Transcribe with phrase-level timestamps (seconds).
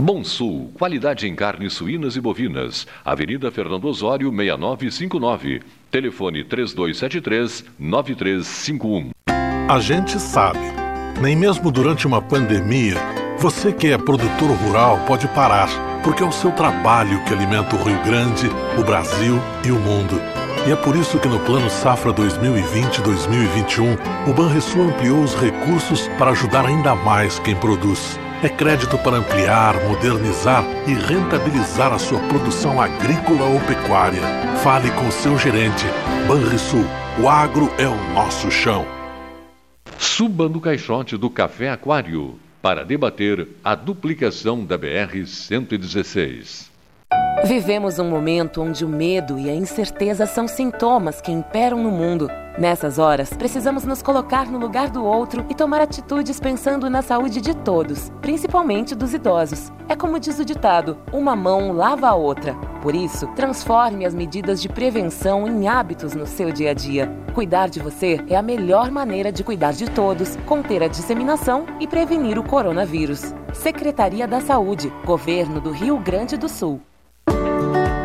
[0.00, 2.86] Bom Sul, qualidade em carnes suínas e bovinas.
[3.04, 5.60] Avenida Fernando Osório, 6959.
[5.90, 9.10] Telefone 3273-9351.
[9.68, 10.60] A gente sabe,
[11.20, 12.94] nem mesmo durante uma pandemia,
[13.38, 15.68] você que é produtor rural pode parar,
[16.04, 20.22] porque é o seu trabalho que alimenta o Rio Grande, o Brasil e o mundo.
[20.64, 26.30] E é por isso que no Plano Safra 2020-2021, o Banrisul ampliou os recursos para
[26.30, 28.16] ajudar ainda mais quem produz.
[28.40, 34.20] É crédito para ampliar, modernizar e rentabilizar a sua produção agrícola ou pecuária.
[34.62, 35.84] Fale com seu gerente.
[36.28, 36.84] Banrisul,
[37.20, 38.86] o agro é o nosso chão.
[39.98, 46.68] Suba no caixote do Café Aquário para debater a duplicação da BR-116.
[47.44, 52.28] Vivemos um momento onde o medo e a incerteza são sintomas que imperam no mundo.
[52.58, 57.40] Nessas horas, precisamos nos colocar no lugar do outro e tomar atitudes pensando na saúde
[57.40, 59.72] de todos, principalmente dos idosos.
[59.88, 62.54] É como diz o ditado: uma mão lava a outra.
[62.82, 67.08] Por isso, transforme as medidas de prevenção em hábitos no seu dia a dia.
[67.34, 71.86] Cuidar de você é a melhor maneira de cuidar de todos, conter a disseminação e
[71.86, 73.32] prevenir o coronavírus.
[73.54, 76.82] Secretaria da Saúde, Governo do Rio Grande do Sul.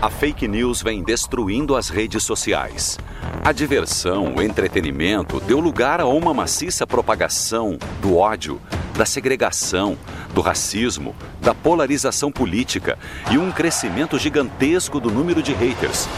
[0.00, 2.96] A fake news vem destruindo as redes sociais.
[3.44, 8.60] A diversão, o entretenimento deu lugar a uma maciça propagação do ódio,
[8.96, 9.98] da segregação,
[10.32, 12.96] do racismo, da polarização política
[13.28, 16.08] e um crescimento gigantesco do número de haters.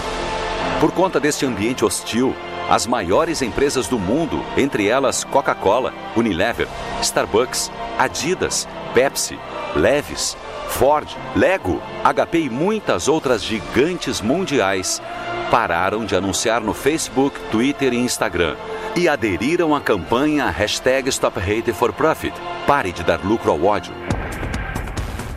[0.78, 2.36] Por conta deste ambiente hostil,
[2.68, 6.68] as maiores empresas do mundo, entre elas Coca-Cola, Unilever,
[7.00, 9.38] Starbucks, Adidas, Pepsi,
[9.74, 10.36] Levis,
[10.70, 15.03] Ford, Lego, HP e muitas outras gigantes mundiais
[15.50, 18.56] pararam de anunciar no Facebook, Twitter e Instagram
[18.97, 22.33] e aderiram à campanha hashtag Stop Hate for Profit.
[22.66, 23.92] Pare de dar lucro ao ódio.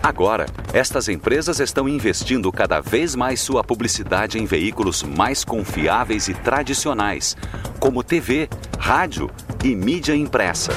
[0.02, 6.34] Agora, estas empresas estão investindo cada vez mais sua publicidade em veículos mais confiáveis e
[6.34, 7.36] tradicionais,
[7.80, 9.30] como TV, rádio
[9.64, 10.74] e mídia impressa.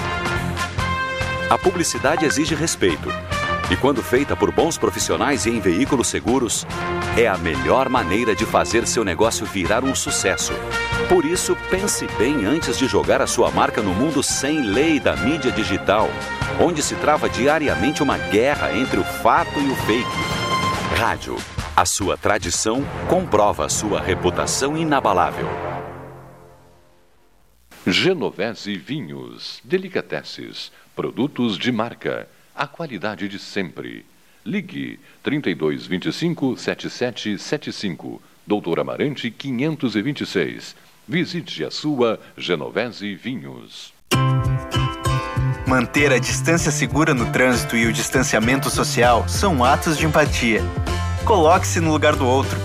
[1.51, 3.09] A publicidade exige respeito
[3.71, 6.67] e quando feita por bons profissionais e em veículos seguros,
[7.17, 10.53] é a melhor maneira de fazer seu negócio virar um sucesso.
[11.09, 15.17] Por isso, pense bem antes de jogar a sua marca no mundo sem lei da
[15.17, 16.09] mídia digital,
[16.61, 20.37] onde se trava diariamente uma guerra entre o fato e o fake.
[20.97, 21.37] Rádio.
[21.77, 25.47] A sua tradição comprova a sua reputação inabalável.
[27.87, 34.07] Genovese Vinhos, Delicateces, produtos de marca, a qualidade de sempre.
[34.45, 40.75] Ligue 3225 7775, Doutor Amarante 526.
[41.07, 43.93] Visite a sua Genovese Vinhos.
[45.67, 50.63] Manter a distância segura no trânsito e o distanciamento social são atos de empatia.
[51.25, 52.57] Coloque-se no lugar do outro.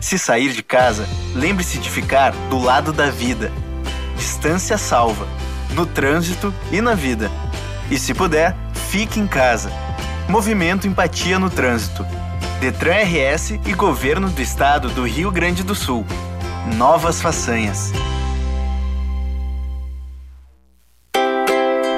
[0.00, 3.52] Se sair de casa, lembre-se de ficar do lado da vida.
[4.16, 5.26] Distância salva,
[5.74, 7.30] no trânsito e na vida.
[7.90, 8.56] E se puder,
[8.88, 9.72] fique em casa.
[10.28, 12.06] Movimento Empatia no Trânsito.
[12.60, 16.06] Detran RS e Governo do Estado do Rio Grande do Sul.
[16.76, 17.92] Novas façanhas.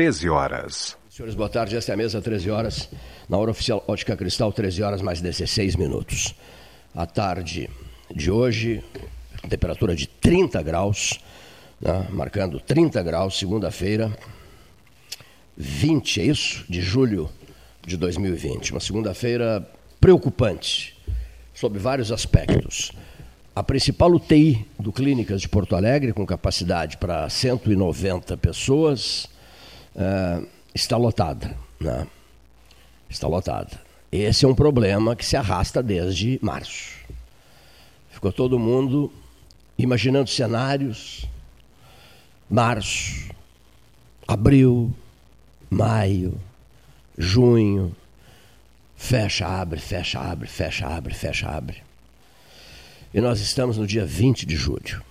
[0.00, 0.96] Treze horas.
[1.10, 1.76] Senhores, boa tarde.
[1.76, 2.88] Esta é a mesa, 13 horas.
[3.28, 6.34] Na hora oficial Ótica Cristal, 13 horas mais 16 minutos.
[6.94, 7.68] A tarde
[8.10, 8.82] de hoje,
[9.50, 11.20] temperatura de 30 graus,
[11.78, 12.06] né?
[12.08, 14.10] marcando 30 graus, segunda-feira,
[15.54, 16.64] 20, é isso?
[16.66, 17.28] De julho
[17.86, 18.70] de 2020.
[18.70, 20.96] Uma segunda-feira preocupante.
[21.52, 22.90] sob vários aspectos.
[23.54, 29.28] A principal UTI do Clínicas de Porto Alegre, com capacidade para 190 pessoas,
[29.94, 31.56] uh, está lotada.
[31.80, 32.06] Né?
[33.08, 33.80] Está lotada.
[34.12, 36.98] Esse é um problema que se arrasta desde março.
[38.10, 39.12] Ficou todo mundo
[39.78, 41.26] imaginando cenários.
[42.48, 43.30] Março,
[44.26, 44.92] abril,
[45.70, 46.40] maio,
[47.16, 47.94] junho,
[48.96, 51.82] fecha, abre, fecha, abre, fecha, abre, fecha, abre.
[53.14, 55.02] E nós estamos no dia 20 de julho.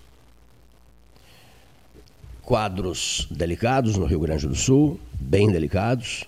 [2.49, 6.23] Quadros delicados no Rio Grande do Sul, bem delicados.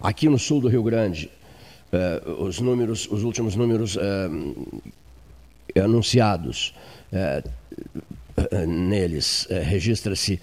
[0.00, 1.28] Aqui no sul do Rio Grande,
[1.90, 6.72] eh, os números, os últimos números eh, anunciados
[7.10, 7.42] eh,
[8.64, 10.40] neles registra-se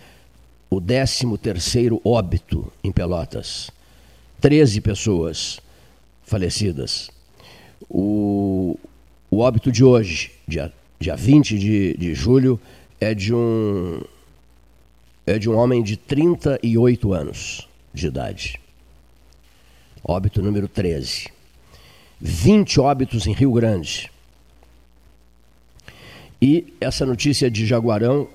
[0.69, 3.71] o 13 terceiro óbito em Pelotas.
[4.41, 5.61] 13 pessoas
[6.25, 7.09] falecidas.
[7.89, 8.77] O,
[9.31, 12.59] o óbito de hoje, dia, dia 20 de, de julho,
[12.99, 14.01] é de um
[15.27, 18.61] é de um homem de 38 anos de idade.
[20.01, 21.27] Óbito número 13.
[22.21, 24.09] 20 óbitos em Rio Grande.
[26.41, 28.29] E essa notícia de Jaguarão,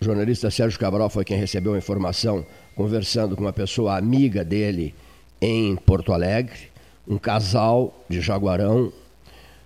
[0.00, 4.92] o jornalista Sérgio Cabral foi quem recebeu a informação, conversando com uma pessoa amiga dele
[5.40, 6.70] em Porto Alegre,
[7.06, 8.92] um casal de Jaguarão,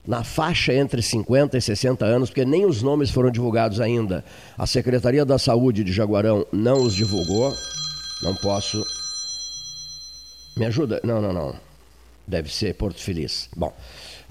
[0.07, 4.25] na faixa entre 50 e 60 anos, porque nem os nomes foram divulgados ainda.
[4.57, 7.53] A Secretaria da Saúde de Jaguarão não os divulgou.
[8.23, 8.85] Não posso.
[10.57, 11.01] Me ajuda?
[11.03, 11.55] Não, não, não.
[12.27, 13.49] Deve ser Porto Feliz.
[13.57, 13.73] Bom,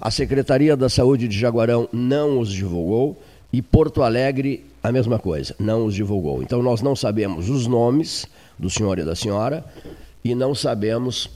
[0.00, 3.20] a Secretaria da Saúde de Jaguarão não os divulgou
[3.52, 6.42] e Porto Alegre a mesma coisa, não os divulgou.
[6.42, 8.26] Então nós não sabemos os nomes
[8.58, 9.64] do senhor e da senhora
[10.22, 11.30] e não sabemos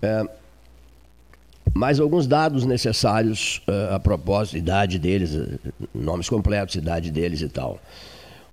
[0.00, 0.24] é,
[1.74, 5.58] mais alguns dados necessários uh, a propósito, idade deles, uh,
[5.92, 7.80] nomes completos, idade deles e tal.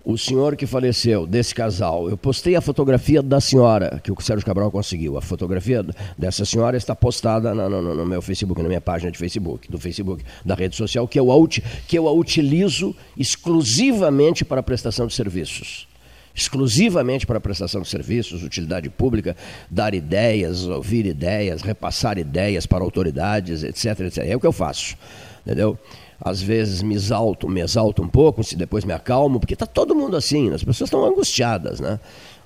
[0.04, 4.44] O senhor que faleceu desse casal, eu postei a fotografia da senhora, que o Sérgio
[4.44, 5.16] Cabral conseguiu.
[5.16, 5.86] A fotografia
[6.18, 9.78] dessa senhora está postada no, no, no meu Facebook, na minha página de Facebook, do
[9.78, 11.28] Facebook, da rede social, que eu,
[11.88, 15.91] que eu a utilizo exclusivamente para prestação de serviços
[16.34, 19.36] exclusivamente para prestação de serviços, utilidade pública,
[19.70, 24.18] dar ideias, ouvir ideias, repassar ideias para autoridades, etc, etc.
[24.26, 24.96] É o que eu faço,
[25.46, 25.78] entendeu?
[26.20, 29.96] Às vezes me exalto, me exalto um pouco, se depois me acalmo, porque está todo
[29.96, 32.00] mundo assim, as pessoas estão angustiadas, né?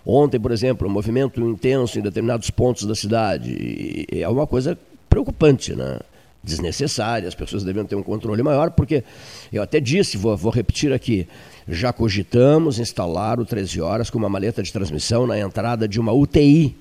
[0.06, 4.78] Ontem, por exemplo, um movimento intenso em determinados pontos da cidade, é uma coisa
[5.10, 6.00] preocupante, né?
[6.46, 9.04] desnecessária, as pessoas devem ter um controle maior, porque
[9.52, 11.28] eu até disse, vou, vou repetir aqui,
[11.68, 16.12] já cogitamos instalar o 13 horas com uma maleta de transmissão na entrada de uma
[16.12, 16.76] UTI.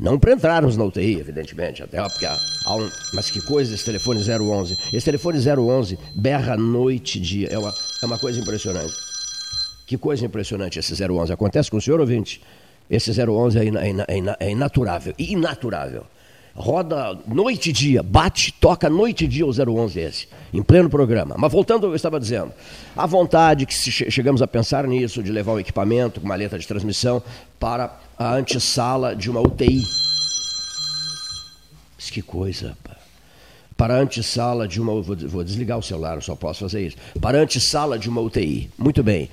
[0.00, 3.84] Não para entrarmos na UTI, evidentemente, até porque há, há um, mas que coisa esse
[3.84, 4.76] telefone 011.
[4.92, 7.72] Esse telefone 011 berra noite e dia, é uma,
[8.02, 8.94] é uma coisa impressionante.
[9.86, 11.32] Que coisa impressionante esse 011.
[11.32, 12.42] Acontece com o senhor ouvinte?
[12.90, 16.04] Esse 011 é, é, ina, é, ina, é inaturável, inaturável
[16.54, 21.34] roda noite e dia, bate, toca noite e dia o 011 esse, em pleno programa.
[21.38, 22.52] Mas voltando ao que eu estava dizendo,
[22.96, 27.22] a vontade que chegamos a pensar nisso, de levar o equipamento com maleta de transmissão
[27.58, 29.82] para a antessala de uma UTI.
[31.96, 32.76] Mas que coisa,
[33.76, 35.00] para a antessala de uma.
[35.02, 36.96] Vou desligar o celular, só posso fazer isso.
[37.20, 38.70] Para a antessala de uma UTI.
[38.78, 39.28] Muito bem.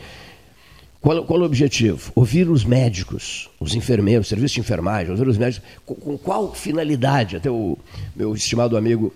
[1.01, 2.11] Qual, qual, o objetivo?
[2.13, 5.65] Ouvir os médicos, os enfermeiros, serviço de enfermagem, ouvir os médicos.
[5.85, 7.37] Com, com, qual finalidade?
[7.37, 7.77] Até o
[8.13, 9.13] meu estimado amigo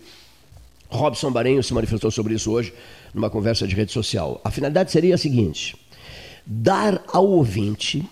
[0.89, 2.73] Robson Barenho se manifestou sobre isso hoje
[3.13, 4.39] numa conversa de rede social.
[4.45, 5.75] A finalidade seria a seguinte:
[6.45, 8.07] dar ao ouvinte,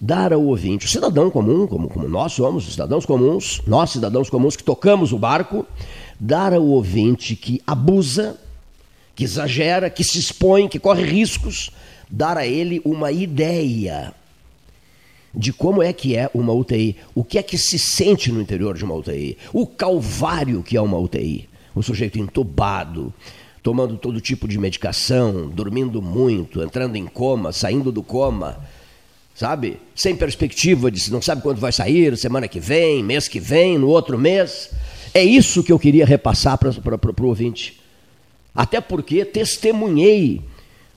[0.00, 4.30] dar ao ouvinte, o cidadão comum, como, como nós somos, os cidadãos comuns, nós cidadãos
[4.30, 5.66] comuns que tocamos o barco,
[6.20, 8.38] dar ao ouvinte que abusa,
[9.16, 11.72] que exagera, que se expõe, que corre riscos
[12.10, 14.14] dar a ele uma ideia
[15.34, 18.76] de como é que é uma UTI, o que é que se sente no interior
[18.76, 23.12] de uma UTI, o calvário que é uma UTI, o sujeito entubado,
[23.62, 28.64] tomando todo tipo de medicação, dormindo muito, entrando em coma, saindo do coma,
[29.34, 29.78] sabe?
[29.94, 33.76] Sem perspectiva de se não sabe quando vai sair, semana que vem, mês que vem,
[33.76, 34.70] no outro mês.
[35.12, 37.78] É isso que eu queria repassar para o ouvinte.
[38.54, 40.42] Até porque testemunhei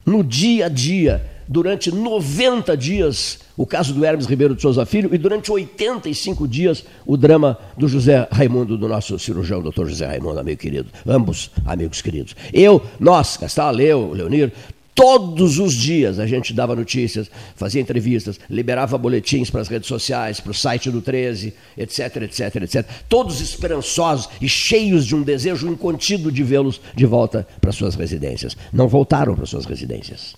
[0.09, 5.13] no dia a dia, durante 90 dias, o caso do Hermes Ribeiro de Souza Filho,
[5.13, 10.39] e durante 85 dias, o drama do José Raimundo, do nosso cirurgião, doutor José Raimundo,
[10.39, 10.89] amigo querido.
[11.07, 12.35] Ambos amigos queridos.
[12.51, 14.51] Eu, nós, Gastal, Leo, Leonir,
[14.99, 20.41] Todos os dias a gente dava notícias, fazia entrevistas, liberava boletins para as redes sociais,
[20.41, 22.85] para o site do 13, etc, etc, etc.
[23.07, 28.57] Todos esperançosos e cheios de um desejo incontido de vê-los de volta para suas residências.
[28.73, 30.35] Não voltaram para suas residências.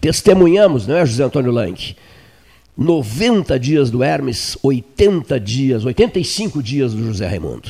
[0.00, 1.94] Testemunhamos, não é, José Antônio Lanque?
[2.76, 7.68] 90 dias do Hermes, 80 dias, 85 dias do José Raimundo.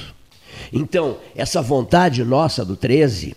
[0.72, 3.36] Então, essa vontade nossa do 13 é,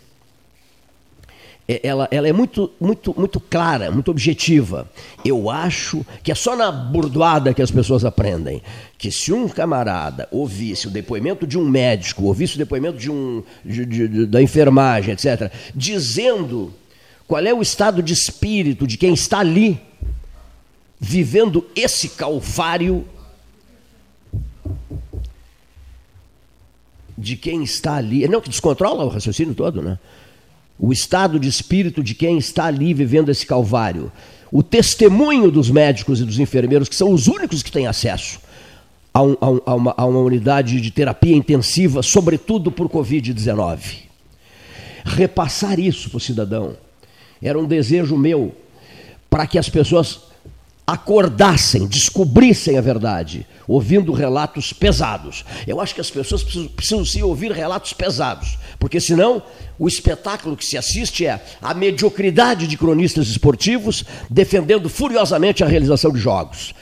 [1.82, 4.90] ela, ela é muito, muito, muito clara, muito objetiva.
[5.24, 8.62] Eu acho que é só na burdoada que as pessoas aprendem.
[8.98, 13.44] Que se um camarada ouvisse o depoimento de um médico, ouvisse o depoimento de um,
[13.64, 16.74] de, de, da enfermagem, etc., dizendo
[17.28, 19.80] qual é o estado de espírito de quem está ali,
[21.00, 23.06] vivendo esse calvário,
[27.18, 28.28] de quem está ali.
[28.28, 29.98] Não, que descontrola o raciocínio todo, né?
[30.78, 34.12] O estado de espírito de quem está ali vivendo esse calvário,
[34.52, 38.40] o testemunho dos médicos e dos enfermeiros, que são os únicos que têm acesso
[39.14, 44.04] a, um, a, uma, a uma unidade de terapia intensiva, sobretudo por Covid-19.
[45.06, 46.76] Repassar isso para o cidadão
[47.42, 48.56] era um desejo meu
[49.30, 50.22] para que as pessoas
[50.86, 55.46] acordassem, descobrissem a verdade, ouvindo relatos pesados.
[55.66, 59.42] Eu acho que as pessoas precisam, precisam se ouvir relatos pesados, porque senão
[59.80, 66.12] o espetáculo que se assiste é a mediocridade de cronistas esportivos defendendo furiosamente a realização
[66.12, 66.74] de jogos.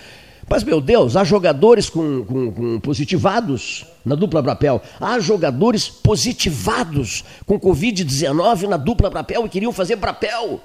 [0.50, 4.82] Mas, meu Deus, há jogadores com, com, com positivados na dupla Brapel.
[5.00, 10.60] Há jogadores positivados com Covid-19 na dupla Brapel e queriam fazer Brapel.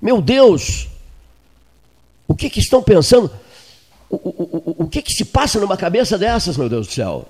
[0.00, 0.86] Meu Deus,
[2.28, 3.30] o que, que estão pensando?
[4.08, 7.28] O, o, o, o que, que se passa numa cabeça dessas, meu Deus do céu?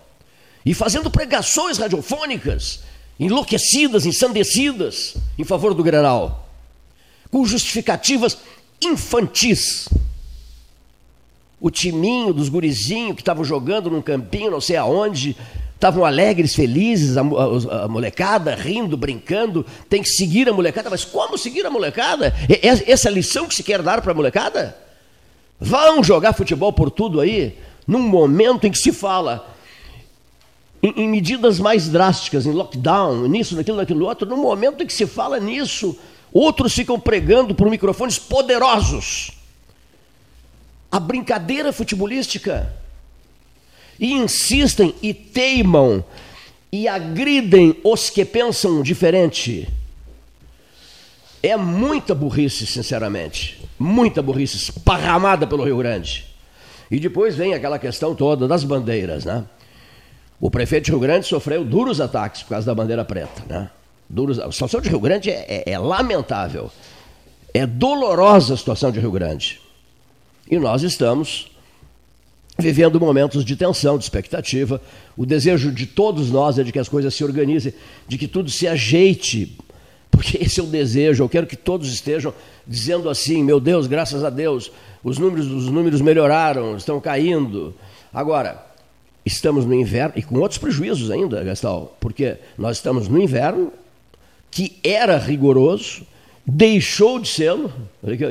[0.64, 2.80] E fazendo pregações radiofônicas,
[3.18, 6.48] enlouquecidas, ensandecidas, em favor do Grenal,
[7.30, 8.38] com justificativas
[8.82, 9.88] infantis.
[11.60, 15.36] O timinho dos gurizinhos que estavam jogando num campinho, não sei aonde,
[15.74, 21.04] estavam alegres, felizes, a, a, a, molecada rindo, brincando, tem que seguir a molecada, mas
[21.04, 22.34] como seguir a molecada?
[22.48, 24.85] É, essa é a lição que se quer dar para a molecada?
[25.60, 29.54] Vão jogar futebol por tudo aí, num momento em que se fala
[30.82, 34.92] em, em medidas mais drásticas, em lockdown, nisso, naquilo, naquilo outro, no momento em que
[34.92, 35.98] se fala nisso,
[36.32, 39.32] outros ficam pregando por microfones poderosos.
[40.90, 42.72] A brincadeira futebolística.
[43.98, 46.04] E insistem e teimam
[46.70, 49.66] e agridem os que pensam diferente.
[51.42, 53.65] É muita burrice, sinceramente.
[53.78, 56.24] Muita burrice esparramada pelo Rio Grande.
[56.90, 59.44] E depois vem aquela questão toda das bandeiras, né?
[60.40, 63.70] O prefeito de Rio Grande sofreu duros ataques por causa da bandeira preta, né?
[64.08, 66.70] Duros, a situação de Rio Grande é, é, é lamentável.
[67.52, 69.60] É dolorosa a situação de Rio Grande.
[70.48, 71.50] E nós estamos
[72.58, 74.80] vivendo momentos de tensão, de expectativa.
[75.16, 77.74] O desejo de todos nós é de que as coisas se organizem,
[78.06, 79.56] de que tudo se ajeite
[80.16, 81.22] porque esse é o desejo.
[81.22, 82.32] Eu quero que todos estejam
[82.66, 84.72] dizendo assim: meu Deus, graças a Deus,
[85.04, 87.74] os números, os números melhoraram, estão caindo.
[88.12, 88.64] Agora,
[89.26, 93.70] estamos no inverno, e com outros prejuízos ainda, Gastal, porque nós estamos no inverno,
[94.50, 96.06] que era rigoroso,
[96.46, 97.54] deixou de ser.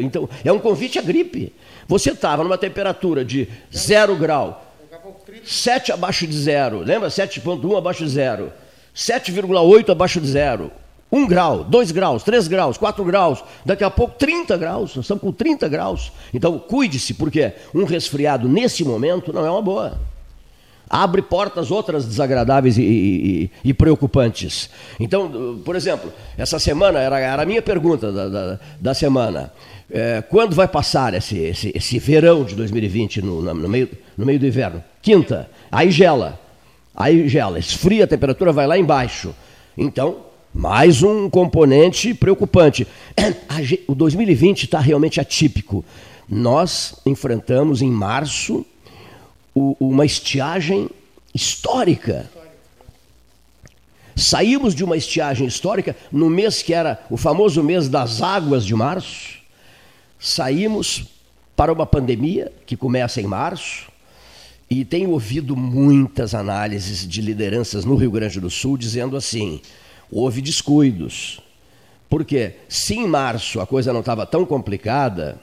[0.02, 1.54] Então, é um convite à gripe.
[1.88, 4.74] Você estava numa temperatura de zero grau,
[5.44, 7.10] 7 abaixo de zero, lembra?
[7.10, 8.52] 7,1 abaixo de zero,
[8.96, 10.72] 7,8 abaixo de zero,
[11.12, 15.22] 1 grau, 2 graus, 3 graus, 4 graus, daqui a pouco 30 graus, nós estamos
[15.22, 16.12] com 30 graus.
[16.34, 20.00] Então cuide-se, porque um resfriado nesse momento não é uma boa.
[20.90, 24.70] Abre portas outras desagradáveis e, e, e preocupantes.
[25.00, 29.52] Então, por exemplo, essa semana era, era a minha pergunta da, da, da semana.
[29.90, 34.40] É, quando vai passar esse, esse, esse verão de 2020 no, no, meio, no meio
[34.40, 34.84] do inverno?
[35.02, 36.40] Quinta, aí gela.
[36.96, 39.34] Aí gela, esfria, a temperatura vai lá embaixo.
[39.78, 40.18] Então,
[40.56, 42.88] mais um componente preocupante.
[43.88, 45.84] O 2020 está realmente atípico.
[46.28, 48.66] Nós enfrentamos em março
[49.54, 50.90] uma estiagem
[51.34, 52.30] histórica.
[54.16, 58.74] Saímos de uma estiagem histórica no mês que era o famoso mês das águas de
[58.74, 59.38] março.
[60.20, 61.06] Saímos
[61.56, 63.90] para uma pandemia que começa em março.
[64.70, 69.62] E tenho ouvido muitas análises de lideranças no Rio Grande do Sul dizendo assim:
[70.16, 71.42] houve descuidos.
[72.10, 75.38] Porque se em março a coisa não estava tão complicada,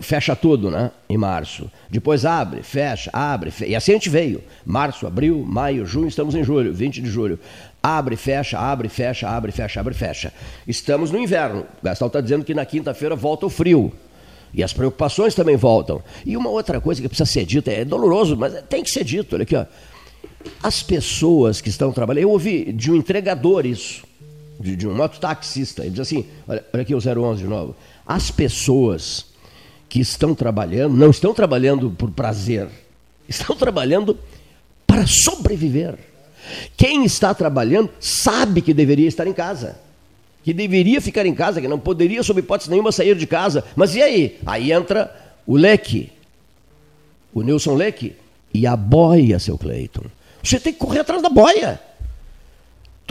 [0.00, 0.90] fecha tudo, né?
[1.08, 1.70] Em março.
[1.88, 3.70] Depois abre, fecha, abre, fecha.
[3.70, 4.42] e assim a gente veio.
[4.66, 7.38] Março, abril, maio, junho, estamos em julho, 20 de julho.
[7.82, 10.32] Abre, fecha, abre, fecha, abre, fecha, abre, fecha.
[10.68, 11.60] Estamos no inverno.
[11.80, 13.92] O Gastão está dizendo que na quinta-feira volta o frio.
[14.52, 16.02] E as preocupações também voltam.
[16.26, 19.34] E uma outra coisa que precisa ser dita, é doloroso, mas tem que ser dito,
[19.34, 19.64] olha aqui, ó.
[20.62, 24.04] As pessoas que estão trabalhando, eu ouvi de um entregador isso,
[24.58, 27.74] de, de um mototaxista, ele diz assim, olha, olha aqui o 011 de novo.
[28.06, 29.26] As pessoas
[29.88, 32.68] que estão trabalhando, não estão trabalhando por prazer,
[33.28, 34.18] estão trabalhando
[34.86, 35.98] para sobreviver.
[36.76, 39.76] Quem está trabalhando sabe que deveria estar em casa
[40.42, 43.64] que deveria ficar em casa, que não poderia, sob hipótese nenhuma, sair de casa.
[43.76, 44.38] Mas e aí?
[44.44, 45.14] Aí entra
[45.46, 46.10] o Leque,
[47.32, 48.14] o Nilson Leque,
[48.52, 50.04] e a boia, seu Cleiton.
[50.42, 51.80] Você tem que correr atrás da boia.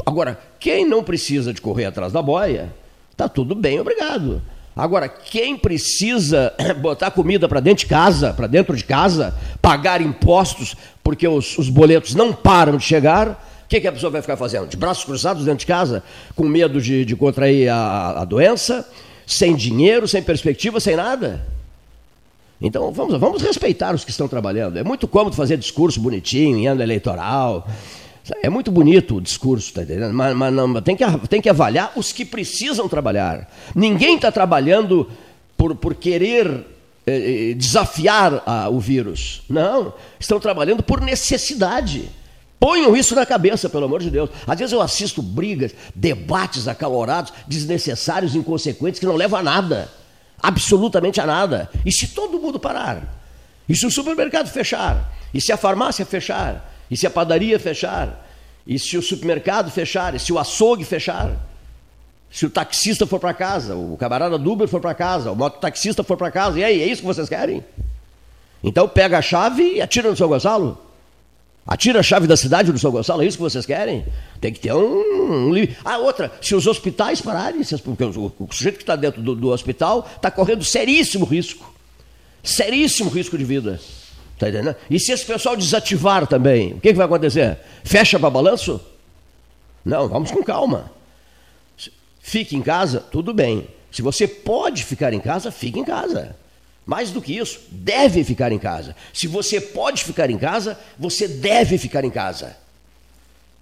[0.06, 2.74] Agora, quem não precisa de correr atrás da boia,
[3.16, 4.42] tá tudo bem, obrigado.
[4.76, 10.76] Agora, quem precisa botar comida para dentro de casa, para dentro de casa, pagar impostos,
[11.04, 13.40] porque os, os boletos não param de chegar,
[13.72, 14.68] que, que a pessoa vai ficar fazendo?
[14.68, 16.04] De braços cruzados dentro de casa,
[16.36, 18.86] com medo de, de contrair a, a doença,
[19.26, 21.42] sem dinheiro, sem perspectiva, sem nada?
[22.62, 24.78] Então vamos, vamos respeitar os que estão trabalhando.
[24.78, 27.68] É muito cômodo fazer discurso bonitinho em ano eleitoral.
[28.44, 30.14] É muito bonito o discurso, tá entendendo?
[30.14, 33.52] Mas, mas não, tem, que, tem que avaliar os que precisam trabalhar.
[33.74, 35.10] Ninguém está trabalhando
[35.58, 36.66] por, por querer
[37.08, 39.42] eh, eh desafiar a, o vírus.
[39.50, 42.10] Não, estão trabalhando por necessidade.
[42.60, 44.30] Ponham isso na cabeça, pelo amor de Deus.
[44.46, 49.90] Às vezes eu assisto brigas, debates acalorados, desnecessários, inconsequentes, que não levam a nada.
[50.42, 51.70] Absolutamente a nada.
[51.86, 53.04] E se todo mundo parar?
[53.68, 55.14] E se o supermercado fechar?
[55.34, 56.70] E se a farmácia fechar?
[56.90, 58.28] E se a padaria fechar?
[58.66, 60.16] E se o supermercado fechar?
[60.16, 61.32] E se o açougue fechar?
[62.32, 66.04] Se o taxista for para casa, o camarada do Uber for para casa, o mototaxista
[66.04, 67.64] for para casa, e aí, é isso que vocês querem?
[68.64, 70.78] Então pega a chave e atira no seu Gonçalo.
[71.66, 74.06] Atira a chave da cidade do São Gonçalo, é isso que vocês querem?
[74.40, 78.78] Tem que ter um, um Ah, outra, se os hospitais pararem, porque o, o sujeito
[78.78, 81.72] que está dentro do, do hospital está correndo seríssimo risco.
[82.44, 83.80] Seríssimo risco de vida.
[84.40, 84.76] Tá entendendo?
[84.90, 87.60] E se esse pessoal desativar também, o que, que vai acontecer?
[87.84, 88.82] Fecha para balanço?
[89.86, 90.92] Não, vamos com calma.
[92.20, 93.68] Fique em casa, tudo bem.
[93.92, 96.36] Se você pode ficar em casa, fique em casa.
[96.92, 98.98] Mais do que isso, deve ficar em casa.
[99.14, 102.58] Se você pode ficar em casa, você deve ficar em casa.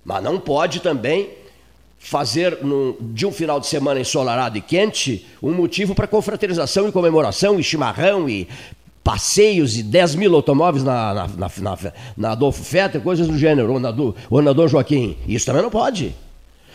[0.03, 1.29] Mas não pode também
[1.99, 6.91] fazer no, de um final de semana ensolarado e quente um motivo para confraternização e
[6.91, 8.47] comemoração e chimarrão e
[9.03, 11.77] passeios e 10 mil automóveis na, na, na, na,
[12.17, 15.15] na Adolfo Fetter, coisas do gênero, ou na, do, ou na Dom Joaquim.
[15.27, 16.15] Isso também não pode.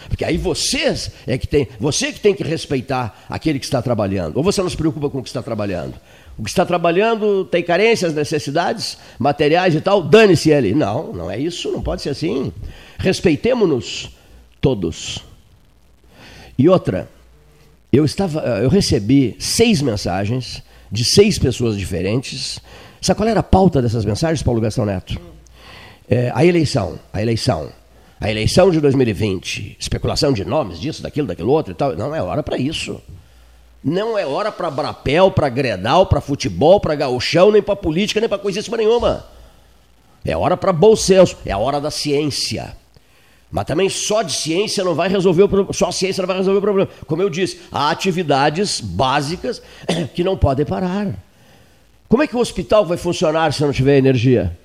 [0.09, 4.37] Porque aí vocês é que tem, você que tem que respeitar aquele que está trabalhando.
[4.37, 5.95] Ou você não se preocupa com o que está trabalhando.
[6.37, 10.75] O que está trabalhando tem carências, necessidades materiais e tal, dane-se ele.
[10.75, 12.53] Não, não é isso, não pode ser assim.
[12.99, 14.11] Respeitemos-nos
[14.61, 15.25] todos.
[16.59, 17.09] E outra,
[17.93, 22.61] eu estava, eu recebi seis mensagens de seis pessoas diferentes.
[23.01, 25.21] Sabe qual era a pauta dessas mensagens, Paulo Gastão Neto?
[26.09, 27.71] É, a eleição, a eleição.
[28.21, 31.95] A eleição de 2020, especulação de nomes, disso, daquilo, daquilo outro e tal.
[31.97, 33.01] Não é hora para isso.
[33.85, 38.29] Não é hora para brapel, para gredal, para futebol, para gauchão, nem para política, nem
[38.29, 39.27] para coisíssima nenhuma.
[40.25, 42.75] É hora para bom senso, é a hora da ciência.
[43.51, 46.39] Mas também só de ciência não vai resolver o problema, só a ciência não vai
[46.39, 46.91] resolver o problema.
[47.07, 49.61] Como eu disse, há atividades básicas
[50.15, 51.15] que não podem parar.
[52.09, 54.57] Como é que o hospital vai funcionar se não tiver energia?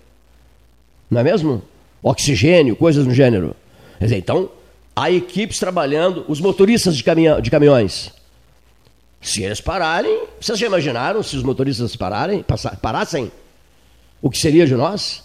[1.11, 1.61] Não é mesmo?
[2.01, 3.53] Oxigênio, coisas do gênero.
[3.97, 4.49] Quer dizer, então,
[4.95, 8.13] há equipes trabalhando, os motoristas de, caminhão, de caminhões.
[9.21, 12.43] Se eles pararem, vocês já imaginaram se os motoristas pararem,
[12.81, 13.31] parassem?
[14.21, 15.23] O que seria de nós?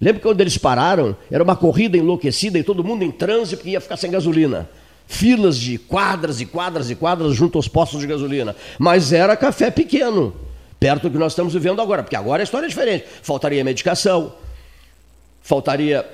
[0.00, 3.80] Lembra quando eles pararam, era uma corrida enlouquecida e todo mundo em trânsito porque ia
[3.80, 4.68] ficar sem gasolina.
[5.06, 8.56] Filas de quadras e quadras e quadras junto aos postos de gasolina.
[8.78, 10.34] Mas era café pequeno,
[10.80, 13.04] perto do que nós estamos vivendo agora, porque agora a história é diferente.
[13.22, 14.32] Faltaria medicação,
[15.40, 16.04] faltaria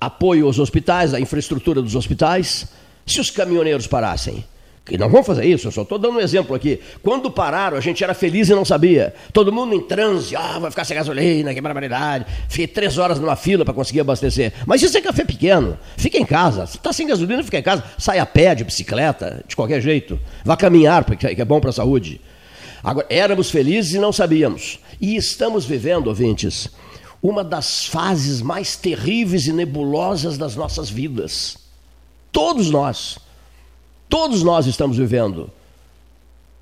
[0.00, 2.68] apoio aos hospitais, a infraestrutura dos hospitais.
[3.06, 4.44] Se os caminhoneiros parassem,
[4.84, 6.78] que não vão fazer isso, eu só estou dando um exemplo aqui.
[7.02, 9.14] Quando pararam, a gente era feliz e não sabia.
[9.32, 12.26] Todo mundo em transe, ah, vai ficar sem gasolina, que barbaridade.
[12.48, 14.52] Fiquei três horas numa fila para conseguir abastecer.
[14.66, 15.78] Mas isso é café pequeno.
[15.96, 16.66] Fica em casa.
[16.66, 17.82] Se está sem gasolina, fica em casa.
[17.96, 20.20] Sai a pé, de bicicleta, de qualquer jeito.
[20.44, 22.20] Vá caminhar, porque é bom para a saúde.
[22.82, 24.78] Agora, éramos felizes e não sabíamos.
[25.00, 26.68] E estamos vivendo, ouvintes,
[27.22, 31.56] uma das fases mais terríveis e nebulosas das nossas vidas.
[32.30, 33.23] Todos nós.
[34.08, 35.50] Todos nós estamos vivendo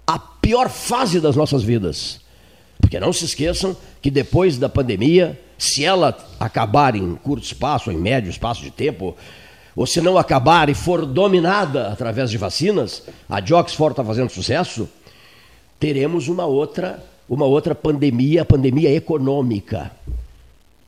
[0.07, 2.21] a pior fase das nossas vidas.
[2.81, 7.97] Porque não se esqueçam que depois da pandemia, se ela acabar em curto espaço, em
[7.97, 9.17] médio espaço de tempo,
[9.75, 14.89] ou se não acabar e for dominada através de vacinas, a Oxford está fazendo sucesso,
[15.79, 19.91] teremos uma outra, uma outra pandemia, a pandemia econômica.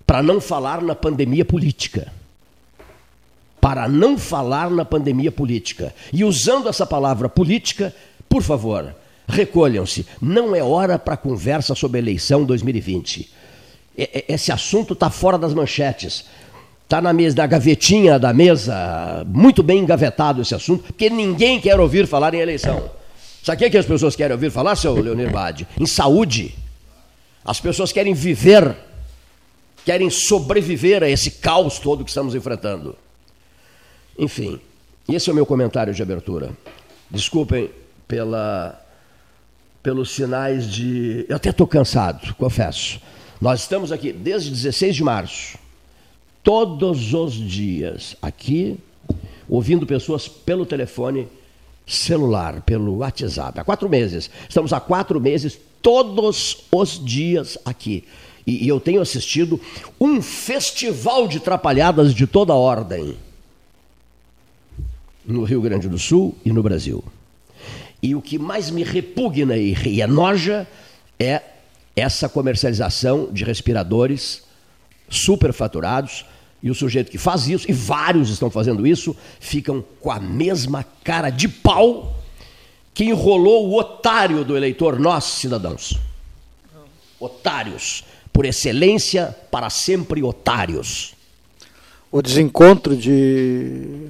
[0.07, 2.13] Para não falar na pandemia política.
[3.65, 5.95] Para não falar na pandemia política.
[6.13, 7.97] E usando essa palavra política,
[8.29, 8.95] por favor,
[9.27, 10.07] recolham-se.
[10.21, 13.33] Não é hora para conversa sobre eleição 2020.
[13.97, 16.27] Esse assunto está fora das manchetes.
[16.83, 21.81] Está na mesa, na gavetinha da mesa, muito bem engavetado esse assunto, porque ninguém quer
[21.81, 22.91] ouvir falar em eleição.
[23.43, 25.67] Sabe o que as pessoas querem ouvir falar, seu Leonir Bade?
[25.81, 26.55] Em saúde.
[27.43, 28.77] As pessoas querem viver,
[29.87, 32.95] querem sobreviver a esse caos todo que estamos enfrentando.
[34.19, 34.61] Enfim,
[35.09, 36.51] esse é o meu comentário de abertura.
[37.11, 37.71] Desculpem
[38.07, 38.81] pela,
[39.83, 41.27] pelos sinais de.
[41.29, 43.01] Eu até estou cansado, confesso.
[43.41, 45.59] Nós estamos aqui desde 16 de março
[46.43, 48.79] todos os dias aqui,
[49.49, 51.27] ouvindo pessoas pelo telefone
[51.87, 53.61] celular, pelo WhatsApp.
[53.61, 54.31] Há quatro meses.
[54.49, 58.05] Estamos há quatro meses, todos os dias aqui.
[58.47, 59.61] E, e eu tenho assistido
[60.01, 63.17] um festival de trapalhadas de toda ordem
[65.27, 67.03] no Rio Grande do Sul e no Brasil.
[68.03, 70.67] E o que mais me repugna e, e enoja
[71.19, 71.41] é
[71.97, 74.43] essa comercialização de respiradores
[75.09, 76.25] superfaturados
[76.65, 80.83] e o sujeito que faz isso, e vários estão fazendo isso, ficam com a mesma
[81.05, 82.19] cara de pau
[82.95, 85.99] que enrolou o otário do eleitor, nós, cidadãos.
[87.21, 88.05] Otários.
[88.33, 91.15] Por excelência, para sempre otários.
[92.11, 94.09] O desencontro de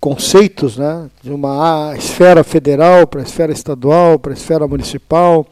[0.00, 5.46] conceitos, né, de uma esfera federal para a esfera estadual, para a esfera municipal,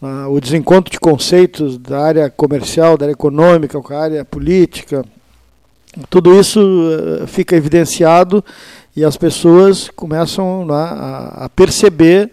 [0.00, 5.04] uh, o desencontro de conceitos da área comercial, da área econômica com a área política,
[6.08, 8.44] tudo isso eh, fica evidenciado
[8.96, 12.30] e as pessoas começam né, a, perceber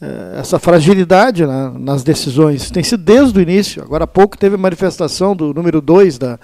[0.00, 2.70] eh, essa fragilidade né, nas decisões.
[2.70, 3.82] Tem sido desde o início.
[3.82, 6.38] Agora há pouco teve a manifestação do número 2 da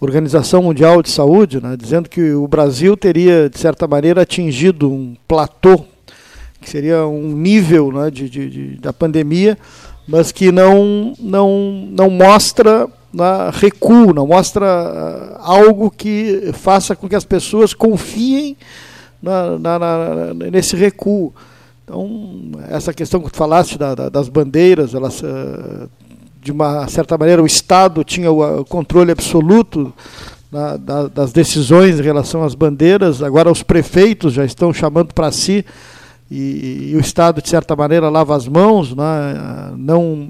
[0.00, 5.16] Organização Mundial de Saúde, né, dizendo que o Brasil teria, de certa maneira, atingido um
[5.26, 5.84] platô,
[6.60, 9.56] que seria um nível né, de, de, de, da pandemia,
[10.06, 17.08] mas que não, não, não mostra na recuo, não mostra ah, algo que faça com
[17.08, 18.56] que as pessoas confiem
[19.22, 21.32] na, na, na, nesse recuo.
[21.84, 25.88] Então, essa questão que tu falaste da, da, das bandeiras, elas, uh,
[26.44, 29.92] de uma certa maneira, o Estado tinha o controle absoluto
[30.52, 35.64] da, das decisões em relação às bandeiras, agora os prefeitos já estão chamando para si
[36.30, 40.28] e, e, o Estado, de certa maneira, lava as mãos, né, não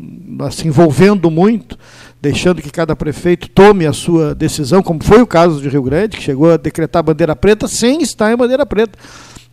[0.50, 1.76] se envolvendo muito
[2.20, 6.16] deixando que cada prefeito tome a sua decisão, como foi o caso de Rio Grande,
[6.16, 8.98] que chegou a decretar bandeira preta sem estar em bandeira preta.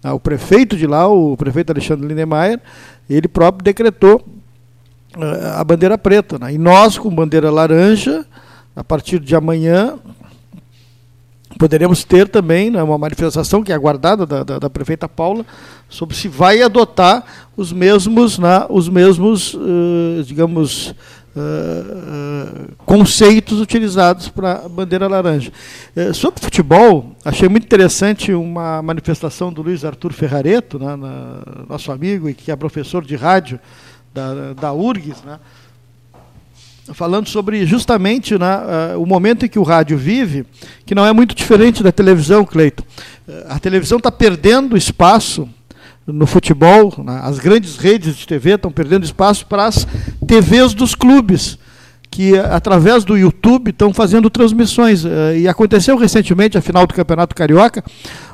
[0.02, 2.62] Ah, o prefeito de lá, o prefeito Alexandre Lindemeyer,
[3.10, 4.26] ele próprio decretou
[5.56, 6.38] a bandeira preta.
[6.40, 6.54] Né?
[6.54, 8.26] E nós, com bandeira laranja,
[8.76, 10.00] a partir de amanhã,
[11.58, 15.46] poderemos ter também né, uma manifestação que é aguardada da, da, da, prefeita Paula
[15.90, 17.24] sobre se vai adotar
[17.56, 20.96] os mesmos, né, os mesmos, uh, digamos,
[21.34, 25.50] Uh, conceitos utilizados para a bandeira laranja.
[25.96, 31.90] Uh, sobre futebol, achei muito interessante uma manifestação do Luiz Arthur Ferrareto, né, na, nosso
[31.90, 33.62] amigo e que é professor de rádio
[34.14, 35.40] da, da URGS, né,
[36.94, 38.58] falando sobre justamente né,
[38.96, 40.46] uh, o momento em que o rádio vive,
[40.86, 42.84] que não é muito diferente da televisão, Cleito.
[43.48, 45.48] a televisão está perdendo espaço
[46.06, 47.22] no futebol, né?
[47.24, 49.88] as grandes redes de TV estão perdendo espaço para as
[50.26, 51.58] TVs dos clubes,
[52.10, 55.06] que através do YouTube estão fazendo transmissões.
[55.06, 57.84] Eh, e aconteceu recentemente a final do Campeonato Carioca,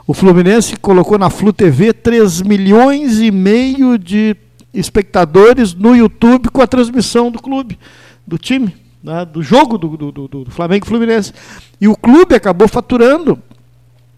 [0.08, 4.36] o Fluminense colocou na Flu TV 3 milhões e meio de
[4.80, 7.78] espectadores no YouTube com a transmissão do clube,
[8.26, 9.26] do time, né?
[9.26, 11.34] do jogo do, do, do, do Flamengo e Fluminense.
[11.80, 13.42] E o clube acabou faturando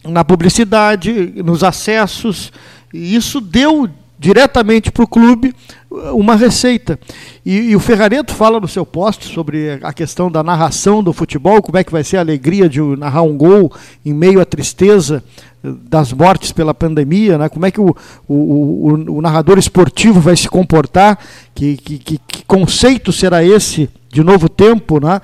[0.03, 2.51] na publicidade, nos acessos,
[2.93, 5.55] e isso deu diretamente para o clube
[5.89, 6.99] uh, uma receita.
[7.45, 11.61] E, e, o Ferrareto fala no seu post sobre a questão da narração do futebol,
[11.61, 13.71] como é que vai ser a alegria de narrar um gol
[14.05, 15.23] em meio à tristeza
[15.61, 17.49] das mortes pela pandemia, né?
[17.49, 17.95] como é que o,
[18.27, 21.19] o, o, o narrador esportivo vai se comportar,
[21.53, 25.21] que, que, que, conceito será esse de novo tempo, né?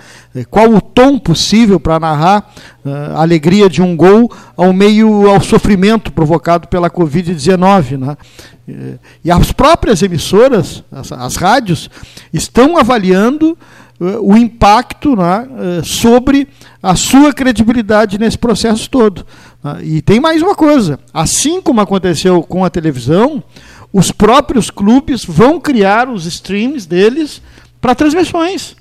[0.51, 2.53] qual o tom possível para narrar
[2.85, 7.97] uh, a alegria de um gol ao meio ao sofrimento provocado pela Covid-19.
[7.97, 8.97] Né?
[9.23, 11.89] E as próprias emissoras, as, as rádios,
[12.31, 13.57] estão avaliando
[13.99, 15.47] uh, o impacto né,
[15.83, 16.47] sobre
[16.83, 19.25] a sua credibilidade nesse processo todo.
[19.65, 19.79] Né?
[19.81, 23.43] E tem mais uma coisa: assim como aconteceu com a televisão,
[23.91, 27.41] os próprios clubes vão criar os streams deles
[27.81, 28.75] para transmissões.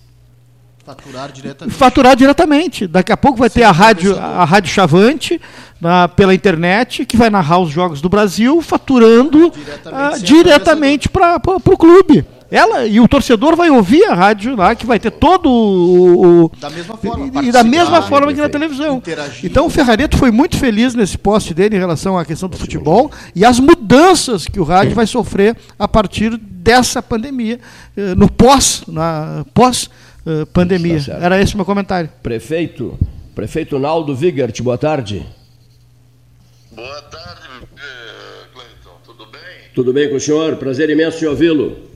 [0.85, 1.77] Faturar diretamente.
[1.77, 2.87] Faturar diretamente.
[2.87, 5.41] Daqui a pouco vai ter a rádio, a rádio Chavante
[5.81, 11.41] na, pela internet, que vai narrar os jogos do Brasil, faturando diretamente, uh, diretamente para
[11.47, 12.27] o clube.
[12.51, 16.45] Ela e o torcedor vai ouvir a rádio lá, que vai ter todo o.
[16.45, 17.43] o da mesma forma.
[17.43, 18.97] E, e da mesma forma que na televisão.
[18.99, 19.51] Interagir.
[19.51, 23.11] Então o Ferrareto foi muito feliz nesse post dele em relação à questão do futebol
[23.35, 27.59] e as mudanças que o rádio vai sofrer a partir dessa pandemia,
[27.97, 29.91] eh, no pós, na pós
[30.27, 31.03] uh, pandemia.
[31.05, 32.11] Tá Era esse o meu comentário.
[32.23, 32.99] Prefeito,
[33.35, 35.27] prefeito Naldo Vigert, boa tarde.
[36.75, 37.43] Boa tarde,
[37.77, 38.99] eh, Cleiton.
[39.05, 39.41] Tudo bem?
[39.75, 40.57] Tudo bem com o senhor?
[40.57, 41.94] Prazer imenso em ouvi-lo.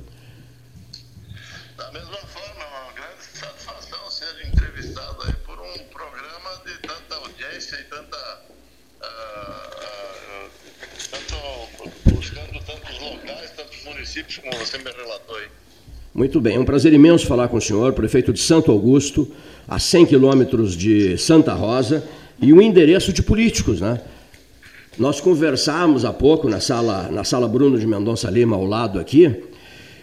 [14.08, 15.46] Municípios, como você me relatou aí.
[16.14, 19.30] Muito bem, é um prazer imenso falar com o senhor, prefeito de Santo Augusto,
[19.66, 22.02] a 100 quilômetros de Santa Rosa,
[22.40, 24.00] e um endereço de políticos, né?
[24.98, 29.44] Nós conversávamos há pouco na sala, na sala Bruno de Mendonça Lima, ao lado aqui,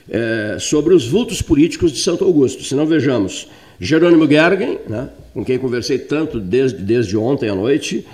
[0.10, 2.63] é, sobre os vultos políticos de Santo Augusto.
[2.63, 3.49] Se não vejamos,
[3.80, 8.06] Jerônimo Gergen, né, com quem conversei tanto desde, desde ontem à noite,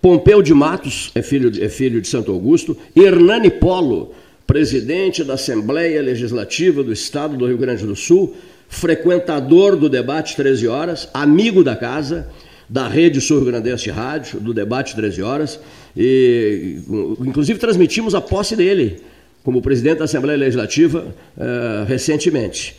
[0.00, 4.14] Pompeu de Matos, é filho, é filho de Santo Augusto, Hernani Polo,
[4.46, 8.34] presidente da Assembleia Legislativa do Estado do Rio Grande do Sul,
[8.68, 12.28] frequentador do debate 13 horas, amigo da casa,
[12.68, 15.58] da Rede Sul Rio Grandense Rádio, do debate 13 horas,
[15.96, 16.78] e
[17.20, 19.00] inclusive transmitimos a posse dele
[19.42, 22.76] como presidente da Assembleia Legislativa uh, recentemente.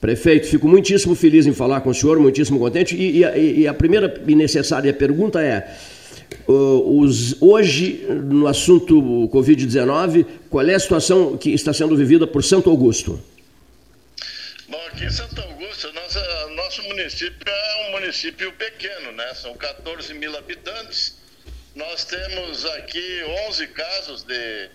[0.00, 3.74] Prefeito, fico muitíssimo feliz em falar com o senhor, muitíssimo contente, e, e, e a
[3.74, 5.76] primeira e necessária pergunta é
[6.46, 8.94] os, hoje, no assunto
[9.32, 13.22] Covid-19, qual é a situação que está sendo vivida por Santo Augusto?
[14.68, 19.34] Bom, aqui em Santo Augusto, nossa, nosso município é um município pequeno, né?
[19.34, 21.18] São 14 mil habitantes.
[21.74, 24.68] Nós temos aqui 11 casos de,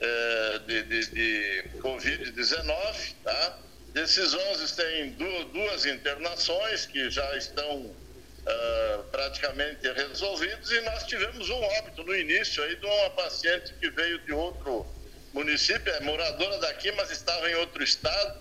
[0.00, 3.58] é, de, de, de Covid-19, tá?
[3.98, 11.60] Desses 11 tem duas internações que já estão uh, praticamente resolvidos e nós tivemos um
[11.60, 14.86] óbito no início aí de uma paciente que veio de outro
[15.32, 18.38] município, é moradora daqui, mas estava em outro estado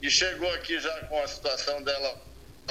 [0.00, 2.18] e chegou aqui já com a situação dela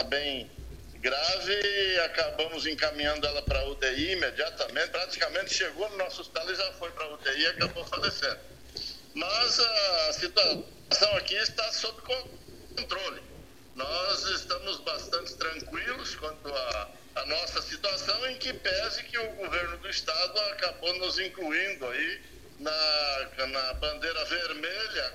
[0.08, 0.50] bem
[0.96, 6.74] grave e acabamos encaminhando ela para UTI imediatamente, praticamente chegou no nosso hospital e já
[6.74, 8.40] foi para UTI e acabou falecendo.
[9.14, 12.00] Mas a situação aqui está sob
[12.76, 13.22] controle.
[13.76, 19.90] Nós estamos bastante tranquilos quanto à, nossa situação, em que pese que o governo do
[19.90, 22.22] estado acabou nos incluindo aí
[22.60, 25.14] na, na bandeira vermelha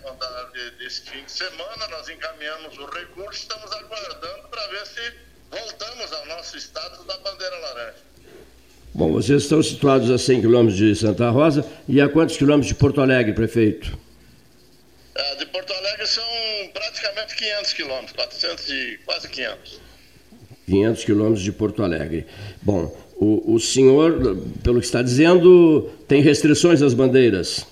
[0.78, 1.88] desse fim de semana.
[1.90, 5.12] Nós encaminhamos o recurso, estamos aguardando para ver se
[5.50, 8.08] voltamos ao nosso status da bandeira laranja.
[8.94, 12.74] Bom, vocês estão situados a 100 quilômetros de Santa Rosa e a quantos quilômetros de
[12.74, 14.07] Porto Alegre, prefeito?
[15.18, 16.24] É, de Porto Alegre são
[16.72, 19.80] praticamente 500 quilômetros, 400 e quase 500.
[20.66, 22.24] 500 quilômetros de Porto Alegre.
[22.62, 24.20] Bom, o, o senhor,
[24.62, 27.66] pelo que está dizendo, tem restrições às bandeiras?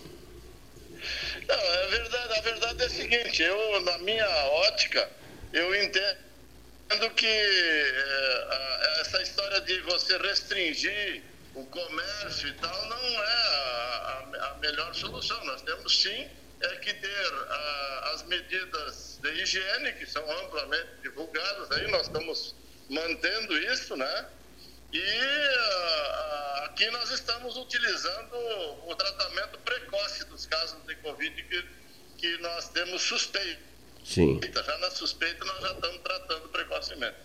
[1.47, 4.27] Não, é verdade, a verdade é a seguinte, eu, na minha
[4.67, 5.09] ótica,
[5.53, 11.23] eu entendo que é, essa história de você restringir
[11.55, 15.45] o comércio e tal não é a, a, a melhor solução.
[15.45, 16.27] Nós temos sim
[16.67, 22.55] é que ter ah, as medidas de higiene, que são amplamente divulgadas, aí nós estamos
[22.89, 24.27] mantendo isso, né?
[24.93, 28.37] E ah, aqui nós estamos utilizando
[28.87, 31.65] o tratamento precoce dos casos de Covid que,
[32.19, 33.67] que nós temos suspeita.
[34.05, 34.41] Sim.
[34.55, 37.17] Já na suspeita nós já estamos tratando precocemente.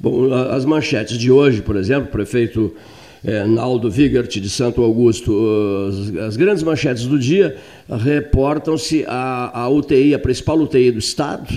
[0.00, 2.76] Bom, as manchetes de hoje, por exemplo, prefeito
[3.24, 5.32] é, Naldo Vigert de Santo Augusto,
[6.26, 7.56] as, grandes manchetes do dia
[7.88, 11.48] reportam-se a, a UTI, a principal UTI do Estado,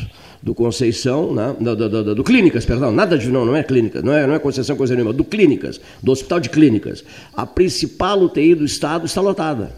[0.41, 1.55] do Conceição, né?
[1.59, 4.35] do, do, do, do, Clínicas, perdão, nada de não, não é Clínicas, não é, não
[4.35, 7.03] é Conceição coisa nenhuma, do Clínicas, do Hospital de Clínicas.
[7.33, 9.71] A principal UTI do Estado está lotada.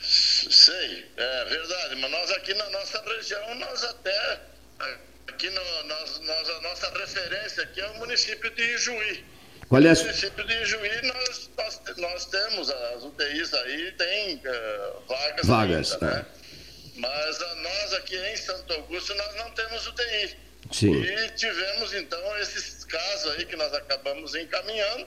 [0.00, 4.38] Sei, é verdade, mas nós aqui na nossa região, nós até
[7.18, 9.24] referência aqui é o município de Ijuí.
[9.68, 9.94] Qual é a...
[9.94, 15.46] No município de Ijuí nós, nós, nós temos as UTIs aí, tem uh, vagas.
[15.46, 16.16] Vagas, ainda, tá.
[16.16, 16.26] né?
[16.96, 20.36] Mas nós aqui em Santo Augusto nós não temos UTI.
[20.72, 21.02] Sim.
[21.02, 25.06] E tivemos então esses casos aí que nós acabamos encaminhando,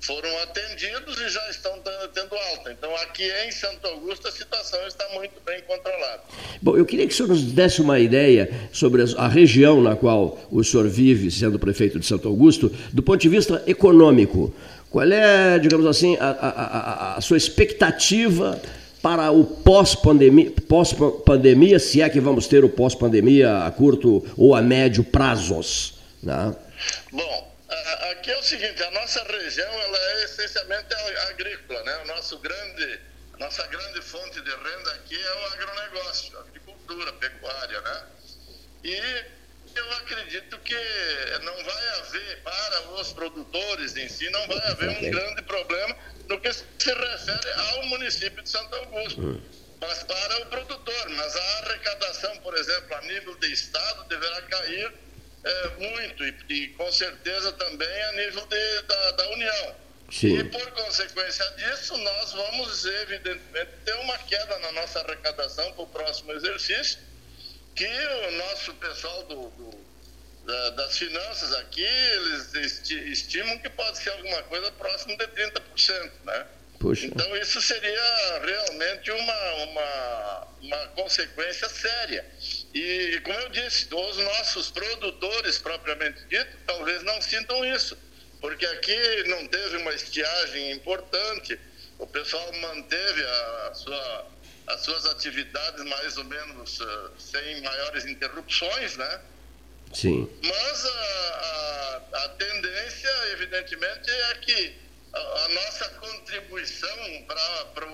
[0.00, 1.72] foram atendidos e já estão
[2.14, 2.70] tendo alta.
[2.72, 6.22] Então aqui em Santo Augusto a situação está muito bem controlada.
[6.62, 10.38] Bom, eu queria que o senhor nos desse uma ideia sobre a região na qual
[10.50, 14.54] o senhor vive, sendo prefeito de Santo Augusto, do ponto de vista econômico.
[14.90, 18.60] Qual é, digamos assim, a, a- a- a sua expectativa
[19.02, 24.62] para o pós-pandemia, pós-pandemia, se é que vamos ter o pós-pandemia a curto ou a
[24.62, 25.94] médio prazos?
[26.22, 26.54] Né?
[27.12, 27.47] Bom,
[28.10, 30.94] aqui é o seguinte, a nossa região ela é essencialmente
[31.30, 31.96] agrícola, né?
[31.98, 33.00] O nosso grande,
[33.34, 38.06] a nossa grande fonte de renda aqui é o agronegócio, a agricultura, pecuária, né?
[38.84, 39.24] E
[39.74, 40.74] eu acredito que
[41.42, 45.96] não vai haver, para os produtores em si, não vai haver um grande problema
[46.28, 49.42] no que se refere ao município de Santo Augusto.
[49.80, 54.92] Mas para o produtor, mas a arrecadação, por exemplo, a nível de estado, deverá cair
[55.44, 59.74] é, muito e, e com certeza também a nível de- da, da União.
[60.10, 60.38] Sim.
[60.38, 65.86] E por consequência disso, nós vamos evidentemente ter uma queda na nossa arrecadação para o
[65.86, 66.98] próximo exercício,
[67.76, 69.88] que o nosso pessoal do, do-
[70.46, 76.10] da- das finanças aqui, eles esti- estimam que pode ser alguma coisa próximo de 30%,
[76.24, 76.46] né?
[76.78, 77.06] Puxa.
[77.06, 82.24] Então isso seria realmente uma, uma, uma consequência séria.
[82.72, 87.98] E como eu disse, os nossos produtores propriamente dito, talvez não sintam isso,
[88.40, 91.58] porque aqui não teve uma estiagem importante,
[91.98, 94.26] o pessoal manteve a, a sua,
[94.68, 99.20] as suas atividades mais ou menos eh, sem maiores interrupções, né?
[99.92, 100.30] Sim.
[100.44, 107.86] Mas a, a, a tendência, evidentemente, é que a, nossa contribuição para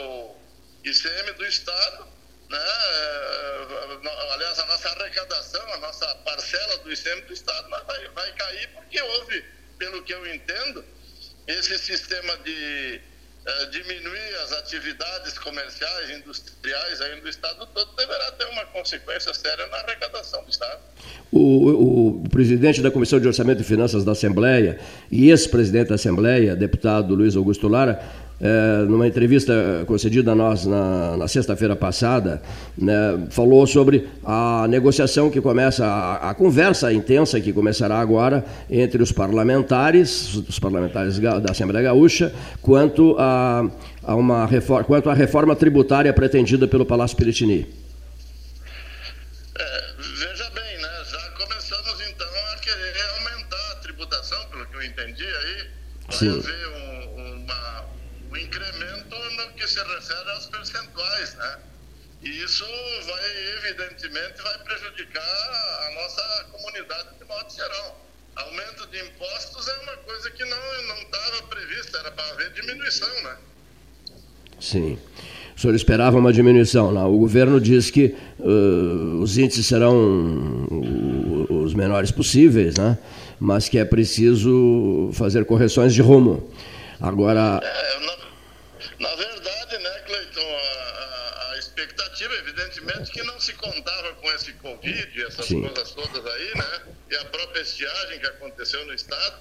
[0.00, 0.36] o
[0.84, 2.06] ICM do Estado,
[2.48, 8.08] né, é, no- aliás, a nossa arrecadação, a nossa parcela do ICM do Estado vai,
[8.08, 9.42] vai cair porque houve,
[9.78, 10.84] pelo que eu entendo,
[11.46, 13.02] esse sistema de
[13.46, 19.66] eh, diminuir as atividades comerciais, industriais aí do Estado todo, deverá ter uma consequência séria
[19.66, 20.82] na arrecadação do Estado.
[21.36, 24.78] O, o- o presidente da Comissão de Orçamento e Finanças da Assembleia
[25.10, 27.98] e ex-presidente da Assembleia, deputado Luiz Augusto Lara,
[28.40, 29.52] eh, numa entrevista
[29.84, 32.40] concedida a nós na, na sexta-feira passada,
[32.78, 39.02] né, falou sobre a negociação que começa, a, a conversa intensa que começará agora entre
[39.02, 42.32] os parlamentares, os parlamentares da Assembleia Gaúcha,
[42.62, 43.68] quanto a,
[44.04, 47.66] a uma reforma, quanto à reforma tributária pretendida pelo Palácio Piratini.
[55.22, 55.68] Eu entendi aí.
[56.08, 56.38] Vai Sim.
[56.38, 57.84] haver um, uma-
[58.30, 61.58] um incremento no que se refere aos percentuais, né?
[62.22, 62.64] E isso
[63.06, 68.00] vai, evidentemente, vai prejudicar a nossa comunidade de modo geral.
[68.36, 73.22] Aumento de impostos é uma coisa que não não estava prevista, era para haver diminuição,
[73.22, 73.36] né?
[74.60, 74.98] Sim.
[75.56, 76.90] O senhor esperava uma diminuição.
[76.90, 80.66] Não, o governo diz que uh, os índices serão
[81.48, 82.98] os menores possíveis, né?
[83.44, 86.50] Mas que é preciso fazer correções de rumo.
[87.00, 88.16] Agora, É, na,
[89.10, 95.24] na verdade, né, Cleiton, a, a- expectativa, evidentemente, que não se contava com esse Covid,
[95.26, 95.60] essas Sim.
[95.62, 96.82] coisas todas aí, né?
[97.10, 99.36] E a própria estiagem que aconteceu no Estado.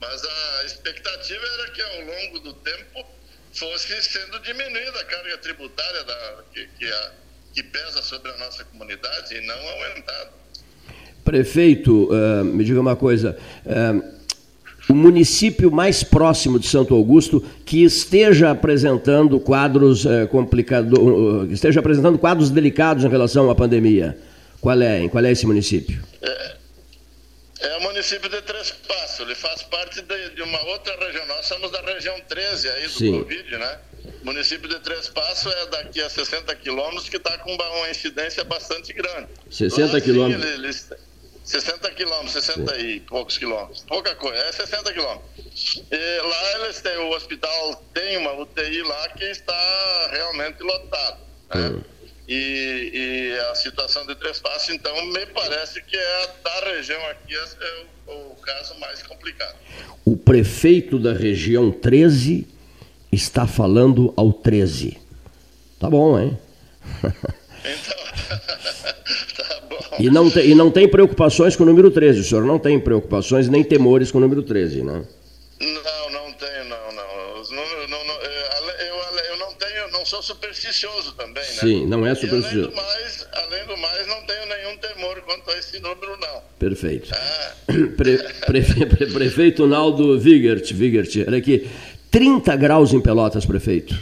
[0.00, 3.06] Mas a expectativa era que ao longo do tempo
[3.54, 7.12] fosse sendo diminuída a carga tributária da, que, que, a-
[7.54, 10.32] que pesa sobre a nossa comunidade e não aumentada.
[11.30, 13.36] Prefeito, uh, me diga uma coisa.
[13.66, 14.16] uh,
[14.88, 20.96] o município mais próximo de Santo Augusto que esteja apresentando quadros uh, complicados,
[21.48, 24.16] que esteja apresentando quadros delicados em relação à pandemia.
[24.60, 25.00] Qual é?
[25.02, 26.00] Em qual é esse município?
[27.60, 31.26] É o município de Três Passos, ele faz parte de, de uma outra região.
[31.26, 33.18] Nós somos da região 13 aí do Sim.
[33.18, 33.78] Covid, né?
[34.22, 37.90] O município de Três Passos é daqui a 60 quilômetros que está com uma, uma
[37.90, 39.26] incidência bastante grande.
[39.50, 40.44] 60 Lá, sim, quilômetros.
[40.44, 41.05] ele-
[41.46, 43.84] 60 quilômetros, 60 e poucos quilômetros.
[43.86, 45.82] Pouca coisa, é 60 quilômetros.
[45.90, 51.18] E lá eles têm, o hospital tem uma UTI lá que está realmente lotado.
[51.54, 51.80] né?
[52.28, 57.00] E, e a situação de Três Passos, então, me parece que é a da região
[57.06, 59.56] aqui é o, o caso mais complicado.
[60.04, 62.44] O prefeito da região 13
[63.12, 64.98] está falando ao 13.
[65.78, 66.36] Tá bom, hein?
[69.36, 69.65] Tá bom.
[69.98, 72.20] E não, tem, e não tem preocupações com o número 13.
[72.20, 75.04] O senhor não tem preocupações nem temores com o número 13, né?
[75.60, 77.40] Não, não tenho, não, não.
[77.40, 78.30] Os números, não, não eu,
[78.86, 81.60] eu, eu não tenho, não sou supersticioso também, né?
[81.60, 82.68] Sim, não é supersticioso.
[82.68, 86.42] Além do mais, além do mais, não tenho nenhum temor quanto a esse número, não.
[86.58, 87.10] Perfeito.
[87.96, 91.68] Pre, prefe, pre, prefeito Naldo Vigert, Vigert, olha aqui.
[92.10, 93.94] 30 graus em Pelotas, prefeito.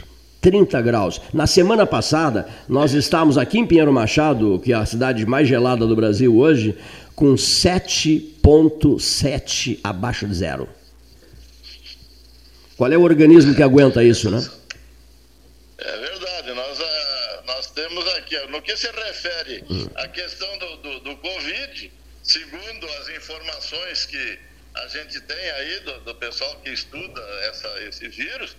[0.45, 1.19] 30 graus.
[1.33, 5.87] Na semana passada, nós estávamos aqui em Pinheiro Machado, que é a cidade mais gelada
[5.87, 6.77] do Brasil hoje,
[7.15, 10.69] com 7,7 abaixo de zero.
[12.77, 14.47] Qual é o organismo que aguenta isso, né?
[15.79, 16.53] É verdade.
[16.53, 19.87] Nós, ah, nós temos aqui, no que se refere Hum.
[19.95, 21.91] à questão do, do, do Covid,
[22.21, 24.37] segundo as informações que
[24.75, 27.19] a gente tem aí do, do pessoal que estuda
[27.49, 28.55] essa, esse vírus,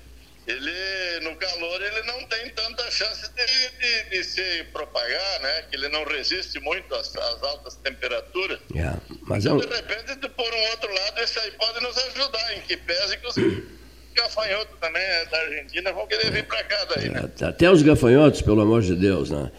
[0.46, 5.62] ele no calor ele não tem tanta chance de, de, de se propagar, né?
[5.62, 8.60] Que ele não resiste muito às, às altas temperaturas.
[8.74, 12.56] É, mas é um, De repente, por um outro lado, esse aí pode nos ajudar,
[12.56, 13.34] em que pese que os
[14.14, 17.28] gafanhotos também eh, da Argentina vão querer vir para cá daí, né?
[17.42, 19.50] até os gafanhotos, pelo amor de Deus, né?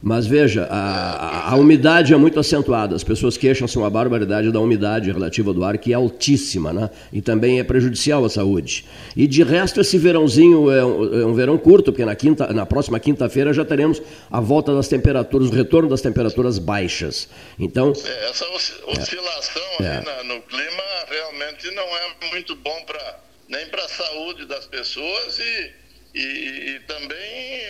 [0.00, 2.94] Mas veja, a, a- a umidade é muito acentuada.
[2.94, 6.88] As pessoas queixam-se uma barbaridade da umidade relativa do ar, que é altíssima, né?
[7.12, 8.84] E também é prejudicial à saúde.
[9.16, 12.64] E de resto, esse verãozinho é um, é um verão curto, porque na, quinta, na
[12.64, 17.28] próxima quinta-feira já teremos a volta das temperaturas, o retorno das temperaturas baixas.
[17.58, 19.96] Então, É, essa osci- oscilação É.
[19.96, 23.18] ali na- no clima realmente não é muito bom para
[23.48, 25.70] nem para a saúde das pessoas e,
[26.20, 27.62] e, e também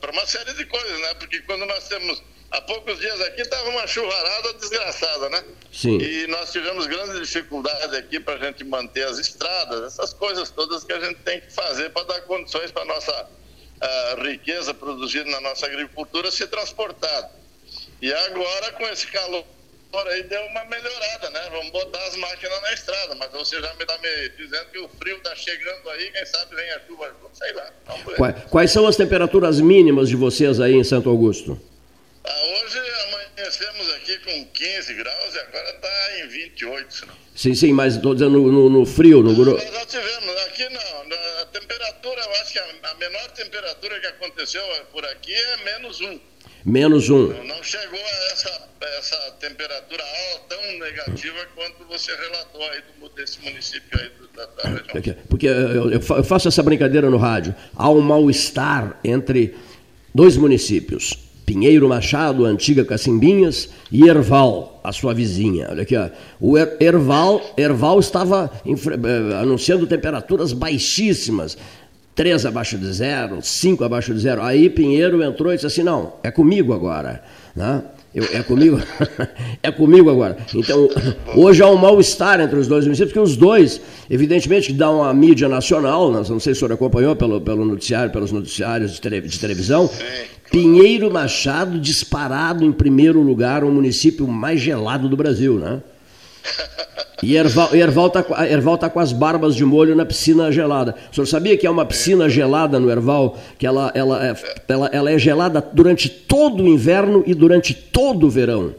[0.00, 1.14] para uma série de coisas, né?
[1.14, 5.44] Porque quando nós temos há poucos dias aqui estava uma chuvarada desgraçada, né?
[5.72, 5.98] Sim.
[5.98, 10.84] E nós tivemos grande dificuldade aqui para a gente manter as estradas, essas coisas todas
[10.84, 13.28] que a gente tem que fazer para dar condições para a nossa
[13.80, 17.30] ah, riqueza produzida na nossa agricultura ser transportada.
[18.00, 19.44] E agora, com esse calor
[20.08, 21.48] aí, deu uma melhorada, né?
[21.50, 24.88] Vamos botar as máquinas na estrada, mas você já me está me dizendo que o
[24.88, 27.70] frio está chegando aí, quem sabe vem a chuva, sei lá.
[28.16, 31.60] Quais, quais são as temperaturas mínimas de vocês aí em Santo Augusto?
[32.24, 32.78] Ah, hoje
[33.08, 37.14] amanhecemos aqui com 15 graus e agora está em 28, se não.
[37.36, 39.52] Sim, sim, mas estou dizendo no, no- no frio, no gru...
[39.56, 44.06] Nós já tivemos, aqui não, a temperatura, eu acho que a, a menor temperatura que
[44.06, 46.18] aconteceu por aqui é menos um.
[46.64, 47.28] Menos um.
[47.44, 53.40] Não chegou a essa, essa temperatura alta, tão negativa quanto você relatou aí do, desse
[53.42, 55.14] município aí do, da, da região.
[55.28, 57.54] Porque- eu, eu fa- eu faço essa brincadeira no rádio.
[57.76, 59.54] Há um mal-estar entre
[60.14, 61.18] dois municípios.
[61.46, 65.66] Pinheiro Machado, antiga Cacimbinhas, e Erval, a sua vizinha.
[65.70, 66.08] Olha aqui, ó.
[66.40, 71.58] O Er- Erval, Erval estava eh, anunciando temperaturas baixíssimas.
[72.14, 74.42] 3 abaixo de zero, 5 abaixo de zero.
[74.42, 77.22] Aí Pinheiro entrou e disse assim, não, é comigo agora.
[77.56, 77.82] Né?
[78.14, 78.80] Eu- é comigo,
[79.62, 80.36] é comigo agora.
[80.54, 80.88] Então,
[81.34, 85.12] hoje há um mal-estar entre os dois municípios, porque os dois, evidentemente, que dão a
[85.12, 86.18] mídia nacional, né?
[86.28, 89.90] não sei se o senhor acompanhou pelo, pelo noticiário, pelos noticiários de, tele- de televisão,
[90.52, 95.82] Pinheiro Machado disparado em primeiro lugar, o município mais gelado do Brasil, né?
[97.24, 100.94] E Erval, Erval está Erval tá com as barbas de molho na piscina gelada.
[101.10, 103.38] O senhor sabia que é uma piscina gelada no Erval?
[103.58, 104.34] Que ela, ela, é,
[104.68, 108.74] ela, ela é gelada durante todo o inverno e durante todo o verão.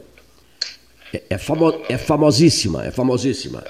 [1.12, 3.64] É, é, famo, é famosíssima, é famosíssima.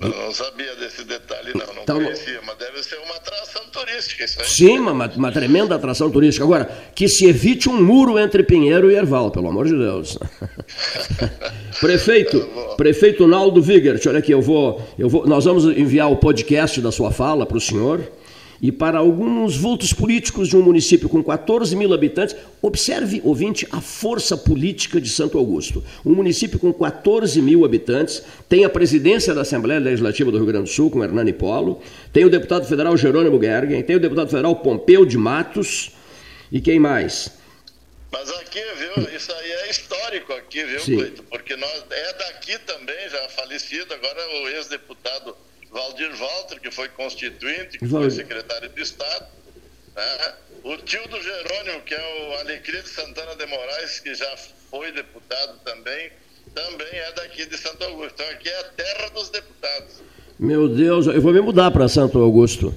[0.00, 4.24] Não, não sabia desse detalhe, não, não Então- conhecia, mas deve ser uma atração turística
[4.24, 4.46] isso aí.
[4.48, 6.44] Sim, uma, uma tremenda atração turística.
[6.44, 10.18] Agora, que se evite um muro entre Pinheiro e Erval, pelo amor de Deus.
[11.80, 16.80] prefeito, prefeito Naldo Vigert, olha aqui, eu vou, eu vou, nós vamos enviar o podcast
[16.80, 18.00] da sua fala para o senhor
[18.62, 22.36] e para alguns vultos políticos de um município com 14 mil habitantes.
[22.60, 25.82] Observe, ouvinte, a força política de Santo Augusto.
[26.04, 30.64] Um município com 14 mil habitantes, tem a presidência da Assembleia Legislativa do Rio Grande
[30.64, 31.80] do Sul, com Hernani Polo,
[32.12, 35.92] tem o deputado federal Jerônimo Gergen, tem o deputado federal Pompeu de Matos,
[36.52, 37.39] e quem mais?
[38.10, 40.96] Mas aqui, viu, isso aí é histórico aqui, viu, Sim.
[40.96, 41.22] Cleito?
[41.24, 45.36] Porque nós, é daqui também, já falecido, agora o ex-deputado
[45.70, 48.12] Valdir Walter, que foi constituinte, que foi Valdir.
[48.12, 49.28] secretário de Estado,
[49.94, 50.34] né?
[50.64, 54.36] o tio do Jerônimo, que é o Alecrim de Santana de Moraes, que já
[54.70, 56.10] foi deputado também,
[56.54, 58.14] também é daqui de Santo Augusto.
[58.14, 60.02] Então aqui é a terra dos deputados.
[60.40, 62.74] Meu Deus, eu vou me mudar para Santo Augusto.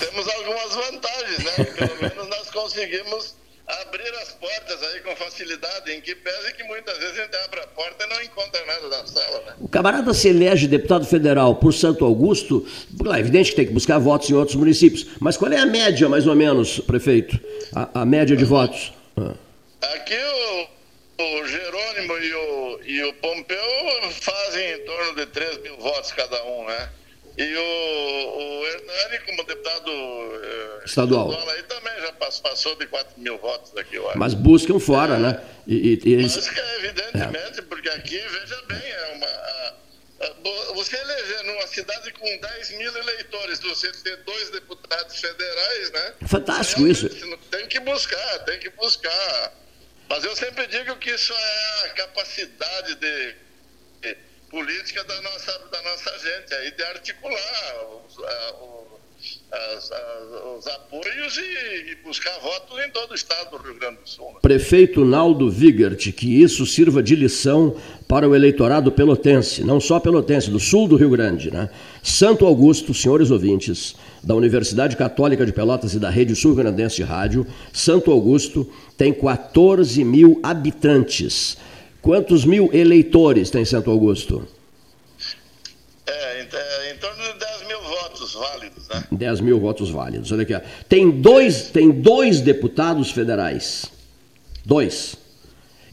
[0.00, 1.64] Temos algumas vantagens, né?
[1.64, 3.34] Pelo menos nós conseguimos
[3.66, 7.60] abrir as portas aí com facilidade, em que pese que muitas vezes a gente abre
[7.60, 9.52] a porta e não encontra nada na sala, né?
[9.60, 12.66] O camarada se elege deputado federal por Santo Augusto,
[13.14, 16.08] é evidente que tem que buscar votos em outros municípios, mas qual é a média,
[16.08, 17.38] mais ou menos, prefeito?
[17.74, 18.94] A, a média de votos?
[19.14, 19.34] Ah.
[19.94, 20.75] Aqui o,
[21.18, 26.42] o Jerônimo e o, e o Pompeu fazem em torno de 3 mil votos cada
[26.44, 26.90] um, né?
[27.38, 31.48] E o, o Hernani, como deputado eh, Estadual.
[31.50, 34.18] aí também já pass- passou de 4 mil votos aqui, eu acho.
[34.18, 35.42] Mas buscam fora, né?
[35.66, 39.26] E, e- eles- que é evidentemente, porque aqui, veja bem, é uma.
[39.26, 39.74] a-
[40.22, 45.90] a- bo- você eleger numa cidade com 10 mil eleitores, você ter dois deputados federais,
[45.92, 46.14] né?
[46.26, 47.08] Fantástico isso.
[47.50, 49.52] Tem que buscar, tem que buscar.
[50.08, 53.34] Mas eu sempre digo que isso é a capacidade de,
[54.02, 54.16] de
[54.50, 57.74] política da nossa, da nossa gente, aí de articular
[58.08, 58.54] os, a-
[59.76, 59.90] as-
[60.58, 64.26] os apoios e, e buscar votos em todo o estado do Rio Grande do Sul.
[64.34, 64.38] né?
[64.42, 67.76] Prefeito Naldo Vigert, que isso sirva de lição
[68.06, 71.50] para o eleitorado pelotense, não só pelotense, do sul do Rio Grande.
[71.50, 71.68] Né?
[72.02, 77.02] Santo Augusto, senhores ouvintes, da Universidade Católica de Pelotas e da Rede Sul Grandense de
[77.02, 81.56] Rádio, Santo Augusto tem 14 mil habitantes.
[82.00, 84.46] Quantos mil eleitores tem Santo Augusto?
[86.06, 89.04] É, em, é, em torno de 10 mil votos válidos, né?
[89.10, 90.30] 10 mil votos válidos.
[90.30, 90.54] Olha aqui.
[90.54, 90.60] ó.
[90.88, 93.86] Tem dois, tem dois deputados federais.
[94.64, 95.16] Dois.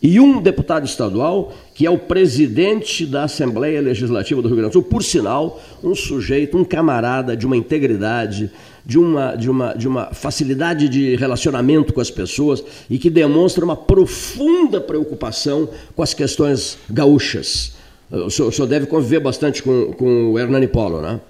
[0.04, 4.74] E um deputado estadual, que é o presidente da Assembleia Legislativa do Rio Grande do
[4.74, 8.52] Sul, por sinal, um sujeito, um camarada de uma integridade,
[8.86, 13.64] de uma, de uma, de uma facilidade de relacionamento com as pessoas e que demonstra
[13.64, 17.78] uma profunda preocupação com as questões gaúchas.
[18.12, 21.22] O senhor, o senhor deve conviver bastante com, com o Hernani Polo, né?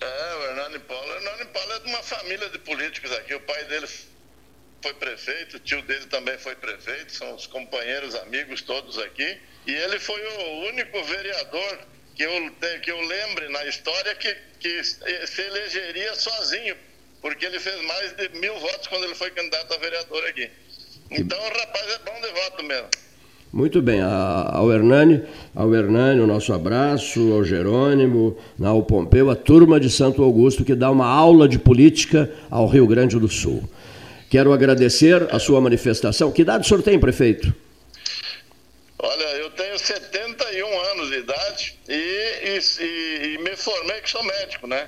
[0.00, 1.08] É, o Hernani Paulo.
[1.08, 3.34] O Hernani Paulo é de uma família de políticos aqui.
[3.34, 3.86] O pai dele
[4.82, 9.38] foi prefeito, o tio dele também foi prefeito, são os companheiros, amigos todos aqui.
[9.66, 11.78] E ele foi o único vereador
[12.14, 12.30] que eu,
[12.82, 16.74] que eu lembre na história que, que se elegeria sozinho,
[17.20, 20.50] porque ele fez mais de mil votos quando ele foi candidato a vereador aqui.
[21.10, 22.88] Então o rapaz é bom de voto mesmo.
[23.52, 25.22] Muito bem, ao Hernani,
[25.54, 30.74] ao Hernani, o nosso abraço, ao Jerônimo, ao Pompeu, a turma de Santo Augusto que
[30.74, 33.62] dá uma aula de política ao Rio Grande do Sul.
[34.32, 36.32] Quero agradecer a sua manifestação.
[36.32, 37.54] Que idade o senhor tem, prefeito?
[38.98, 44.22] Olha, eu tenho 71 anos de idade e, e- e- e me formei que sou
[44.24, 44.86] médico, né?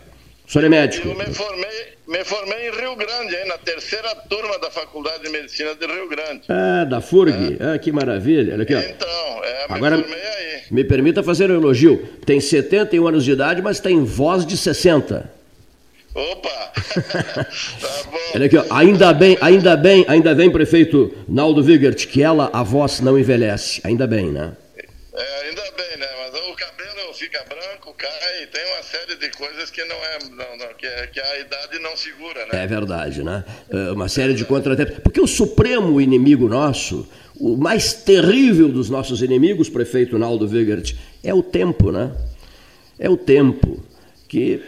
[0.49, 1.09] O senhor é médico?
[1.09, 5.28] Eu me formei, me formei em Rio Grande, hein, na terceira turma da Faculdade de
[5.28, 6.45] Medicina de Rio Grande.
[6.49, 7.59] Ah, da FURG.
[7.61, 8.55] Ah, que maravilha.
[8.55, 8.78] Olha aqui, ó.
[8.78, 10.62] Então, é, me Agora, formei aí.
[10.70, 11.99] me permita fazer um elogio.
[12.24, 15.30] Tem 71 anos de idade, mas tem voz de 60.
[16.14, 16.72] Opa!
[18.34, 18.64] Olha aqui, ó.
[18.70, 23.80] ainda bem, ainda bem, ainda bem, prefeito Naldo Vigert, que ela, a voz não envelhece.
[23.84, 24.52] Ainda bem, né?
[25.12, 26.06] É, ainda bem, né?
[26.18, 30.56] Mas o cabelo fica branco, cai, tem uma série de coisas que não é, não,
[30.66, 32.62] não, que, é- que a idade não segura, né?
[32.62, 33.44] É verdade, né?
[33.70, 34.98] É Uma série de contratempos.
[35.02, 40.94] Porque o supremo inimigo nosso, o mais terrível dos nossos inimigos, prefeito Naldo Vigert,
[41.24, 42.12] é o tempo, né?
[43.00, 43.82] É o tempo
[44.28, 44.62] que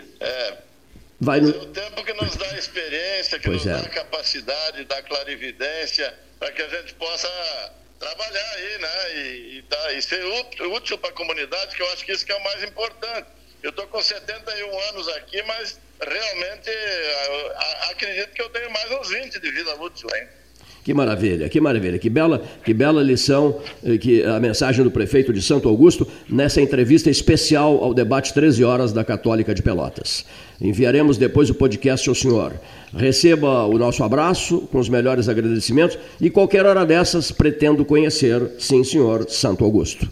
[1.21, 3.81] vai o tempo que nos dá experiência, que Pois nos é.
[3.83, 7.29] dá capacidade, dá clarividência, para que a gente possa
[7.99, 9.14] trabalhar aí, né?
[9.14, 10.23] E, e, tá- e ser
[10.67, 13.27] útil para a comunidade, que eu acho que isso que é o mais importante.
[13.62, 18.91] Eu estou com 71 anos aqui, mas realmente a- a- acredito que eu tenho mais
[18.91, 20.37] uns 20 de vida útil ainda.
[20.85, 25.33] Que maravilha, que maravilha, que bela, que bela lição, eh, que a mensagem do prefeito
[25.33, 30.25] de Santo Augusto nessa entrevista especial ao debate 13 horas da Católica de Pelotas.
[30.61, 32.59] Enviaremos depois o podcast ao senhor.
[32.97, 38.83] Receba o nosso abraço com os melhores agradecimentos e qualquer hora dessas pretendo conhecer, sim
[38.83, 40.11] senhor, Santo Augusto.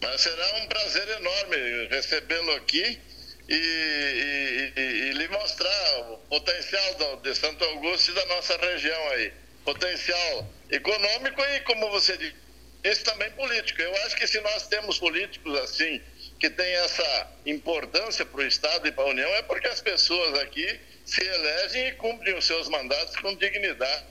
[0.00, 2.98] Mas será um prazer enorme recebê-lo aqui
[3.48, 9.08] e, e- e- e lhe mostrar o potencial de Santo Augusto e da nossa região
[9.10, 9.30] aí.
[9.64, 12.16] Potencial econômico e, como você
[12.82, 13.80] disse, também político.
[13.82, 16.00] Eu acho que se nós temos políticos assim,
[16.42, 20.36] que têm essa importância para o Estado e para a União, é porque as pessoas
[20.40, 20.66] aqui
[21.04, 24.02] se elegem e cumprem os seus mandatos com dignidade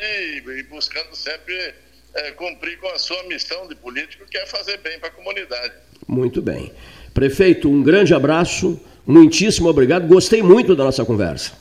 [0.00, 1.74] e, buscando sempre
[2.14, 5.74] eh, cumprir com a sua missão de político, que é fazer bem para a comunidade.
[6.06, 6.72] Muito bem.
[7.12, 10.06] Prefeito, um grande abraço, muitíssimo obrigado.
[10.06, 11.58] Gostei muito da nossa conversa.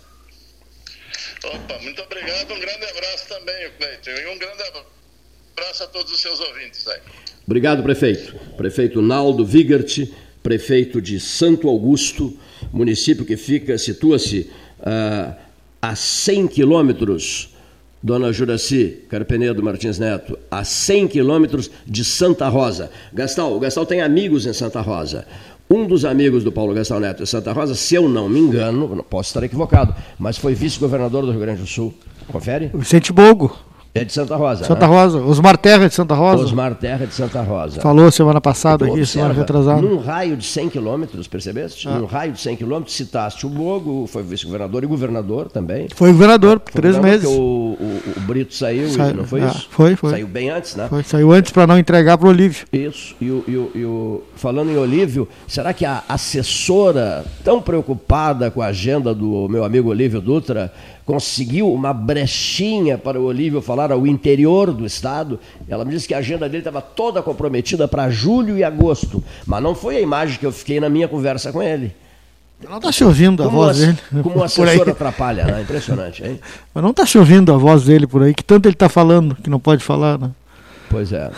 [1.43, 4.61] Opa, muito obrigado, um grande abraço também, Cleiton, e um grande
[5.55, 7.01] abraço a todos os seus ouvintes aí.
[7.47, 8.35] Obrigado, prefeito.
[8.57, 10.05] Prefeito Naldo Vigert,
[10.43, 12.33] prefeito de Santo Augusto,
[12.73, 14.49] município que fica, situa-se
[14.81, 15.33] ah,
[15.81, 17.55] a 100 quilômetros,
[18.03, 22.91] dona Juraci Carpenedo Martins Neto, a 100 quilômetros de Santa Rosa.
[23.13, 25.25] Gastal, o Gastal tem amigos em Santa Rosa.
[25.69, 29.05] Um dos amigos do Paulo Gastal Neto em Santa Rosa, se eu não me engano,
[29.09, 31.93] posso estar equivocado, mas foi vice-governador do Rio Grande do Sul.
[32.27, 32.69] Confere?
[32.73, 33.57] Vicente Bogo.
[33.97, 34.63] É de Santa Rosa.
[34.65, 34.93] Santa né?
[34.93, 35.17] Rosa.
[35.21, 36.43] Osmar Terra de Santa Rosa.
[36.43, 37.81] Osmar Terra de Santa Rosa.
[37.81, 39.81] Falou semana passada Tu aqui, semana observa, retrasada.
[39.81, 41.87] Num raio de 100 quilômetros, percebeste?
[41.87, 41.97] Ah.
[41.99, 45.87] Num raio de 100 quilômetros, citaste o Bogo, foi vice-governador e governador também.
[45.95, 47.27] Foi governador por três meses.
[47.27, 47.31] O,
[47.79, 49.67] o- o Brito saiu, Sai- não foi ah, isso?
[49.69, 50.11] foi, foi.
[50.11, 50.87] Saiu bem antes, né?
[50.89, 52.65] Foi, saiu antes para não entregar para o Olívio.
[52.71, 53.15] Isso.
[53.21, 58.49] E o, e o- e o- falando em Olívio, será que a assessora, tão preocupada
[58.51, 60.71] com a agenda do meu amigo Olívio Dutra,
[61.07, 65.39] conseguiu uma brechinha para o Olívio falar ao interior do estado?
[65.67, 69.23] Ela me disse que a agenda dele estava toda comprometida para julho e agosto.
[69.45, 71.95] Mas não foi a imagem que eu fiquei na minha conversa com ele.
[72.69, 73.97] Não está se ouvindo a Como voz dele.
[74.21, 75.61] Como o assessor atrapalha, né?
[75.61, 76.39] Impressionante, hein?
[76.73, 79.35] Mas não está se ouvindo a voz dele por aí, que tanto ele está falando
[79.35, 80.31] que não pode falar, né?
[80.89, 81.31] Pois é.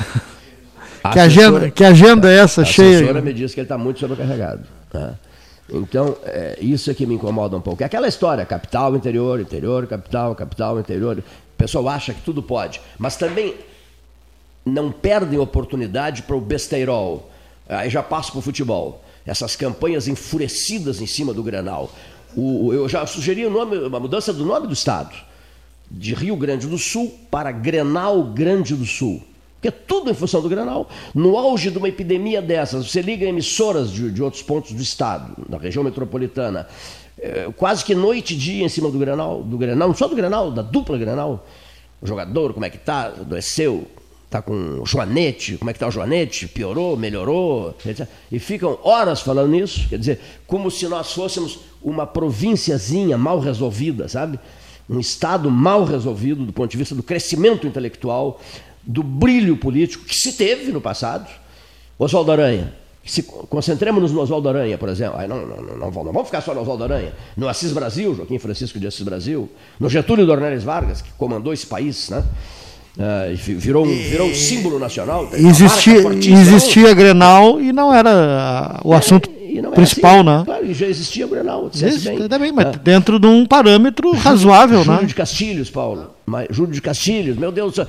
[1.14, 2.98] Que agenda- que agenda é essa a cheia?
[2.98, 4.62] assessora me disse que ele está muito sobrecarregado.
[4.94, 5.14] né?
[5.72, 7.84] Então, é, isso é que me incomoda um pouco.
[7.84, 11.20] É aquela história, capital, interior, interior, capital, capital, interior.
[11.20, 11.24] O
[11.58, 12.82] pessoal acha que tudo pode.
[12.98, 13.56] Mas também
[14.66, 17.30] não perdem oportunidade para o besteirol.
[17.68, 19.04] Aí já passo para o futebol.
[19.26, 21.92] Essas campanhas enfurecidas em cima do Granal.
[22.36, 25.16] O, o- eu já sugeri o nome, uma mudança do nome do Estado.
[25.92, 29.22] De Rio Grande do Sul para Grenal Grande do Sul.
[29.60, 30.90] Porque é tudo em função do Grenal.
[31.14, 35.34] No auge de uma epidemia dessas, você liga emissoras de, de outros pontos do Estado,
[35.50, 36.66] da região metropolitana,
[37.18, 40.16] eh, quase que noite e dia em cima do Grenal, do Grenal, não só do
[40.16, 41.46] Grenal, da dupla Grenal.
[42.02, 43.08] O jogador, como é que tá?
[43.08, 43.86] Adoeceu?
[44.30, 45.58] Tá com o Joanete?
[45.58, 46.48] Como é que tá o Joanete?
[46.48, 46.96] Piorou?
[46.96, 47.76] Melhorou?
[47.86, 48.08] etc.
[48.32, 49.90] E ficam horas falando nisso.
[49.90, 54.40] Quer dizer, como se nós fôssemos uma provínciazinha mal resolvida, sabe?
[54.90, 58.40] Um Estado mal resolvido do ponto de vista do crescimento intelectual,
[58.92, 61.30] do brilho político que se teve no passado.
[62.00, 62.74] Oswaldo Aranha.
[63.06, 65.20] Se concentremos no Oswaldo Aranha, por exemplo.
[65.20, 67.14] Aí não, não, não, não, vamos- ficar só no Oswaldo Aranha.
[67.38, 69.50] No Assis Brasil, Joaquim Francisco de Assis Brasil.
[69.80, 72.24] No Getúlio Dornelles Vargas, que comandou esse país, né?
[73.38, 75.30] Fi- virou, um, virou um símbolo nacional.
[75.34, 76.00] Existia,
[76.32, 80.42] existia Grenal e não era ah, o assunto E não é principal, assim, né?
[80.46, 82.28] Claro, já existia Grenal, Existe, bem.
[82.28, 82.72] também, mas Ah.
[82.72, 85.08] dentro de um parâmetro razoável, Júlio né?
[85.08, 86.12] de Castilhos, Paulo.
[86.26, 87.88] Mas, Júlio de Castilhos, meu Deus do céu.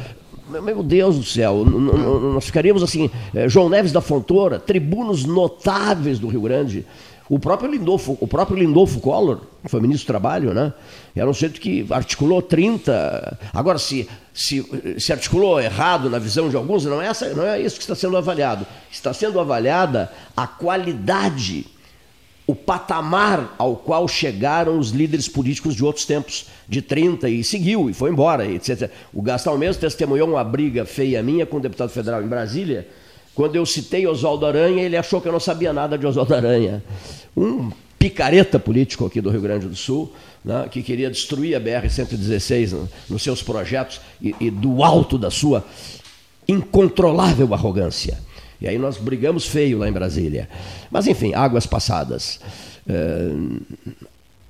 [0.51, 6.29] Meu- Deus do céu, nós ficaríamos assim, eh, João Neves da Fontoura, tribunos notáveis do
[6.29, 6.85] Rio Grande.
[7.29, 10.73] O próprio Lindolfo, o próprio Lindolfo Collor, que foi ministro do Trabalho, né?
[11.15, 13.39] Era um sujeito que articulou 30.
[13.55, 14.67] Agora, se, se,
[14.99, 17.95] se articulou errado na visão de alguns, não é, essa, não é isso que está
[17.95, 18.67] sendo avaliado.
[18.91, 21.67] Está sendo avaliada a qualidade
[22.51, 27.89] o patamar ao qual chegaram os líderes políticos de outros tempos, de 30, e seguiu,
[27.89, 28.91] e foi embora, etc.
[29.13, 32.89] O Gastão mesmo testemunhou uma briga feia minha com o deputado federal em Brasília,
[33.35, 36.83] quando eu citei Oswaldo Aranha, ele achou que eu não sabia nada de Oswaldo Aranha.
[37.37, 40.13] Um picareta político aqui do Rio Grande do Sul,
[40.45, 45.31] né, que queria destruir a BR-116 no- nos seus projetos e, e do alto da
[45.31, 45.65] sua
[46.49, 48.19] incontrolável arrogância.
[48.61, 50.49] E aí nós brigamos feio lá em Brasília.
[50.91, 52.41] Mas enfim, águas passadas.
[52.89, 53.33] Eh,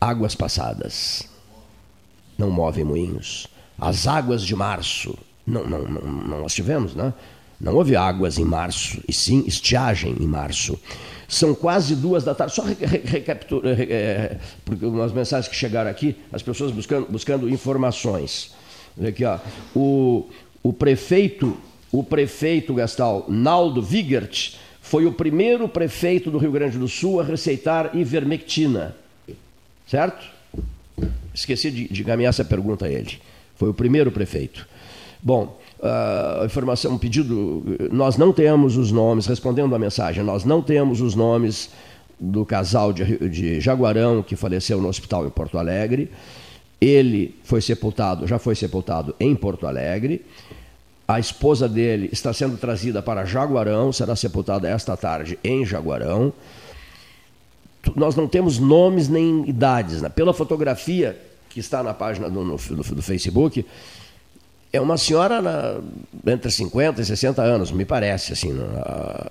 [0.00, 1.24] águas passadas
[2.38, 3.46] não movem moinhos.
[3.78, 6.02] As águas de março, não, não, não,
[6.40, 7.12] não tivemos, né?
[7.61, 10.78] Não houve águas em março, e sim estiagem em março.
[11.28, 12.54] São quase duas da tarde.
[12.54, 17.48] Só re- re- re- eh, porque umas mensagens que chegaram aqui, as pessoas buscando, buscando
[17.48, 18.52] informações.
[18.98, 19.38] Olha Aqui, ó.
[19.74, 20.28] O,
[20.62, 21.56] o prefeito,
[21.93, 27.24] o prefeito Gastal, Naldo Wigert, foi o primeiro prefeito do Rio Grande do Sul a
[27.24, 28.97] receitar ivermectina.
[29.86, 30.24] Certo?
[31.34, 33.18] Esqueci de, de encaminhar essa pergunta a ele.
[33.57, 34.66] Foi o primeiro prefeito.
[35.22, 40.62] Bom, a informação, um pedido, nós não temos os nomes, respondendo à mensagem, nós não
[40.62, 41.70] temos os nomes
[42.18, 46.11] do casal de, de Jaguarão que faleceu no hospital em Porto Alegre.
[46.80, 50.24] Ele foi sepultado, já foi sepultado em Porto Alegre.
[51.12, 56.32] A esposa dele está sendo trazida para Jaguarão, será sepultada esta tarde em Jaguarão.
[57.96, 60.00] Nós não temos nomes nem idades.
[60.02, 60.08] Né?
[60.08, 63.66] Pela fotografia que está na página do, no- do- do Facebook,
[64.72, 65.80] é uma senhora na-
[66.32, 69.26] entre 50 e 60 anos, me parece, assim, na-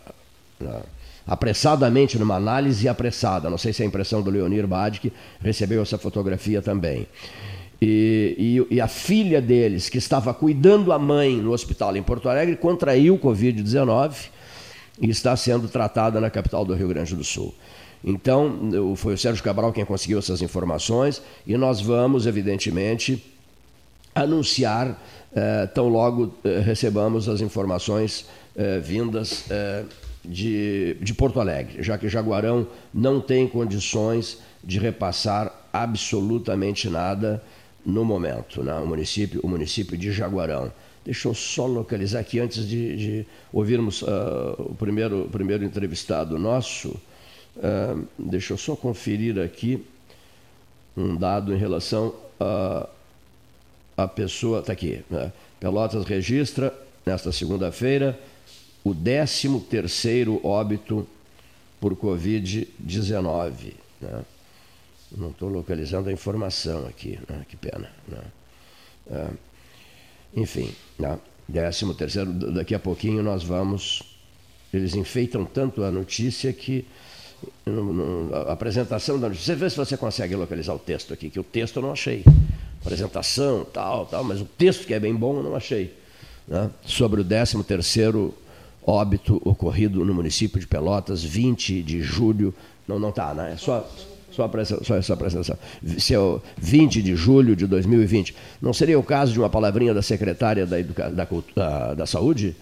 [0.59, 0.82] na-
[1.25, 3.49] apressadamente numa análise apressada.
[3.49, 7.07] Não sei se é a impressão do Leonir Bade que recebeu essa fotografia também.
[7.82, 12.27] E, e- e a filha deles, que estava cuidando a mãe no hospital em Porto
[12.27, 14.30] Alegre, contraiu o Covid-19
[15.01, 17.53] e está sendo tratada na capital do Rio Grande do Sul.
[18.03, 23.23] Então, foi o Sérgio Cabral quem conseguiu essas informações e nós vamos, evidentemente,
[24.15, 24.99] anunciar
[25.36, 28.25] eh, tão logo eh, recebamos as informações
[28.55, 29.84] eh, vindas eh,
[30.25, 37.41] de, de Porto Alegre, já que Jaguarão não tem condições de repassar absolutamente nada
[37.86, 38.73] no momento, né?
[38.75, 40.71] o, município, o município de Jaguarão.
[41.05, 46.38] Deixa eu só localizar aqui antes de, de ouvirmos uh, o primeiro, o primeiro entrevistado
[46.38, 46.89] nosso.
[47.57, 49.84] Uh, deixa eu só conferir aqui
[50.95, 52.88] um dado em relação a,
[53.97, 54.59] a pessoa.
[54.59, 55.03] Está aqui.
[55.09, 55.32] Né?
[55.59, 56.73] Pelotas registra,
[57.05, 58.19] nesta segunda-feira,
[58.84, 61.07] o 13 terceiro óbito
[61.80, 63.73] por Covid-19.
[64.01, 64.21] Né?
[65.16, 67.45] Não estou localizando a informação aqui, né?
[67.47, 67.89] que pena.
[68.07, 68.22] Né?
[69.12, 69.28] É,
[70.36, 71.20] enfim, né?
[71.51, 74.03] 13 terceiro, daqui a pouquinho nós vamos.
[74.72, 76.86] Eles enfeitam tanto a notícia que
[77.66, 79.55] no, no, a apresentação da notícia.
[79.55, 82.24] Você vê se você consegue localizar o texto aqui, que o texto eu não achei.
[82.82, 85.93] Apresentação, tal, tal, mas o texto que é bem bom eu não achei.
[86.47, 86.70] Né?
[86.86, 88.34] Sobre o 13 terceiro
[88.86, 92.53] óbito ocorrido no município de Pelotas, 20 de julho.
[92.88, 93.53] Não, não está, né?
[93.53, 93.88] É só,
[94.39, 95.57] só, presta, só essa apresentação.
[95.97, 98.33] Seu 20 de julho de 2020.
[98.61, 101.09] Não seria o caso de uma palavrinha da secretária da, Educa...
[101.09, 102.55] da, da, da Saúde?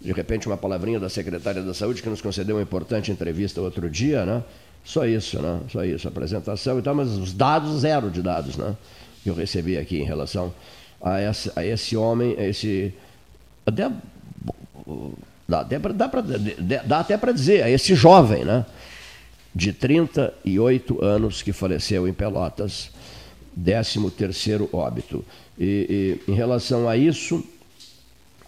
[0.00, 3.88] De repente, uma palavrinha da secretária da Saúde que nos concedeu uma importante entrevista outro
[3.88, 4.42] dia, né?
[4.84, 5.60] Só isso, né?
[5.70, 8.76] Só isso, apresentação e tal, mas os dados, zero de dados, né?
[9.22, 10.52] Que eu recebi aqui em relação
[11.00, 12.92] a esse, a esse homem, a esse.
[13.64, 13.90] Até
[15.48, 18.64] Dá até dá até para dizer, a esse jovem, né?
[19.54, 22.90] De 38 anos que faleceu em Pelotas,
[23.62, 25.24] 13 terceiro óbito.
[25.58, 27.44] E, e em relação a isso,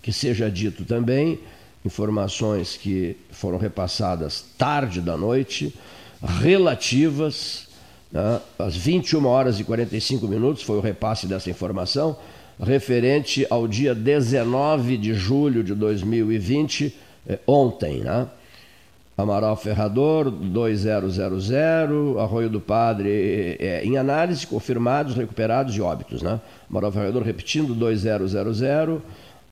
[0.02, 1.38] que seja dito também,
[1.84, 5.74] informações que foram repassadas tarde da noite,
[6.40, 7.68] relativas
[8.10, 12.16] né, às 21 horas e 45 minutos, foi o repasse dessa informação,
[12.58, 16.94] referente ao dia 19 de julho de 2020,
[17.26, 18.28] eh, ontem, né?
[19.16, 26.40] Amaral Ferrador, 2000, Arroio do Padre, eh, em análise, confirmados, recuperados e óbitos, né?
[26.68, 29.00] Amaral Ferrador repetindo, 2000,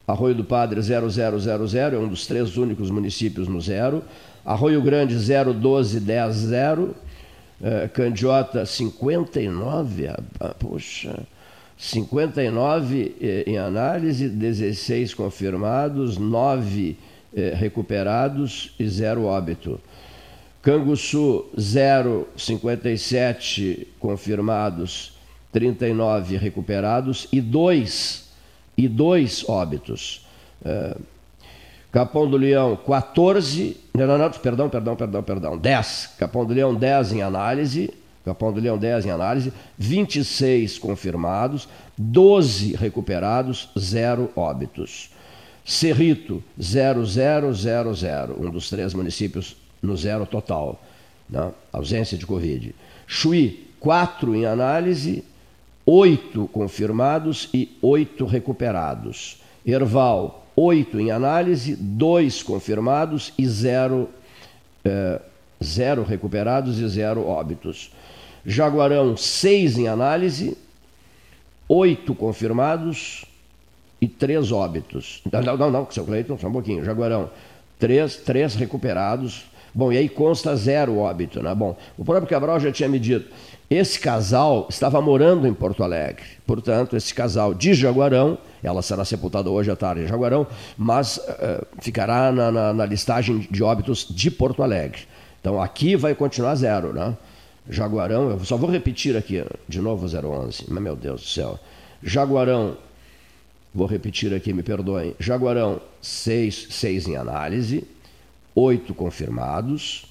[0.06, 4.02] Arroio do Padre, 0000, é um dos três únicos municípios no zero,
[4.44, 6.50] Arroio Grande, 01210,
[7.62, 10.08] eh, Candiota, 59,
[10.40, 11.20] ah, poxa...
[11.78, 16.96] 59 eh, em análise, 16 confirmados, 9
[17.34, 19.80] eh, recuperados e 0 óbito.
[20.60, 25.12] Canguçu, 0, 57 confirmados,
[25.52, 28.30] 39 recuperados e 2
[28.76, 30.26] e 2 óbitos.
[30.64, 30.96] Eh,
[31.90, 33.76] Capão do Leão, 14.
[33.94, 35.58] Não, não, não, perdão, perdão, perdão, perdão.
[35.58, 36.14] 10.
[36.18, 37.92] Capão do Leão, 10 em análise,
[38.24, 41.68] Capão do Leão 10 em análise, 26 confirmados,
[41.98, 45.10] 12 recuperados, 0 óbitos.
[45.64, 50.82] Cerrito, 0000, um dos três municípios no zero total,
[51.28, 51.52] né?
[51.72, 52.74] ausência de Covid.
[53.06, 55.24] Chuí, 4 em análise,
[55.84, 59.40] 8 confirmados e 8 recuperados.
[59.64, 64.08] Erval, 8 em análise, 2 confirmados e 0
[64.84, 65.20] eh,
[65.62, 67.92] zero recuperados e 0 óbitos.
[68.44, 70.56] Jaguarão, seis em análise,
[71.68, 73.24] oito confirmados
[74.02, 75.22] e três óbitos.
[75.30, 76.84] Não, não, não, seu Cleiton, só um pouquinho.
[76.84, 77.30] Jaguarão,
[77.78, 79.44] três, três recuperados.
[79.72, 81.54] Bom, e aí consta zero óbito, né?
[81.54, 83.32] Bom, o próprio Cabral já tinha me dito.
[83.70, 86.24] Esse casal estava morando em Porto Alegre.
[86.44, 91.64] Portanto, esse casal de Jaguarão, ela será sepultada hoje à tarde em Jaguarão, mas uh,
[91.80, 95.02] ficará na, na, na listagem de óbitos de Porto Alegre.
[95.40, 97.16] Então, aqui vai continuar zero, né?
[97.70, 101.58] Jaguarão, eu só vou repetir aqui de novo 011, mas meu Deus do céu.
[102.02, 102.76] Jaguarão,
[103.74, 105.14] vou repetir aqui, me perdoem.
[105.18, 107.84] Jaguarão, 6 seis, em análise,
[108.54, 110.06] 8 confirmados,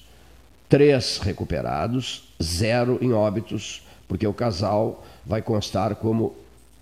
[0.68, 6.34] 3 recuperados, 0 em óbitos, porque o casal vai constar como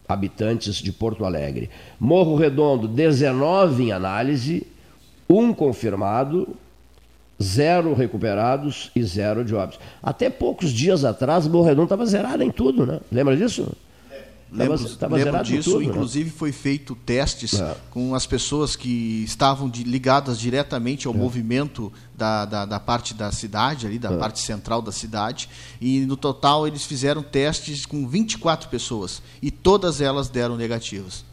[0.09, 1.71] habitantes de Porto Alegre.
[1.99, 4.67] Morro Redondo, 19 em análise,
[5.29, 6.57] 1 confirmado,
[7.43, 9.81] zero recuperados e zero de óbitos.
[10.03, 13.01] Até poucos dias atrás, o Morredão estava zerado em tudo, né?
[13.11, 13.73] Lembra disso?
[14.53, 15.87] Lembro, tava, tava lembro disso, tudo, né?
[15.87, 16.35] inclusive né?
[16.37, 17.77] foi feito testes é.
[17.89, 21.17] com as pessoas que estavam de, ligadas diretamente ao é.
[21.17, 24.17] movimento da, da, da, parte da cidade, ali, da é.
[24.17, 25.49] parte central da cidade,
[25.81, 31.25] e no total eles fizeram testes com 24 pessoas e todas elas deram negativas.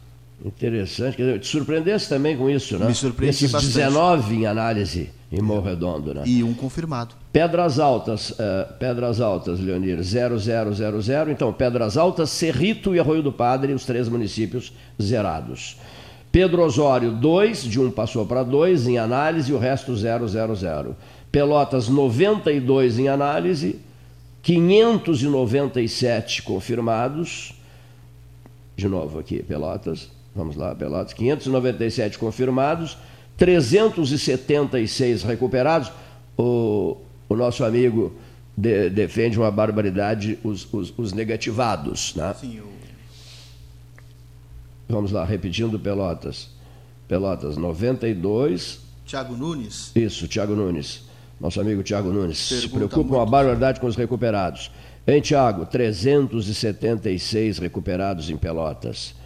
[0.44, 1.16] Interessante.
[1.16, 2.86] Quer dizer, te surpreendesse também com isso, né?
[2.86, 3.74] Me surpreendi Esses bastante.
[3.74, 6.22] 19 em análise em Morro Redondo, né?
[6.24, 7.14] E um confirmado.
[7.32, 11.30] Pedras Altas, uh, Pedras Altas, Leonir, 0000.
[11.30, 15.76] Então, Pedras Altas, Cerrito e Arroio do Padre, os três municípios zerados.
[16.32, 20.96] Pedro Osório, 2, de um passou para 2 em análise o resto 000.
[21.32, 23.80] Pelotas, 92 em análise,
[24.42, 27.54] 597 confirmados,
[28.76, 30.17] de novo aqui, Pelotas.
[30.38, 31.12] Vamos lá, Pelotas.
[31.14, 32.96] 597 confirmados,
[33.36, 35.90] 376 recuperados.
[36.36, 36.96] O,
[37.28, 38.12] o nosso amigo
[38.56, 42.14] de, defende uma barbaridade os, os, os negativados.
[42.14, 42.32] Né?
[42.40, 42.68] Sim, eu...
[44.88, 46.50] Vamos lá, repetindo Pelotas.
[47.08, 48.78] Pelotas 92.
[49.04, 49.90] Tiago Nunes.
[49.96, 51.02] Isso, Tiago Nunes.
[51.40, 52.48] Nosso amigo Tiago Nunes.
[52.48, 54.70] Pergunta Se preocupa uma barbaridade com os recuperados.
[55.04, 59.18] Em Tiago, 376 recuperados em Pelotas.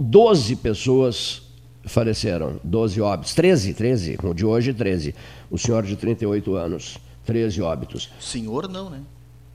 [0.00, 1.42] 12 pessoas
[1.84, 3.34] faleceram, 12 óbitos.
[3.34, 5.14] 13, 13, com o de hoje, 13.
[5.50, 8.10] O senhor de 38 anos, 13 óbitos.
[8.20, 9.00] Senhor não, né?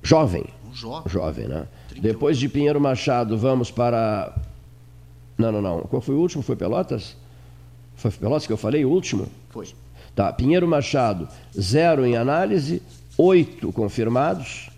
[0.01, 0.45] Jovem.
[0.69, 1.11] Um jovem.
[1.11, 1.67] Jovem, né?
[1.89, 2.01] 38.
[2.01, 4.35] Depois de Pinheiro Machado, vamos para.
[5.37, 5.81] Não, não, não.
[5.81, 6.43] Qual foi o último?
[6.43, 7.15] Foi Pelotas?
[7.95, 9.27] Foi Pelotas que eu falei, o último?
[9.49, 9.67] Foi.
[10.15, 10.31] Tá.
[10.31, 11.27] Pinheiro Machado,
[11.59, 12.81] zero em análise,
[13.17, 14.69] oito confirmados.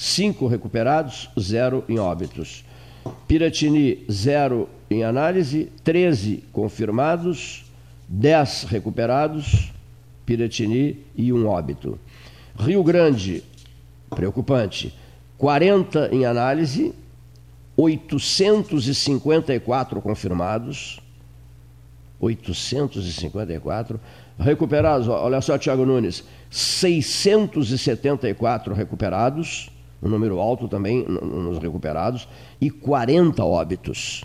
[0.00, 2.64] 5 recuperados, 0 em óbitos.
[3.28, 7.64] Piratini, 0 em análise, 13 confirmados,
[8.08, 9.72] 10 recuperados,
[10.26, 11.96] Piratini e um óbito.
[12.58, 13.44] Rio Grande,
[14.10, 14.92] preocupante,
[15.38, 16.92] 40 em análise,
[17.76, 20.98] 854 confirmados,
[22.18, 24.00] 854
[24.38, 29.70] recuperados, olha só, Tiago Nunes, 674 recuperados,
[30.02, 32.26] um número alto também nos recuperados,
[32.60, 34.24] e 40 óbitos.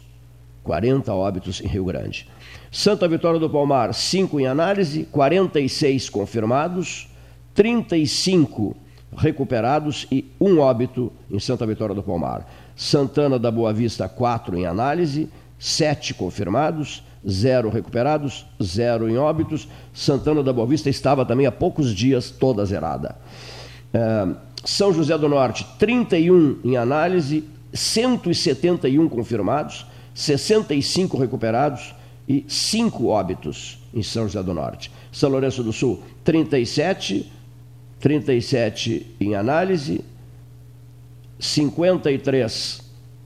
[0.65, 2.27] 40 óbitos em Rio Grande.
[2.71, 7.07] Santa Vitória do Palmar, 5 em análise, 46 confirmados,
[7.53, 8.75] 35
[9.15, 12.45] recuperados e um óbito em Santa Vitória do Palmar.
[12.75, 19.69] Santana da Boa Vista, 4 em análise, 7 confirmados, 0 recuperados, 0 em óbitos.
[19.93, 23.15] Santana da Boa Vista estava também há poucos dias toda zerada.
[23.93, 24.27] É,
[24.65, 29.85] são José do Norte, 31 em análise, 171 confirmados,
[30.15, 31.93] 65 recuperados
[32.27, 34.89] e 5 óbitos em São José do Norte.
[35.11, 37.31] São Lourenço do Sul, 37,
[37.99, 40.03] 37 em análise,
[41.37, 42.81] 53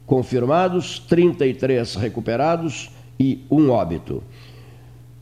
[0.06, 4.24] confirmados, 33 recuperados e um óbito.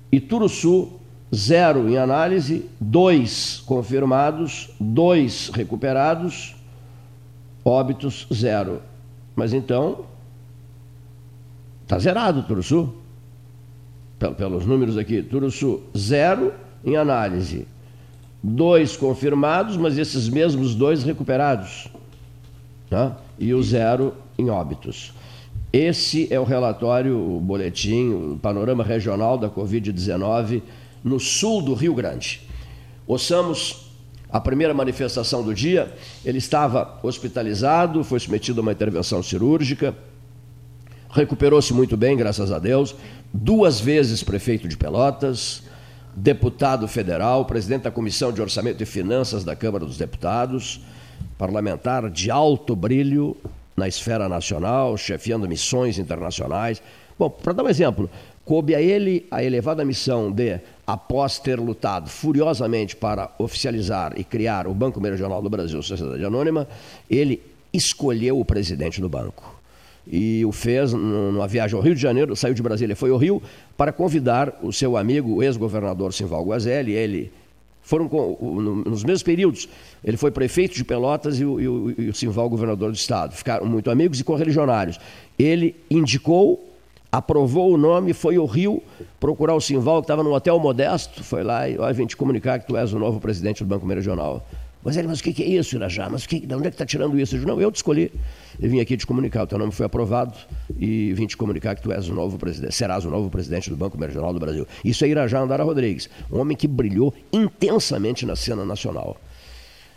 [0.10, 0.94] Ituruçu,
[1.36, 6.56] zero em análise, dois confirmados, dois recuperados,
[7.66, 8.82] óbitos zero.
[9.36, 10.06] Mas então,
[11.88, 12.94] está zerado Turuçu.
[14.36, 16.52] Pelos números aqui, Turuçu, zero
[16.84, 17.68] em análise,
[18.44, 21.88] dois confirmados, mas esses mesmos dois recuperados.
[22.90, 23.18] Tá?
[23.40, 25.14] E o zero em óbitos.
[25.72, 30.64] Esse é o relatório, o boletim, o panorama regional da Covid-19
[31.04, 32.42] no sul do Rio Grande.
[33.06, 33.92] Ouçamos
[34.30, 35.94] a primeira manifestação do dia.
[36.26, 39.96] Ele estava hospitalizado, foi submetido a uma intervenção cirúrgica,
[41.18, 42.96] recuperou-se muito bem, graças a Deus.
[43.34, 45.64] Duas vezes prefeito de Pelotas,
[46.16, 50.80] deputado federal, presidente da Comissão de Orçamento e Finanças da Câmara dos Deputados,
[51.36, 53.36] parlamentar de alto brilho
[53.76, 56.84] na esfera nacional, chefiando missões internacionais.
[57.18, 58.08] Bom, para dar um exemplo,
[58.46, 64.68] coube a ele a elevada missão de após ter lutado furiosamente para oficializar e criar
[64.68, 66.68] o Banco Meridional do Brasil, Sociedade Anônima,
[67.10, 67.42] ele
[67.74, 69.57] escolheu o presidente do banco.
[70.10, 73.42] E o fez numa viagem ao Rio de Janeiro, saiu de Brasília, foi ao Rio,
[73.76, 77.32] para convidar o seu amigo, o ex-governador Simval Guazelli, ele
[77.82, 78.38] foram com,
[78.86, 79.70] nos mesmos períodos.
[80.04, 83.34] Ele foi prefeito de Pelotas e o, e o, e o Simval governador do estado.
[83.34, 85.00] Ficaram muito amigos e correligionários.
[85.40, 86.68] Ele indicou
[87.12, 88.84] aprovou o nome, foi ao Rio
[89.20, 92.60] procurar o Simval, que estava num hotel modesto, foi lá e, ó, vim te comunicar
[92.60, 94.46] que tu és o novo presidente do Banco Meridional.
[94.84, 96.10] Mas ele, mas o que, que é isso, Irajá?
[96.10, 97.36] Mas que, de onde é que está tirando isso?
[97.36, 98.12] Eu disse, não, eu te escolhi.
[98.60, 100.36] Eu vim aqui te comunicar, o teu nome foi aprovado
[100.80, 103.78] e vim te comunicar que tu és o novo presidente, serás o novo presidente do
[103.78, 104.68] Banco Meridional do Brasil.
[104.84, 109.18] Isso é Irajá Andara Rodrigues, um homem que brilhou intensamente na cena nacional.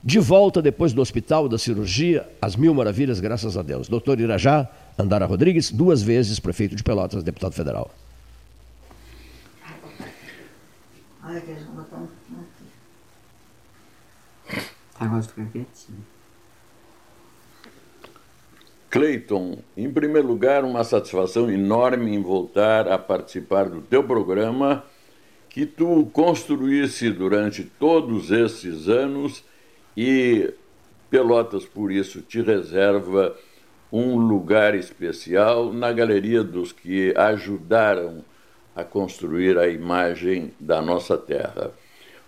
[0.03, 3.89] De volta depois do hospital, da cirurgia, as mil maravilhas, graças a Deus.
[3.89, 7.91] Doutor Irajá, Andara Rodrigues, duas vezes prefeito de Pelotas, deputado federal.
[18.91, 24.85] Cleiton, em primeiro lugar, uma satisfação enorme em voltar a participar do teu programa
[25.49, 29.45] que tu construísse durante todos esses anos
[29.97, 30.53] e
[31.09, 33.37] Pelotas, por isso, te reserva
[33.93, 38.25] um lugar especial na galeria dos que ajudaram
[38.75, 41.73] a construir a imagem da nossa terra.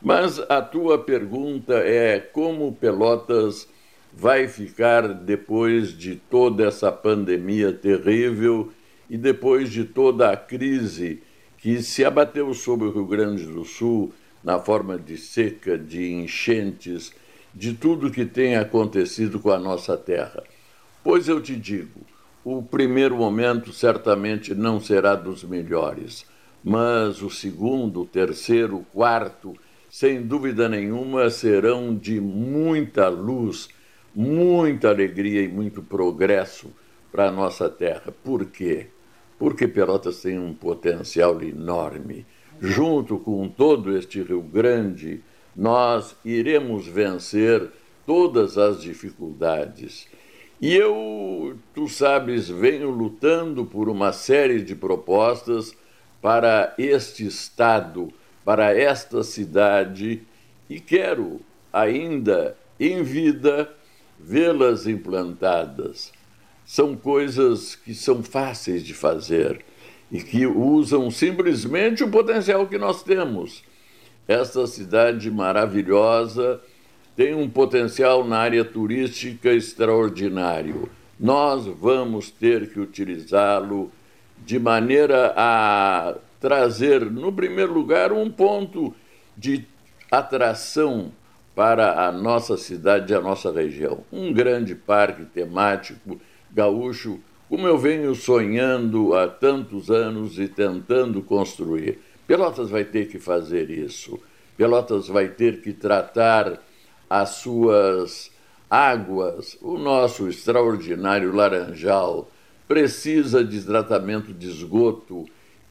[0.00, 3.68] Mas a tua pergunta é como Pelotas
[4.14, 8.70] vai ficar depois de toda essa pandemia terrível
[9.08, 11.22] e depois de toda a crise
[11.58, 17.12] que se abateu sobre o Rio Grande do Sul na forma de seca, de enchentes,
[17.54, 20.42] de tudo que tem acontecido com a nossa terra.
[21.04, 22.00] Pois eu te digo,
[22.44, 26.26] o primeiro momento certamente não será dos melhores,
[26.64, 29.54] mas o segundo, o terceiro, o quarto,
[29.90, 33.68] sem dúvida nenhuma, serão de muita luz,
[34.14, 36.70] muita alegria e muito progresso
[37.10, 38.12] para a nossa terra.
[38.24, 38.86] Por quê?
[39.38, 42.24] Porque Pelotas tem um potencial enorme.
[42.60, 45.20] Junto com todo este Rio Grande,
[45.54, 47.68] nós iremos vencer
[48.06, 50.06] todas as dificuldades.
[50.60, 55.74] E eu, tu sabes, venho lutando por uma série de propostas
[56.20, 58.12] para este estado,
[58.44, 60.22] para esta cidade,
[60.70, 61.40] e quero
[61.72, 63.68] ainda em vida
[64.22, 66.12] vê-las implantadas.
[66.64, 69.64] São coisas que são fáceis de fazer
[70.10, 73.64] e que usam simplesmente o potencial que nós temos.
[74.28, 76.60] Esta cidade maravilhosa
[77.16, 80.88] tem um potencial na área turística extraordinário.
[81.18, 83.90] Nós vamos ter que utilizá-lo
[84.44, 88.94] de maneira a trazer, no primeiro lugar, um ponto
[89.36, 89.64] de
[90.10, 91.12] atração
[91.54, 94.04] para a nossa cidade e a nossa região.
[94.12, 101.98] Um grande parque temático gaúcho, como eu venho sonhando há tantos anos e tentando construir.
[102.26, 104.18] Pelotas vai ter que fazer isso.
[104.56, 106.62] Pelotas vai ter que tratar
[107.08, 108.30] as suas
[108.70, 109.58] águas.
[109.60, 112.30] O nosso extraordinário Laranjal
[112.66, 115.26] precisa de tratamento de esgoto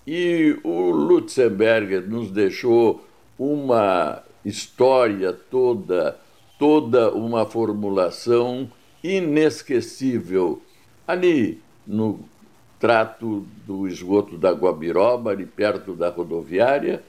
[0.06, 3.04] e o Lutzenberger nos deixou
[3.40, 6.18] uma história toda,
[6.58, 8.70] toda uma formulação
[9.04, 10.62] inesquecível.
[11.08, 12.20] Ali no
[12.80, 17.04] trato do esgoto da Guabiroba, ali perto da rodoviária,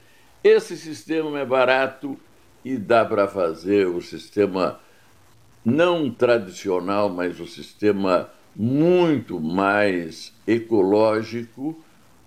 [0.45, 2.19] esse sistema é barato
[2.65, 4.81] e dá para fazer o sistema
[5.65, 11.79] não tradicional, mas o sistema muito mais ecológico,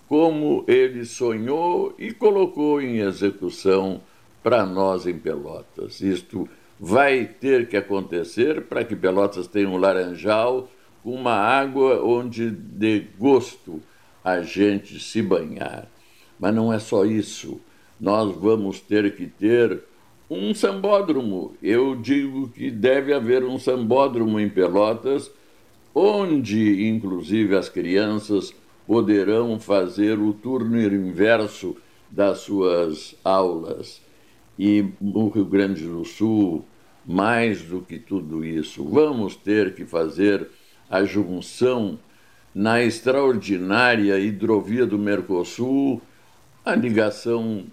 [0.07, 4.01] como ele sonhou e colocou em execução
[4.45, 6.01] para nós em Pelotas.
[6.01, 6.47] Isto
[6.79, 10.69] vai ter que acontecer para que Pelotas tenha um laranjal
[11.03, 13.81] uma água onde dê gosto
[14.23, 15.87] a gente se banhar.
[16.39, 17.59] Mas não é só isso.
[17.99, 19.81] Nós vamos ter que ter
[20.29, 21.55] um sambódromo.
[21.59, 25.31] Eu digo que deve haver um sambódromo em Pelotas,
[25.93, 28.53] onde, inclusive, as crianças
[28.85, 31.75] poderão fazer o turno inverso
[32.11, 34.04] das suas aulas.
[34.57, 36.65] E no Rio Grande do Sul,
[37.05, 40.47] mais do que tudo isso, vamos ter que fazer
[40.89, 41.99] a junção
[42.53, 46.01] na extraordinária hidrovia do Mercosul,
[46.63, 47.65] a ligação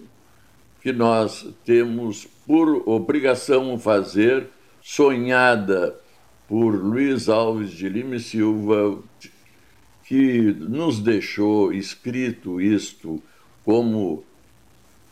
[0.82, 4.48] que nós temos por obrigação fazer,
[4.82, 5.96] sonhada
[6.48, 8.98] por Luiz Alves de Lima e Silva,
[10.04, 13.22] que nos deixou escrito isto
[13.64, 14.24] como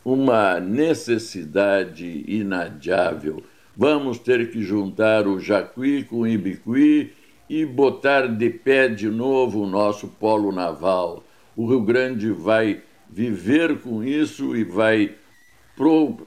[0.03, 3.43] uma necessidade inadiável.
[3.75, 7.13] Vamos ter que juntar o Jacuí com o Ibicuí
[7.49, 11.23] e botar de pé de novo o nosso polo naval.
[11.55, 15.15] O Rio Grande vai viver com isso e vai
[15.75, 16.17] pro,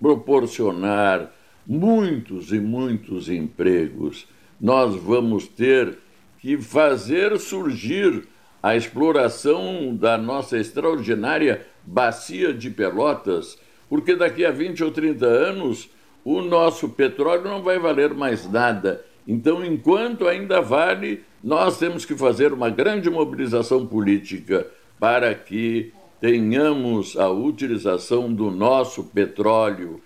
[0.00, 1.32] proporcionar
[1.66, 4.26] muitos e muitos empregos.
[4.60, 5.98] Nós vamos ter
[6.38, 8.26] que fazer surgir
[8.66, 13.56] a exploração da nossa extraordinária bacia de Pelotas,
[13.88, 15.88] porque daqui a 20 ou 30 anos
[16.24, 19.04] o nosso petróleo não vai valer mais nada.
[19.24, 24.66] Então, enquanto ainda vale, nós temos que fazer uma grande mobilização política
[24.98, 30.00] para que tenhamos a utilização do nosso petróleo.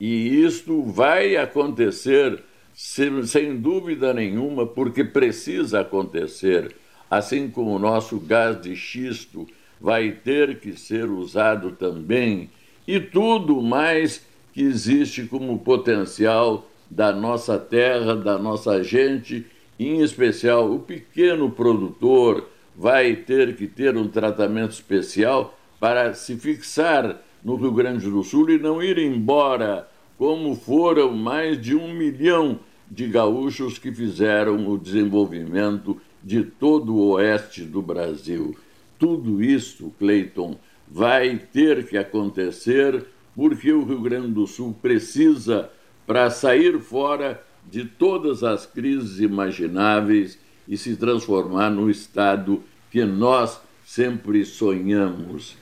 [0.00, 2.42] E isto vai acontecer,
[2.72, 6.74] sem, dúvida nenhuma, porque precisa acontecer.
[7.10, 9.46] Assim como o nosso gás de xisto
[9.80, 12.50] vai ter que ser usado também,
[12.86, 19.44] e tudo mais que existe como potencial da nossa terra, da nossa gente,
[19.78, 27.20] em especial o pequeno produtor vai ter que ter um tratamento especial para se fixar
[27.44, 29.88] no Rio Grande do Sul e não ir embora,
[30.18, 32.58] como foram mais de um milhão
[32.90, 38.56] de gaúchos que fizeram o desenvolvimento de todo o oeste do Brasil.
[38.98, 45.70] Tudo isso, Cleiton, vai ter que acontecer porque o Rio Grande do Sul precisa,
[46.06, 50.38] para sair fora, de todas as crises imagináveis
[50.68, 55.56] e se transformar no Estado que nós sempre sonhamos.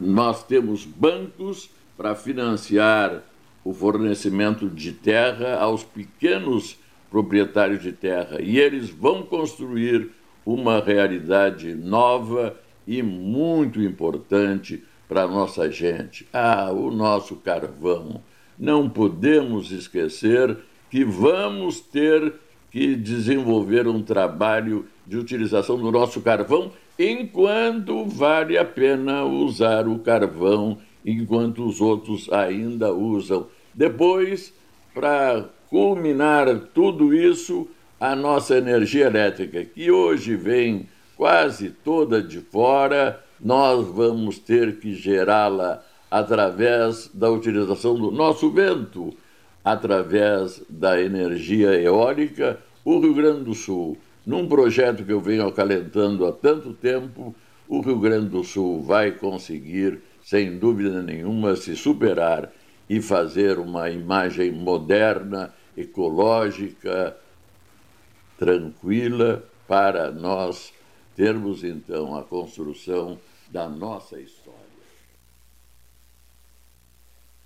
[0.00, 3.22] Nós temos bancos para financiar
[3.64, 6.78] o fornecimento de terra aos pequenos
[7.16, 10.10] proprietários de terra e eles vão construir
[10.44, 12.54] uma realidade nova
[12.86, 16.28] e muito importante para a nossa gente.
[16.30, 18.20] Ah, o nosso carvão.
[18.58, 20.58] Não podemos esquecer
[20.90, 22.34] que vamos ter
[22.70, 30.00] que desenvolver um trabalho de utilização do nosso carvão enquanto vale a pena usar o
[30.00, 33.46] carvão, enquanto os outros ainda usam.
[33.74, 34.52] Depois,
[34.92, 37.68] para culminar tudo isso,
[37.98, 44.94] a nossa energia elétrica, que hoje vem quase toda de fora, nós vamos ter que
[44.94, 49.12] gerá-la através da utilização do nosso vento,
[49.64, 52.58] através da energia eólica.
[52.84, 57.34] O Rio Grande do Sul, num projeto que eu venho acalentando há tanto tempo,
[57.68, 62.52] o Rio Grande do Sul vai conseguir, sem dúvida nenhuma, se superar
[62.88, 67.16] e fazer uma imagem moderna, ecológica,
[68.38, 70.72] tranquila, para nós
[71.14, 73.18] termos então a construção
[73.50, 74.66] da nossa história.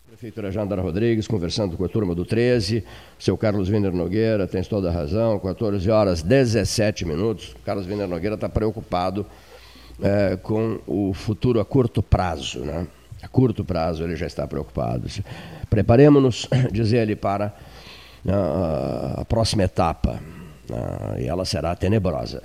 [0.06, 2.84] Prefeitura Jandara Rodrigues, conversando com a turma do 13,
[3.16, 7.54] seu Carlos Wiener Nogueira, tem toda a razão, 14 horas 17 minutos.
[7.64, 9.24] Carlos Wiener Nogueira está preocupado
[10.02, 12.88] é, com o futuro a curto prazo, né?
[13.22, 15.06] A curto prazo ele já está preocupado.
[15.68, 17.54] Preparemos-nos, diz ele, para
[18.28, 20.20] a próxima etapa,
[20.68, 21.22] né?
[21.22, 22.42] e ela será tenebrosa.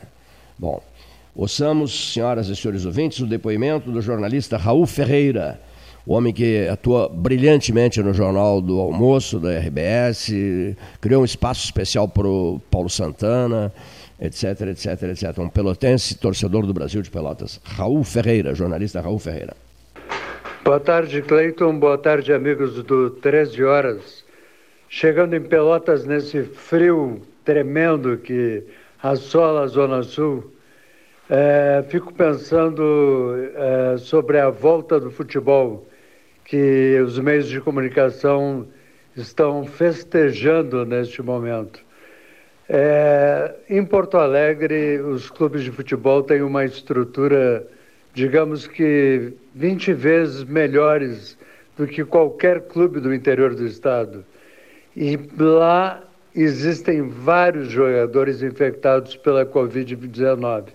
[0.57, 0.81] Bom,
[1.35, 5.59] ouçamos, senhoras e senhores ouvintes, o depoimento do jornalista Raul Ferreira,
[6.05, 10.31] o homem que atua brilhantemente no Jornal do Almoço, da RBS,
[11.01, 13.73] criou um espaço especial para o Paulo Santana,
[14.21, 15.39] etc, etc, etc.
[15.39, 17.59] Um pelotense, torcedor do Brasil de Pelotas.
[17.63, 19.55] Raul Ferreira, jornalista Raul Ferreira.
[20.63, 21.77] Boa tarde, Cleiton.
[21.79, 24.24] Boa tarde, amigos do 13 Horas.
[24.87, 28.63] Chegando em Pelotas nesse frio tremendo que
[29.01, 30.51] assola a Zona Sul,
[31.29, 35.87] é, fico pensando é, sobre a volta do futebol
[36.43, 38.67] que os meios de comunicação
[39.17, 41.79] estão festejando neste momento.
[42.69, 47.65] É, em Porto Alegre, os clubes de futebol têm uma estrutura,
[48.13, 51.37] digamos que 20 vezes melhores
[51.77, 54.23] do que qualquer clube do interior do estado.
[54.95, 56.01] E lá
[56.33, 60.67] existem vários jogadores infectados pela Covid-19.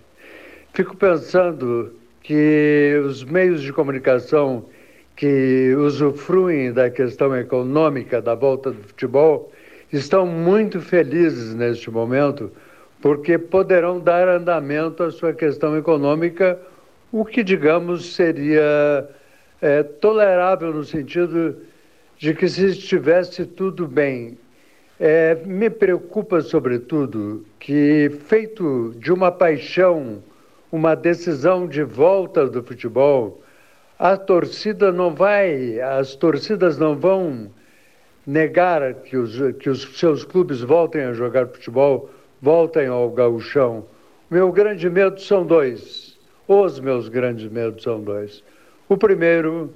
[0.75, 4.67] Fico pensando que os meios de comunicação
[5.17, 9.51] que usufruem da questão econômica da volta do futebol
[9.93, 12.53] estão muito felizes neste momento,
[13.01, 16.59] porque poderão dar andamento à sua questão econômica,
[17.11, 19.09] o que, digamos, seria
[19.61, 21.57] é, tolerável no sentido
[22.21, 24.37] de que se estivesse tudo bem.
[25.01, 30.23] É, me preocupa, sobretudo, que, feito de uma paixão,
[30.71, 33.43] uma decisão de volta do futebol,
[33.99, 37.51] a torcida não vai, as torcidas não vão
[38.27, 42.11] negar que os, que os seus clubes voltem a jogar futebol,
[42.43, 43.87] voltem ao gauchão.
[44.31, 46.19] Meu grande medo são dois.
[46.47, 48.45] Os meus grandes medos são dois.
[48.91, 49.73] O primeiro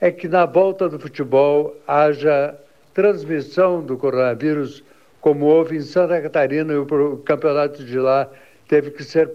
[0.00, 2.54] é que na volta do futebol haja
[2.92, 4.82] transmissão do coronavírus,
[5.20, 8.28] como houve em Santa Catarina, e o campeonato de lá
[8.68, 9.30] teve que ser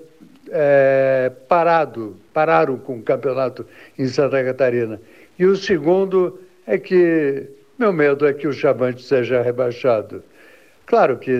[0.49, 3.65] é, parado, pararam com o campeonato
[3.97, 4.99] em Santa Catarina.
[5.37, 7.47] E o segundo é que
[7.77, 10.23] meu medo é que o Chavante seja rebaixado.
[10.85, 11.31] Claro que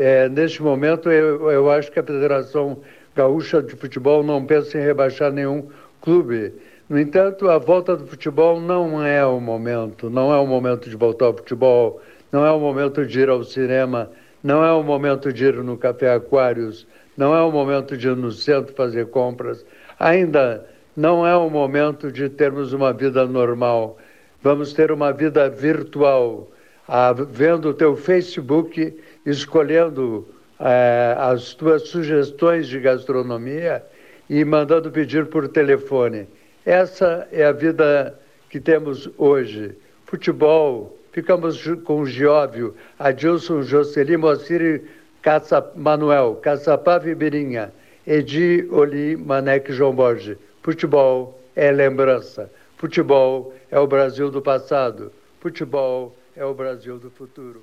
[0.00, 2.78] é, neste momento eu, eu acho que a Federação
[3.16, 5.68] Gaúcha de Futebol não pensa em rebaixar nenhum
[6.00, 6.52] clube.
[6.90, 10.96] No entanto, a volta do futebol não é o momento, não é o momento de
[10.96, 12.00] voltar ao futebol,
[12.32, 14.10] não é o momento de ir ao cinema,
[14.42, 18.16] não é o momento de ir no Café Aquários, não é o momento de ir
[18.16, 19.64] no centro fazer compras,
[20.00, 23.96] ainda não é o momento de termos uma vida normal.
[24.42, 26.48] Vamos ter uma vida virtual,
[26.88, 30.26] ah, vendo o teu Facebook, escolhendo
[30.58, 33.80] eh, as tuas sugestões de gastronomia
[34.28, 36.26] e mandando pedir por telefone.
[36.64, 38.18] Essa é a vida
[38.48, 39.76] que temos hoje.
[40.06, 44.82] Futebol, ficamos com Gióvio, Adilson, Jocely, Moacir
[45.22, 47.72] Caça, Manuel, Caçapá Vibirinha,
[48.06, 50.36] Edi, Oli, Manek, João Borges.
[50.62, 52.50] Futebol é lembrança.
[52.76, 55.12] Futebol é o Brasil do passado.
[55.40, 57.62] Futebol é o Brasil do futuro.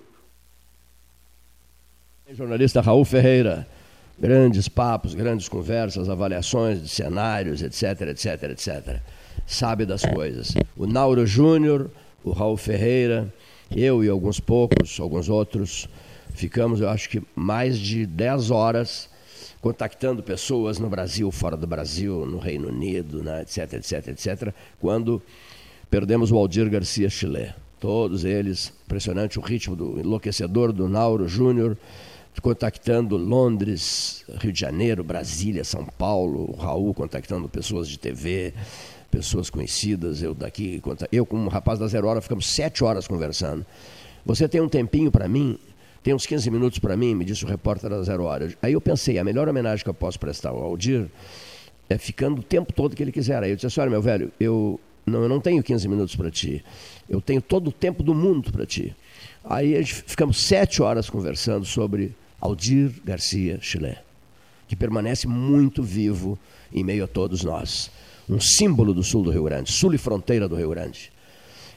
[2.30, 3.66] Jornalista Raul Ferreira.
[4.20, 9.00] Grandes papos, grandes conversas, avaliações de cenários, etc, etc, etc.
[9.46, 10.54] Sabe das coisas.
[10.76, 11.90] O Nauro Júnior,
[12.24, 13.32] o Raul Ferreira,
[13.76, 15.88] eu e alguns poucos, alguns outros,
[16.34, 19.10] ficamos, eu acho que mais de 10 horas
[19.62, 25.22] contactando pessoas no Brasil, fora do Brasil, no Reino Unido, né, etc, etc, etc, quando
[25.90, 27.54] perdemos o Aldir Garcia Chile.
[27.80, 31.78] Todos eles, impressionante o ritmo do enlouquecedor do Nauro Júnior,
[32.42, 38.54] contactando Londres, Rio de Janeiro, Brasília, São Paulo, Raul contactando pessoas de TV,
[39.10, 40.82] pessoas conhecidas, eu daqui,
[41.12, 43.66] eu como um rapaz da Zero Hora, ficamos sete horas conversando.
[44.26, 45.58] Você tem um tempinho para mim?
[46.04, 47.16] Tem uns 15 minutos para mim?
[47.16, 48.54] Me disse o repórter da Zero Hora.
[48.62, 51.08] Aí eu pensei, a melhor homenagem que eu posso prestar ao Aldir
[51.90, 53.42] é ficando o tempo todo que ele quiser.
[53.42, 56.30] Aí eu disse assim, olha meu velho, eu não, eu não tenho 15 minutos para
[56.30, 56.64] ti,
[57.10, 58.96] eu tenho todo o tempo do mundo para ti.
[59.44, 63.98] Aí ficamos sete horas conversando sobre Aldir Garcia Chile,
[64.68, 66.38] que permanece muito vivo
[66.74, 67.90] em meio a todos nós.
[68.30, 71.12] Um símbolo do sul do Rio Grande, sul e fronteira do Rio Grande.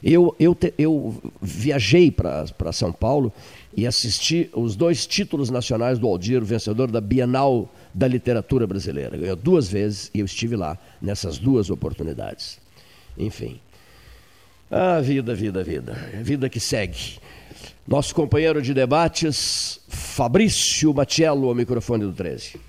[0.03, 3.31] Eu, eu, te, eu viajei para São Paulo
[3.75, 9.15] e assisti os dois títulos nacionais do Aldir, vencedor da Bienal da Literatura Brasileira.
[9.15, 12.59] Ganhou duas vezes e eu estive lá nessas duas oportunidades.
[13.17, 13.59] Enfim.
[14.71, 15.93] Ah, vida, vida, vida.
[16.23, 17.19] Vida que segue.
[17.87, 22.59] Nosso companheiro de debates, Fabrício Matiello, ao microfone do 13.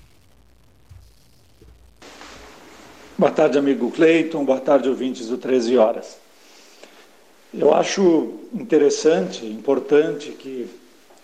[3.15, 4.43] Boa tarde, amigo Cleiton.
[4.43, 6.17] Boa tarde, ouvintes do 13 Horas.
[7.53, 10.67] Eu acho interessante, importante que,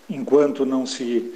[0.08, 1.34] enquanto não se,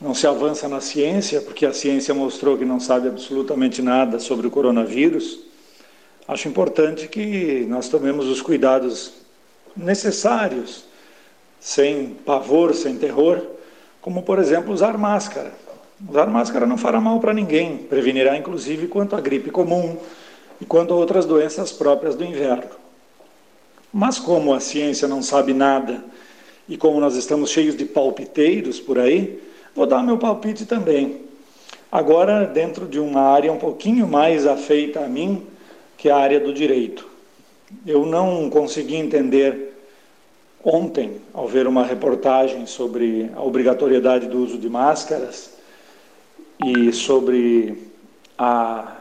[0.00, 4.48] não se avança na ciência, porque a ciência mostrou que não sabe absolutamente nada sobre
[4.48, 5.38] o coronavírus,
[6.26, 9.12] acho importante que nós tomemos os cuidados
[9.76, 10.87] necessários
[11.60, 13.42] sem pavor, sem terror,
[14.00, 15.52] como por exemplo usar máscara.
[16.08, 19.96] Usar máscara não fará mal para ninguém, prevenirá inclusive quanto à gripe comum
[20.60, 22.70] e quanto a outras doenças próprias do inverno.
[23.92, 26.04] Mas como a ciência não sabe nada
[26.68, 29.42] e como nós estamos cheios de palpiteiros por aí,
[29.74, 31.22] vou dar meu palpite também.
[31.90, 35.42] Agora, dentro de uma área um pouquinho mais afeita a mim,
[35.96, 37.08] que é a área do direito.
[37.86, 39.67] Eu não consegui entender
[40.64, 45.50] ontem, ao ver uma reportagem sobre a obrigatoriedade do uso de máscaras
[46.64, 47.90] e sobre
[48.36, 48.96] a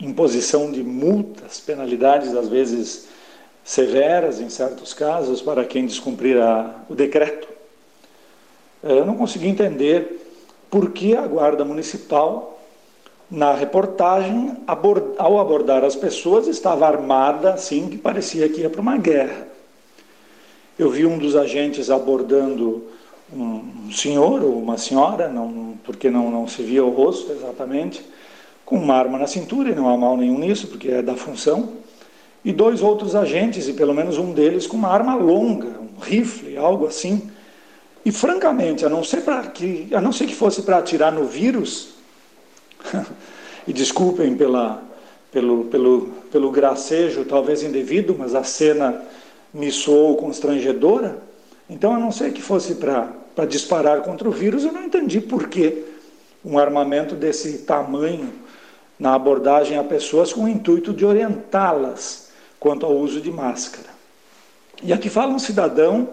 [0.00, 3.08] imposição de multas, penalidades às vezes
[3.64, 7.48] severas em certos casos para quem descumprir a, o decreto.
[8.82, 10.20] Eu não consegui entender
[10.70, 12.60] por que a Guarda Municipal,
[13.30, 18.98] na reportagem, ao abordar as pessoas, estava armada assim que parecia que ia para uma
[18.98, 19.53] guerra.
[20.78, 22.84] Eu vi um dos agentes abordando
[23.32, 28.04] um senhor ou uma senhora, não, porque não, não se via o rosto exatamente,
[28.64, 31.74] com uma arma na cintura, e não há mal nenhum nisso, porque é da função,
[32.44, 36.56] e dois outros agentes, e pelo menos um deles com uma arma longa, um rifle,
[36.56, 37.30] algo assim.
[38.04, 39.22] E francamente, a não ser,
[39.52, 41.90] que, a não ser que fosse para atirar no vírus,
[43.66, 44.82] e desculpem pela,
[45.32, 49.02] pelo, pelo, pelo gracejo talvez indevido, mas a cena
[49.54, 51.22] me soou constrangedora,
[51.70, 55.48] então a não ser que fosse para disparar contra o vírus, eu não entendi por
[55.48, 55.84] que
[56.44, 58.32] um armamento desse tamanho
[58.98, 63.88] na abordagem a pessoas com o intuito de orientá-las quanto ao uso de máscara.
[64.82, 66.08] E aqui fala um cidadão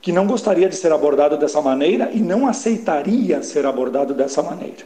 [0.00, 4.84] que não gostaria de ser abordado dessa maneira e não aceitaria ser abordado dessa maneira.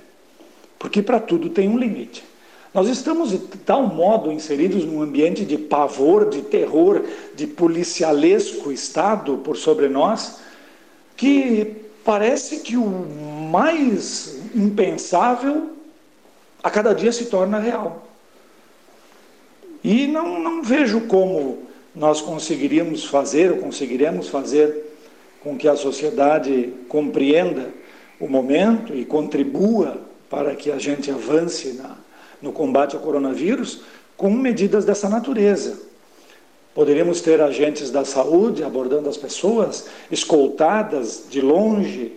[0.79, 2.25] Porque para tudo tem um limite.
[2.73, 9.39] Nós estamos de tal modo inseridos num ambiente de pavor, de terror, de policialesco Estado
[9.39, 10.41] por sobre nós,
[11.17, 11.75] que
[12.05, 12.87] parece que o
[13.51, 15.71] mais impensável
[16.63, 18.07] a cada dia se torna real.
[19.83, 21.65] E não, não vejo como
[21.95, 24.97] nós conseguiríamos fazer, ou conseguiremos fazer,
[25.43, 27.71] com que a sociedade compreenda
[28.21, 31.97] o momento e contribua para que a gente avance na,
[32.41, 33.81] no combate ao coronavírus
[34.17, 35.79] com medidas dessa natureza.
[36.75, 42.13] Poderíamos ter agentes da saúde abordando as pessoas, escoltadas de longe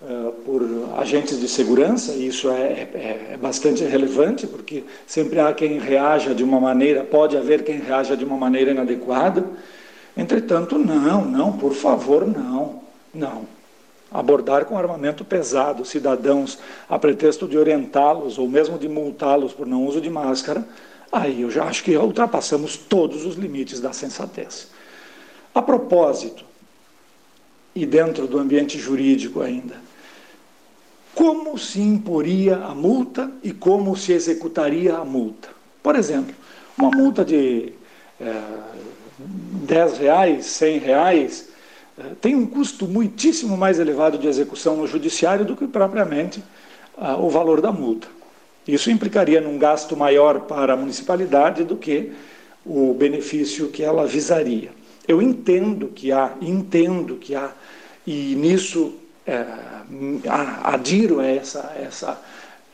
[0.00, 0.62] uh, por
[0.96, 6.34] agentes de segurança, e isso é, é, é, bastante relevante, porque sempre há quem reaja
[6.34, 9.44] de uma maneira, pode haver quem reaja de uma maneira inadequada.
[10.16, 12.80] Entretanto, não, não, por favor, não,
[13.12, 13.59] não
[14.10, 16.58] abordar com armamento pesado cidadãos
[16.88, 20.66] a pretexto de orientá-los ou mesmo de multá-los por não uso de máscara,
[21.12, 24.68] aí eu já acho que ultrapassamos todos os limites da sensatez.
[25.54, 26.44] A propósito,
[27.74, 29.76] e dentro do ambiente jurídico ainda,
[31.14, 35.48] como se imporia a multa e como se executaria a multa.
[35.82, 36.34] Por exemplo,
[36.76, 37.72] uma multa de
[38.20, 38.42] é,
[39.18, 41.48] 10 reais, 100 reais,
[42.20, 46.42] tem um custo muitíssimo mais elevado de execução no judiciário do que propriamente
[46.96, 48.08] ah, o valor da multa.
[48.66, 52.12] Isso implicaria num gasto maior para a municipalidade do que
[52.64, 54.70] o benefício que ela visaria.
[55.08, 57.50] Eu entendo que há, entendo que há,
[58.06, 58.94] e nisso
[59.26, 59.44] é,
[60.62, 62.22] adiro a essa, essa,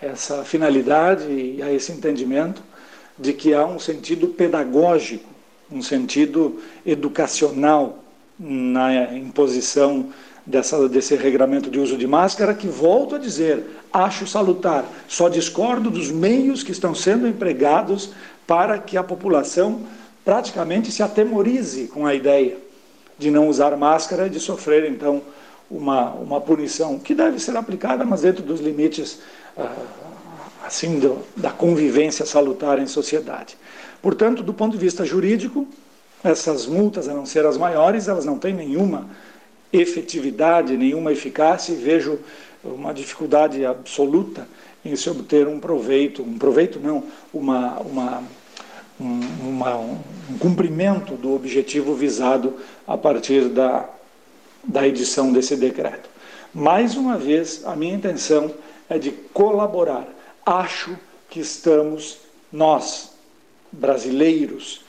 [0.00, 2.62] essa finalidade e a esse entendimento
[3.18, 5.28] de que há um sentido pedagógico,
[5.70, 8.04] um sentido educacional
[8.38, 10.10] na imposição
[10.44, 14.84] dessa, desse regramento de uso de máscara, que, volto a dizer, acho salutar.
[15.08, 18.10] Só discordo dos meios que estão sendo empregados
[18.46, 19.80] para que a população
[20.24, 22.56] praticamente se atemorize com a ideia
[23.18, 25.22] de não usar máscara de sofrer, então,
[25.70, 29.20] uma, uma punição que deve ser aplicada, mas dentro dos limites
[29.56, 29.72] ah,
[30.64, 33.56] assim do, da convivência salutar em sociedade.
[34.02, 35.66] Portanto, do ponto de vista jurídico,
[36.24, 39.08] essas multas, a não ser as maiores, elas não têm nenhuma
[39.72, 42.18] efetividade, nenhuma eficácia e vejo
[42.64, 44.48] uma dificuldade absoluta
[44.84, 48.22] em se obter um proveito, um proveito não, uma, uma,
[49.00, 52.54] um, uma, um cumprimento do objetivo visado
[52.86, 53.88] a partir da,
[54.62, 56.08] da edição desse decreto.
[56.54, 58.52] Mais uma vez, a minha intenção
[58.88, 60.08] é de colaborar.
[60.44, 60.96] Acho
[61.28, 62.18] que estamos,
[62.52, 63.12] nós,
[63.70, 64.85] brasileiros,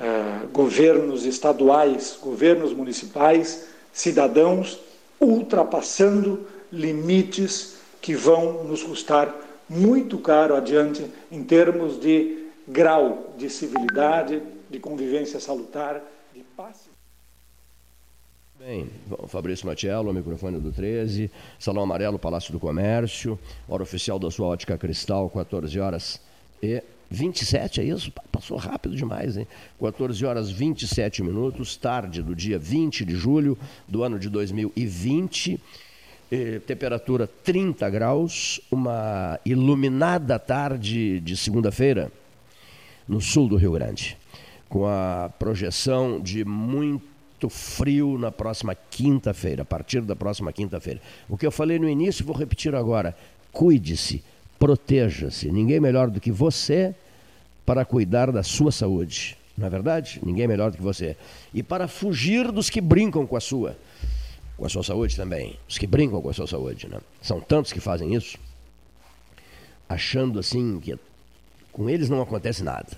[0.00, 4.78] eh, governos estaduais, governos municipais, cidadãos,
[5.20, 9.34] ultrapassando limites que vão nos custar
[9.68, 16.02] muito caro adiante em termos de grau de civilidade, de convivência salutar,
[16.34, 16.88] de paz.
[18.58, 18.90] Bem,
[19.28, 23.38] Fabrício Matiello, microfone do 13, Salão Amarelo, Palácio do Comércio,
[23.68, 26.20] hora oficial da sua ótica cristal, 14 horas
[26.62, 28.12] e 27, é isso?
[28.30, 29.46] Passou rápido demais, hein?
[29.80, 33.56] 14 horas 27 minutos, tarde do dia 20 de julho
[33.86, 35.58] do ano de 2020.
[36.30, 42.12] Eh, temperatura 30 graus, uma iluminada tarde de segunda-feira
[43.08, 44.16] no sul do Rio Grande,
[44.68, 51.00] com a projeção de muito muito frio na próxima quinta-feira, a partir da próxima quinta-feira.
[51.28, 53.16] O que eu falei no início, vou repetir agora.
[53.52, 54.24] Cuide-se,
[54.58, 55.50] proteja-se.
[55.50, 56.94] Ninguém melhor do que você
[57.64, 59.36] para cuidar da sua saúde.
[59.56, 60.20] Não é verdade?
[60.24, 61.16] Ninguém melhor do que você.
[61.52, 63.76] E para fugir dos que brincam com a sua.
[64.56, 65.58] Com a sua saúde também.
[65.68, 66.88] Os que brincam com a sua saúde.
[66.88, 66.98] Né?
[67.20, 68.38] São tantos que fazem isso,
[69.88, 70.98] achando assim que
[71.72, 72.88] com eles não acontece nada.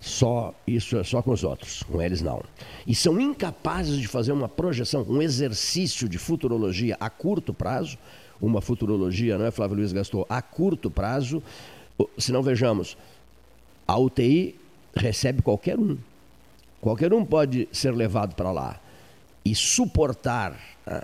[0.00, 2.42] Só isso é só com os outros, com eles não.
[2.86, 7.98] E são incapazes de fazer uma projeção, um exercício de futurologia a curto prazo,
[8.40, 11.42] uma futurologia, não é, Flávio Luiz Gastou, a curto prazo.
[12.16, 12.96] Se não vejamos,
[13.86, 14.54] a UTI
[14.94, 15.96] recebe qualquer um.
[16.80, 18.80] Qualquer um pode ser levado para lá
[19.44, 21.02] e suportar né,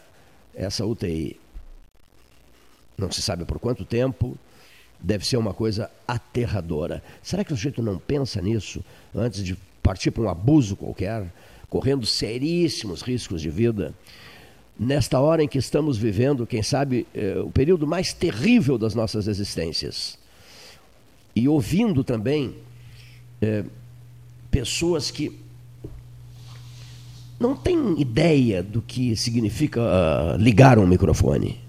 [0.54, 1.38] essa UTI.
[2.96, 4.38] Não se sabe por quanto tempo,
[5.00, 7.02] deve ser uma coisa aterradora.
[7.22, 8.84] Será que o sujeito não pensa nisso
[9.14, 11.32] antes de partir para um abuso qualquer,
[11.68, 13.92] correndo seríssimos riscos de vida?
[14.78, 19.28] Nesta hora em que estamos vivendo, quem sabe, eh, o período mais terrível das nossas
[19.28, 20.18] existências.
[21.34, 22.54] E ouvindo também
[23.40, 23.64] eh,
[24.50, 25.38] pessoas que
[27.38, 31.64] não têm ideia do que significa uh, ligar um microfone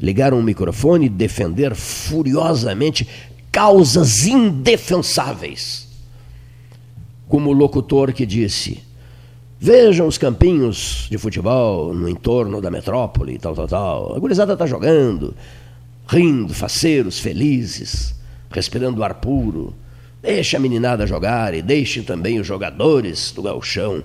[0.00, 3.08] ligar um microfone e defender furiosamente
[3.50, 5.88] causas indefensáveis.
[7.28, 8.82] Como o locutor que disse:
[9.60, 14.16] Vejam os campinhos de futebol no entorno da metrópole, tal, tal, tal.
[14.16, 15.34] A gurizada está jogando,
[16.06, 18.14] rindo, faceiros, felizes,
[18.50, 19.74] respirando ar puro.
[20.20, 24.02] Deixe a meninada jogar e deixe também os jogadores do galchão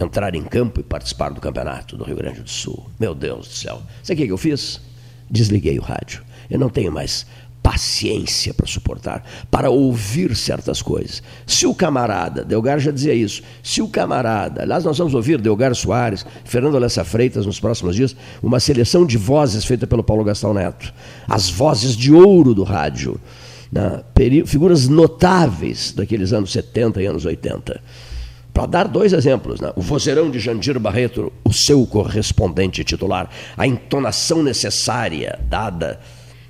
[0.00, 2.86] entrar em campo e participar do campeonato do Rio Grande do Sul.
[2.98, 3.82] Meu Deus do céu.
[4.02, 4.80] Sabe o que eu fiz?
[5.30, 6.22] desliguei o rádio.
[6.50, 7.26] Eu não tenho mais
[7.68, 11.22] paciência para suportar, para ouvir certas coisas.
[11.46, 15.74] Se o camarada, Delgar já dizia isso, se o camarada, aliás, nós vamos ouvir Delgar
[15.74, 20.54] Soares, Fernando Alessa Freitas nos próximos dias, uma seleção de vozes feita pelo Paulo Gastão
[20.54, 20.94] Neto,
[21.28, 23.20] as vozes de ouro do rádio,
[23.70, 24.02] né?
[24.46, 27.82] figuras notáveis daqueles anos 70 e anos 80.
[28.50, 29.70] Para dar dois exemplos, né?
[29.76, 33.28] o vozeirão de Jandir Barreto, o seu correspondente titular,
[33.58, 36.00] a entonação necessária dada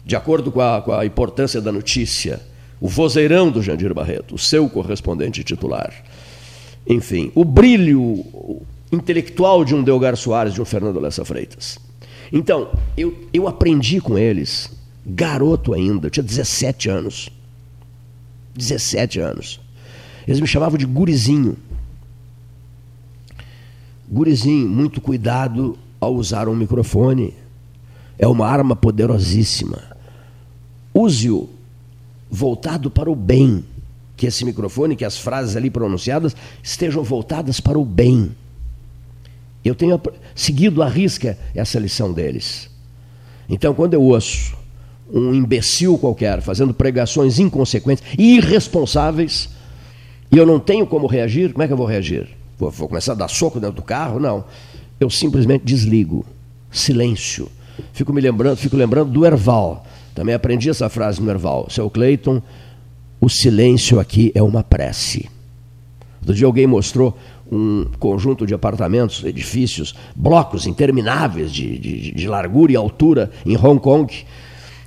[0.09, 2.41] de acordo com a, com a importância da notícia,
[2.81, 5.93] o vozeirão do Jandir Barreto, o seu correspondente titular.
[6.87, 8.25] Enfim, o brilho
[8.91, 11.79] intelectual de um Delgar Soares, de um Fernando Lessa Freitas.
[12.33, 14.71] Então, eu, eu aprendi com eles,
[15.05, 17.29] garoto ainda, eu tinha 17 anos.
[18.57, 19.61] 17 anos.
[20.27, 21.55] Eles me chamavam de gurizinho.
[24.09, 27.35] Gurizinho, muito cuidado ao usar um microfone.
[28.19, 29.98] É uma arma poderosíssima.
[30.95, 31.49] Use-o
[32.31, 33.65] voltado para o bem.
[34.17, 38.35] Que esse microfone, que as frases ali pronunciadas estejam voltadas para o bem.
[39.65, 40.01] Eu tenho
[40.35, 42.69] seguido à risca essa lição deles.
[43.49, 44.57] Então, quando eu ouço
[45.11, 49.49] um imbecil qualquer fazendo pregações inconsequentes e irresponsáveis,
[50.31, 52.29] e eu não tenho como reagir, como é que eu vou reagir?
[52.59, 54.21] Vou, vou começar a dar soco dentro do carro?
[54.21, 54.45] Não.
[55.01, 56.25] Eu simplesmente desligo.
[56.71, 57.49] Silêncio.
[57.93, 59.87] Fico me lembrando, fico lembrando do Erval.
[60.19, 61.69] Também aprendi essa frase no Erval.
[61.71, 62.43] Seu Cleiton,
[63.21, 65.31] o silêncio aqui é uma prece.
[66.21, 67.17] Outro dia alguém mostrou
[67.49, 73.81] um conjunto de apartamentos, edifícios, blocos intermináveis de, de, de largura e altura em Hong
[73.81, 74.13] Kong,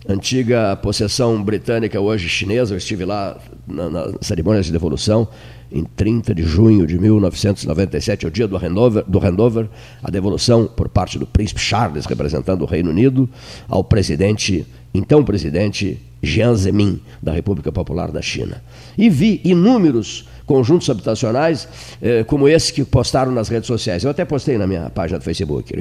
[0.06, 2.74] antiga possessão britânica, hoje chinesa.
[2.74, 5.30] Eu estive lá na, na cerimônia de devolução
[5.72, 9.70] em 30 de junho de 1997, é o dia do handover, do handover,
[10.04, 13.30] a devolução por parte do príncipe Charles, representando o Reino Unido,
[13.70, 18.62] ao presidente, então presidente Jiang Zemin, da República Popular da China.
[18.98, 21.68] E vi inúmeros conjuntos habitacionais
[22.02, 24.04] eh, como esse que postaram nas redes sociais.
[24.04, 25.74] Eu até postei na minha página do Facebook.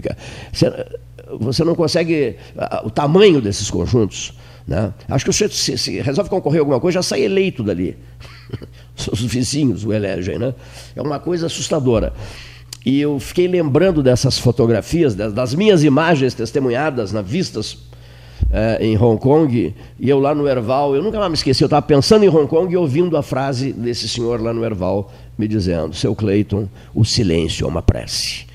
[1.41, 2.37] Você, não consegue
[2.85, 4.33] o tamanho desses conjuntos.
[4.67, 4.93] Né?
[5.09, 7.97] Acho que o senhor, se, se resolve concorrer a alguma coisa, já sai eleito dali.
[9.13, 10.39] Os vizinhos o elegem.
[10.39, 10.55] Né?
[10.95, 12.13] É uma coisa assustadora.
[12.85, 17.90] E eu fiquei lembrando dessas fotografias, das, das minhas imagens testemunhadas, na vistas
[18.51, 21.67] é, em Hong Kong, e eu lá no Erval, eu nunca mais me esqueci, eu
[21.67, 25.47] estava pensando em Hong Kong e ouvindo a frase desse senhor lá no Erval, me
[25.47, 28.47] dizendo: Seu Cleiton, o silêncio é uma prece.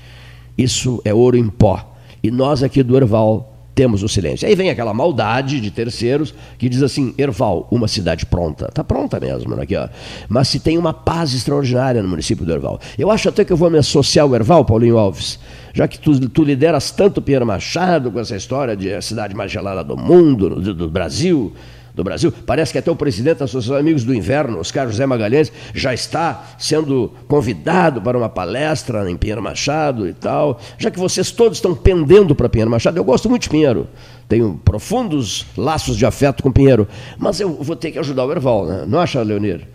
[0.56, 1.94] Isso é ouro em pó.
[2.22, 4.48] E nós aqui do Erval temos o silêncio.
[4.48, 8.68] Aí vem aquela maldade de terceiros que diz assim: Erval, uma cidade pronta.
[8.68, 9.86] Está pronta mesmo, né, aqui, ó.
[10.30, 12.80] mas se tem uma paz extraordinária no município do Erval.
[12.98, 15.38] Eu acho até que eu vou me associar ao Erval, Paulinho Alves,
[15.74, 19.52] já que tu, tu lideras tanto Pierre Machado com essa história de a cidade mais
[19.52, 21.52] gelada do mundo, do, do Brasil
[21.96, 22.32] do Brasil.
[22.44, 26.44] Parece que até o presidente da Associação Amigos do Inverno, Oscar José Magalhães, já está
[26.58, 30.60] sendo convidado para uma palestra em Pinheiro Machado e tal.
[30.76, 33.88] Já que vocês todos estão pendendo para Pinheiro Machado, eu gosto muito de Pinheiro.
[34.28, 36.86] Tenho profundos laços de afeto com Pinheiro.
[37.18, 38.84] Mas eu vou ter que ajudar o Erval, né?
[38.86, 39.66] não acha, Leonir?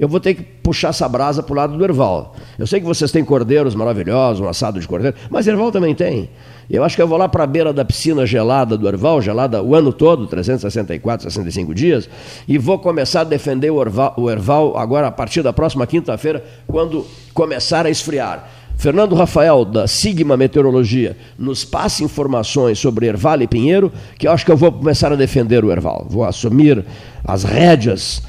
[0.00, 2.34] Eu vou ter que puxar essa brasa para o lado do Erval.
[2.58, 6.30] Eu sei que vocês têm cordeiros maravilhosos, um assado de cordeiro, mas Erval também tem.
[6.70, 9.62] Eu acho que eu vou lá para a beira da piscina gelada do Erval, gelada
[9.62, 12.08] o ano todo, 364, 65 dias,
[12.48, 16.42] e vou começar a defender o Erval, o Erval agora a partir da próxima quinta-feira,
[16.66, 18.48] quando começar a esfriar.
[18.78, 24.46] Fernando Rafael, da Sigma Meteorologia, nos passe informações sobre Erval e Pinheiro, que eu acho
[24.46, 26.06] que eu vou começar a defender o Erval.
[26.08, 26.82] Vou assumir
[27.22, 28.22] as rédeas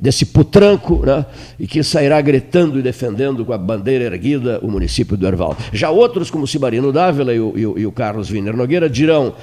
[0.00, 1.24] desse putranco, né,
[1.58, 5.56] e que sairá gritando e defendendo com a bandeira erguida o município do Erval.
[5.72, 9.34] Já outros, como Cibarino Dávila e o, e o, e o Carlos Wiener Nogueira, dirão,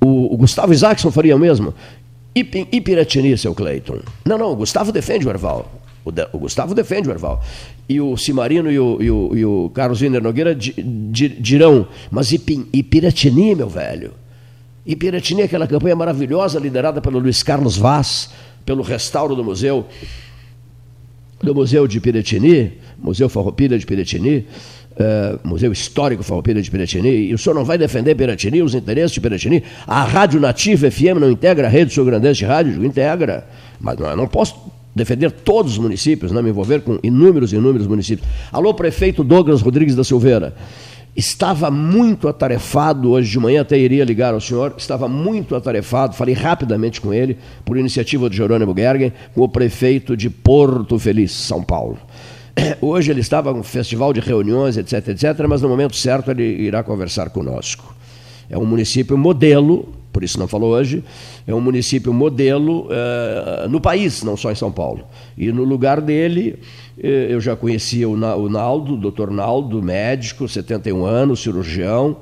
[0.00, 1.74] o, o Gustavo Isaacson faria o mesmo,
[2.34, 3.98] Ipiratini, seu Cleiton.
[4.24, 5.70] Não, não, o Gustavo defende o Erval.
[6.04, 7.42] O, de, o, Gustavo defende o Erval.
[7.88, 10.72] E o Cimarino e o, e o, e o Carlos Wiener Nogueira di,
[11.10, 14.12] di, dirão, mas Ipiratini, meu velho.
[14.86, 18.30] Ipiratini é aquela campanha maravilhosa liderada pelo Luiz Carlos Vaz,
[18.64, 19.86] pelo restauro do museu,
[21.42, 24.46] do Museu de Piratini, Museu Farroupilha de Piratini,
[24.92, 29.12] uh, Museu Histórico Farroupilha de Piratini, e o senhor não vai defender Piratini, os interesses
[29.12, 29.62] de Piratini?
[29.86, 32.84] A Rádio Nativa FM não integra a rede Sul Grandense de Rádio?
[32.84, 33.46] Integra,
[33.80, 34.54] mas não, não posso
[34.94, 38.28] defender todos os municípios, não me envolver com inúmeros e inúmeros municípios.
[38.52, 40.54] Alô, prefeito Douglas Rodrigues da Silveira
[41.16, 46.34] estava muito atarefado hoje de manhã, até iria ligar ao senhor, estava muito atarefado, falei
[46.34, 51.62] rapidamente com ele, por iniciativa de Jerônimo Gergen, com o prefeito de Porto Feliz, São
[51.62, 51.98] Paulo.
[52.80, 56.82] Hoje ele estava um festival de reuniões, etc, etc, mas no momento certo ele irá
[56.82, 57.94] conversar conosco.
[58.48, 61.04] É um município modelo, por isso não falou hoje,
[61.50, 65.04] é um município modelo uh, no país, não só em São Paulo.
[65.36, 66.58] E no lugar dele,
[67.02, 68.16] eh, eu já conhecia o
[68.48, 72.18] Naldo, o doutor Naldo, médico, 71 anos, cirurgião,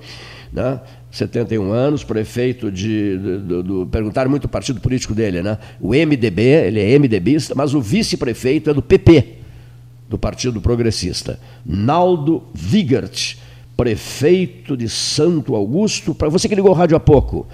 [0.53, 0.81] né?
[1.11, 3.17] 71 anos, prefeito de.
[3.19, 5.59] Do, perguntaram muito o partido político dele, né?
[5.81, 9.39] O MDB, ele é MDBista, mas o vice-prefeito é do PP,
[10.09, 11.41] do Partido Progressista.
[11.65, 13.37] Naldo Vigert,
[13.77, 17.47] prefeito de Santo Augusto, para você que ligou o rádio há pouco.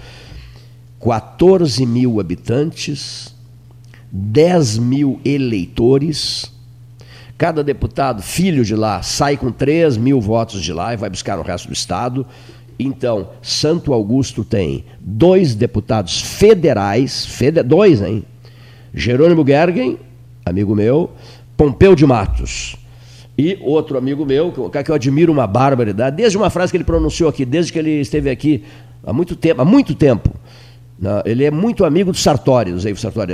[1.05, 3.31] 14 mil habitantes,
[4.11, 6.51] 10 mil eleitores.
[7.37, 11.37] Cada deputado, filho de lá, sai com 3 mil votos de lá e vai buscar
[11.37, 12.25] no resto do Estado.
[12.79, 18.23] Então, Santo Augusto tem dois deputados federais, feder, dois, hein?
[18.91, 19.99] Jerônimo Gergen,
[20.43, 21.11] amigo meu,
[21.55, 22.77] Pompeu de Matos.
[23.37, 27.29] E outro amigo meu, que eu admiro uma barbaridade, desde uma frase que ele pronunciou
[27.29, 28.63] aqui, desde que ele esteve aqui
[29.05, 30.33] há muito tempo, há muito tempo.
[31.25, 33.33] Ele é muito amigo do Sartori, o Zé Sartori,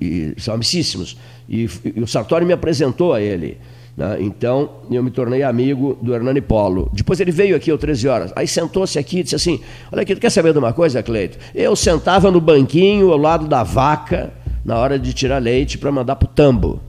[0.00, 1.16] e, são amicíssimos.
[1.48, 3.58] E, e, o Sartori me apresentou a ele.
[3.96, 4.18] Né?
[4.20, 6.88] Então, eu me tornei amigo do Hernani Polo.
[6.92, 8.32] Depois ele veio aqui às 13 horas.
[8.36, 9.60] Aí sentou-se aqui e disse assim:
[9.90, 11.38] Olha aqui, tu quer saber de uma coisa, Cleito?
[11.54, 14.32] Eu sentava no banquinho ao lado da vaca
[14.64, 16.80] na hora de tirar leite para mandar para o tambo.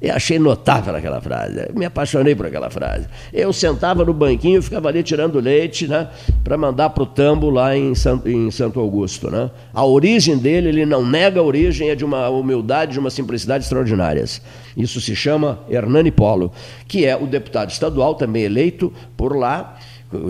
[0.00, 3.08] Eu achei notável aquela frase, me apaixonei por aquela frase.
[3.32, 6.08] Eu sentava no banquinho e ficava ali tirando leite né,
[6.44, 9.28] para mandar para o tambo lá em Santo, em Santo Augusto.
[9.28, 9.50] Né?
[9.74, 13.64] A origem dele, ele não nega a origem, é de uma humildade, de uma simplicidade
[13.64, 14.40] extraordinárias.
[14.76, 16.52] Isso se chama Hernani Polo,
[16.86, 19.78] que é o deputado estadual, também eleito por lá,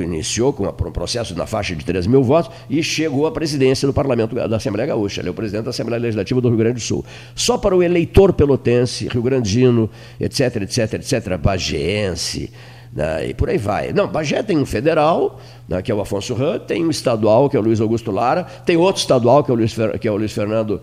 [0.01, 3.93] iniciou com um processo na faixa de 3 mil votos e chegou à presidência do
[3.93, 5.21] Parlamento da Assembleia Gaúcha.
[5.21, 7.05] Ele é o presidente da Assembleia Legislativa do Rio Grande do Sul.
[7.35, 9.89] Só para o eleitor pelotense, rio-grandino,
[10.21, 12.51] etc, etc, etc, bagiense,
[12.93, 13.93] né, e por aí vai.
[13.93, 17.57] Não, Bagé tem um federal, né, que é o Afonso Ram, tem um estadual, que
[17.57, 20.17] é o Luiz Augusto Lara, tem outro estadual, que é o Luiz, que é o
[20.17, 20.81] Luiz Fernando,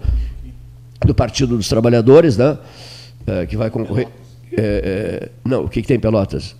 [1.05, 2.57] do Partido dos Trabalhadores, né,
[3.27, 4.07] é, que vai concorrer.
[4.57, 4.61] É,
[5.23, 6.55] é, não, o que, que tem Pelotas?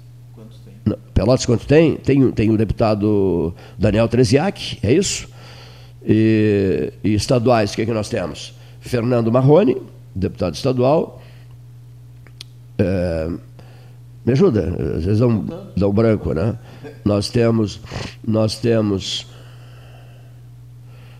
[1.13, 1.95] Pelotas quanto tem?
[1.95, 5.27] Tem, tem o deputado Daniel Treziak, é isso?
[6.05, 8.53] E, e estaduais, o que, é que nós temos?
[8.79, 9.77] Fernando Marrone,
[10.13, 11.21] deputado estadual.
[12.77, 13.29] É,
[14.25, 15.45] me ajuda, às vezes dão,
[15.75, 16.57] dão branco, né?
[17.03, 17.79] Nós temos,
[18.27, 19.27] nós temos.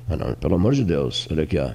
[0.08, 1.72] Ah, não, pelo amor de Deus, olha aqui, ó.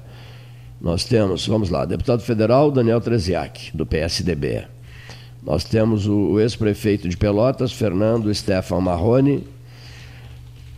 [0.80, 4.64] Nós temos, vamos lá, deputado federal Daniel Treziak, do PSDB.
[5.42, 9.46] Nós temos o, ex-prefeito de Pelotas, Fernando Stefan Marrone,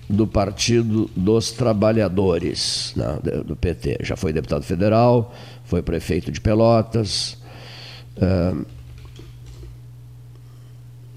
[0.09, 3.99] do Partido dos Trabalhadores, né, do PT.
[4.03, 5.35] Já foi deputado federal,
[5.65, 7.39] foi prefeito de Pelotas.
[8.17, 8.65] Uh,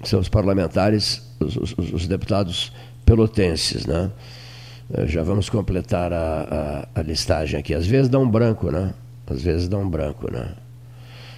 [0.02, 2.72] são os parlamentares, os, os, os, deputados
[3.04, 3.84] pelotenses.
[3.86, 4.10] Né?
[4.88, 7.74] Uh, já vamos completar a, a, a listagem aqui.
[7.74, 8.94] Às vezes dá um branco, né?
[9.26, 10.54] Às vezes dá um branco, né?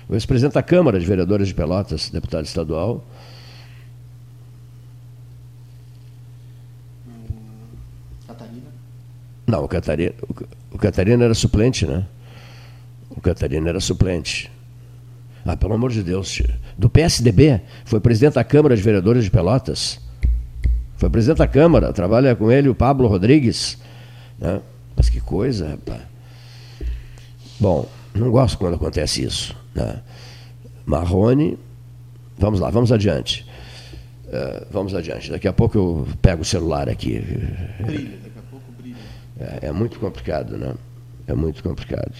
[0.09, 3.05] O ex-presidente da Câmara de Vereadores de Pelotas, deputado estadual.
[8.27, 8.67] Catarina?
[9.47, 10.15] Não, o Catarina,
[10.73, 12.07] o Catarina era suplente, né?
[13.11, 14.51] O Catarina era suplente.
[15.45, 16.43] Ah, pelo amor de Deus,
[16.77, 19.99] do PSDB, foi presidente da Câmara de Vereadores de Pelotas.
[20.97, 23.79] Foi presidente da Câmara, trabalha com ele o Pablo Rodrigues.
[24.39, 24.61] Né?
[24.97, 26.03] Mas que coisa, rapaz.
[27.61, 29.57] Bom, não gosto quando acontece isso.
[29.75, 30.01] Né?
[30.85, 31.59] Marrone,
[32.39, 33.47] vamos lá, vamos adiante.
[34.27, 35.31] Uh, vamos adiante.
[35.31, 37.19] Daqui a pouco eu pego o celular aqui.
[37.81, 38.97] Brilha, daqui a pouco brilha.
[39.39, 40.75] É, é muito complicado, né?
[41.27, 42.13] É muito complicado.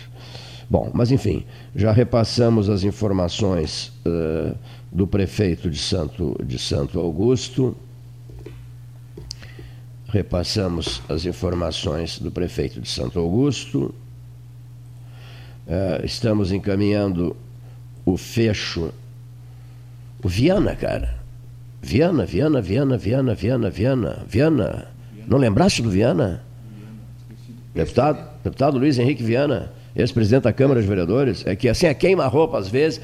[0.71, 1.45] Bom, mas enfim,
[1.75, 4.55] já repassamos as informações uh,
[4.93, 7.75] do prefeito de Santo, de Santo Augusto.
[10.09, 13.95] Repassamos as informações do prefeito de Santo Augusto.
[15.69, 17.37] Uh, estamos encaminhando
[18.07, 18.91] o fecho.
[20.25, 21.19] O Viana, cara.
[21.83, 24.89] Viana, Viana, Viana, Viana, Viana, Viana, Viana.
[25.27, 26.43] Não lembraste do Viana?
[27.75, 31.47] Deputado, deputado Luiz Henrique Viana, ex-presidente da Câmara de Vereadores.
[31.47, 32.99] É que assim, é queima-roupa às vezes.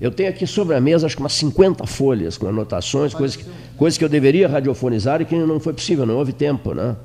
[0.00, 3.44] Eu tenho aqui sobre a mesa, acho que umas 50 folhas com anotações, coisas que,
[3.76, 6.96] coisas que eu deveria radiofonizar e que não foi possível, não houve tempo, né?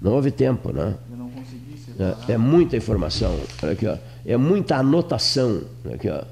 [0.00, 0.94] Não houve tempo, né?
[2.28, 3.36] É, é muita informação.
[3.60, 3.96] Olha aqui, ó
[4.28, 5.62] é muita anotação.
[5.92, 6.22] Aqui, ó.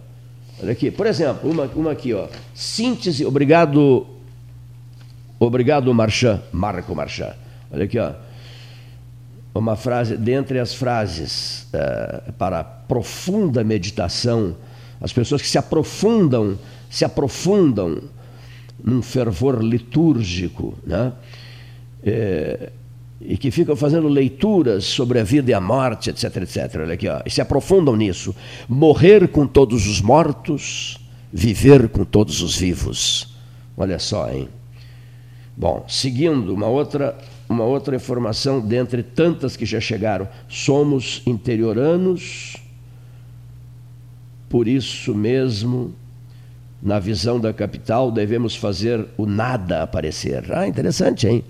[0.63, 2.29] Olha aqui, por exemplo, uma, uma aqui, ó.
[2.55, 4.07] Síntese, obrigado,
[5.41, 7.35] obrigado, Marchand, Marco Marchand.
[7.73, 8.13] Olha aqui, ó.
[9.55, 14.55] Uma frase, dentre as frases uh, para profunda meditação,
[15.01, 16.59] as pessoas que se aprofundam,
[16.91, 18.03] se aprofundam
[18.85, 21.15] num fervor litúrgico, né?
[22.05, 22.71] É,
[23.21, 26.81] e que ficam fazendo leituras sobre a vida e a morte, etc, etc.
[26.81, 28.35] Olha aqui, ó, e se aprofundam nisso.
[28.69, 30.99] Morrer com todos os mortos,
[31.33, 33.35] viver com todos os vivos.
[33.77, 34.49] Olha só, hein?
[35.57, 37.17] Bom, seguindo uma outra,
[37.49, 40.29] uma outra informação dentre tantas que já chegaram.
[40.49, 42.57] Somos interioranos,
[44.51, 45.95] por isso mesmo,
[46.83, 50.45] na visão da capital, devemos fazer o nada aparecer.
[50.53, 51.43] Ah, interessante, hein?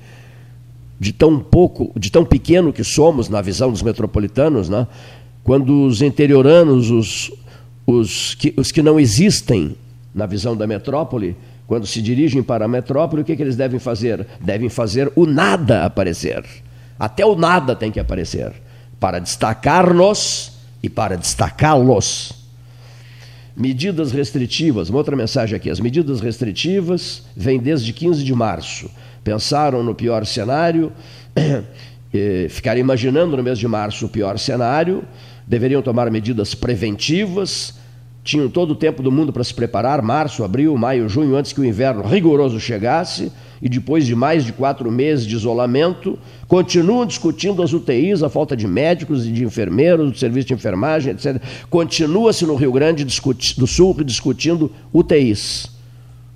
[0.98, 4.86] De tão pouco, de tão pequeno que somos na visão dos metropolitanos, né?
[5.44, 7.32] quando os interioranos, os,
[7.86, 9.77] os, que, os que não existem
[10.14, 11.36] na visão da metrópole,
[11.66, 14.27] Quando se dirigem para a metrópole, o que, que eles devem fazer?
[14.40, 16.44] Devem fazer o nada aparecer.
[16.98, 18.52] Até o nada tem que aparecer.
[19.01, 20.52] Para destacar-nos
[20.82, 22.32] e para destacá-los.
[23.56, 25.68] Medidas restritivas, uma outra mensagem aqui.
[25.68, 28.89] As medidas restritivas vêm desde 15 de março.
[29.27, 30.93] Pensaram no pior cenário,
[32.48, 35.03] ficaram imaginando no mês de março o pior cenário,
[35.44, 37.74] deveriam tomar medidas preventivas,
[38.23, 41.61] tinham todo o tempo do mundo para se preparar, março, abril, maio, junho, antes que
[41.61, 46.16] o inverno rigoroso chegasse, e depois de mais de quatro meses de isolamento,
[46.47, 51.15] continuam discutindo as UTIs, a falta de médicos e de enfermeiros, do serviço de enfermagem,
[51.15, 51.43] etc.
[51.69, 55.69] Continua-se no Rio Grande do Sul discutindo UTIs.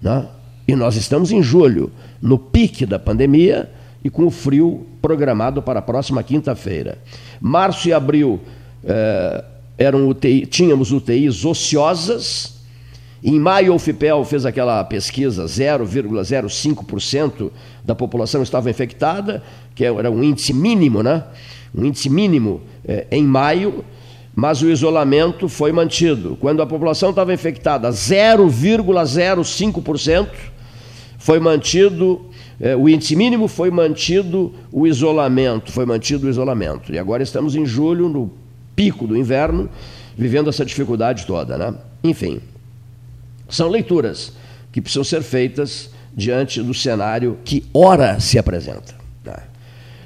[0.03, 0.27] Né?
[0.67, 3.71] E nós estamos em julho, no pique da pandemia
[4.05, 6.99] e com o frio programado para a próxima quinta-feira.
[7.41, 8.41] Março e abril.
[8.85, 9.45] Eh,
[9.81, 12.61] eram UTI, tínhamos UTIs ociosas.
[13.25, 17.51] Em maio, o FIPEL fez aquela pesquisa, 0,05%
[17.83, 19.43] da população estava infectada,
[19.75, 21.25] que era um índice mínimo, né?
[21.75, 23.83] Um índice mínimo é, em maio,
[24.35, 26.37] mas o isolamento foi mantido.
[26.39, 30.29] Quando a população estava infectada, 0,05%,
[31.21, 32.23] foi mantido
[32.59, 36.93] é, o índice mínimo, foi mantido o isolamento, foi mantido o isolamento.
[36.93, 38.33] E agora estamos em julho, no
[38.75, 39.69] pico do inverno,
[40.17, 41.59] vivendo essa dificuldade toda.
[41.59, 41.75] Né?
[42.03, 42.41] Enfim,
[43.51, 44.33] são leituras
[44.73, 48.95] que precisam ser feitas diante do cenário que ora se apresenta.
[49.23, 49.37] Né?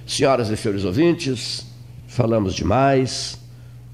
[0.04, 1.64] Senhoras e senhores ouvintes,
[2.08, 3.38] falamos demais.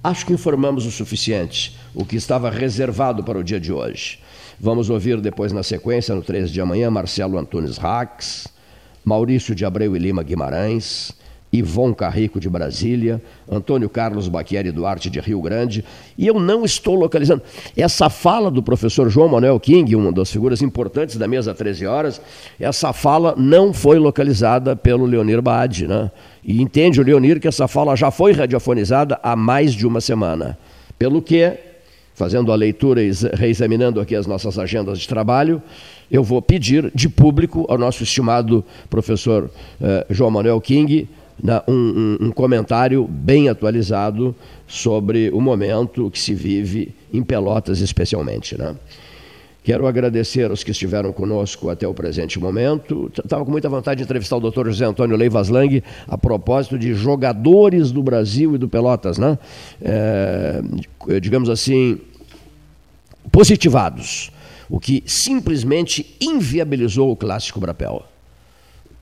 [0.02, 4.18] Acho que informamos o suficiente, o que estava reservado para o dia de hoje.
[4.62, 8.47] Vamos ouvir depois, na sequência, no 13 de amanhã, Marcelo Antunes Rax,
[9.03, 11.12] Maurício de Abreu e Lima Guimarães,
[11.51, 15.82] Ivon Carrico de Brasília, Antônio Carlos Baquieri Duarte de Rio Grande,
[16.16, 17.41] e eu não estou localizando.
[17.74, 22.20] Essa fala do professor João Manuel King, uma das figuras importantes da mesa 13 horas,
[22.61, 26.11] essa fala não foi localizada pelo Leonir Baade, né?
[26.45, 30.59] E entende o Leonir que essa fala já foi radiofonizada há mais de uma semana.
[30.99, 31.69] Pelo que,
[32.20, 35.62] fazendo a leitura e reexaminando aqui as nossas agendas de trabalho,
[36.10, 41.09] eu vou pedir de público ao nosso estimado professor eh, João Manuel King
[41.66, 44.36] um, um, um comentário bem atualizado
[44.66, 48.59] sobre o momento que se vive em Pelotas, especialmente.
[48.59, 48.76] Né?
[49.62, 53.10] Quero agradecer aos que estiveram conosco até o presente momento.
[53.22, 54.66] Estava com muita vontade de entrevistar o Dr.
[54.66, 59.38] José Antônio Leivas Lang a propósito de jogadores do Brasil e do Pelotas, né?
[59.82, 60.62] É,
[61.20, 61.98] digamos assim,
[63.31, 64.31] positivados,
[64.69, 68.05] o que simplesmente inviabilizou o clássico Brapel.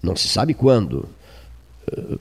[0.02, 1.09] Não se sabe quando,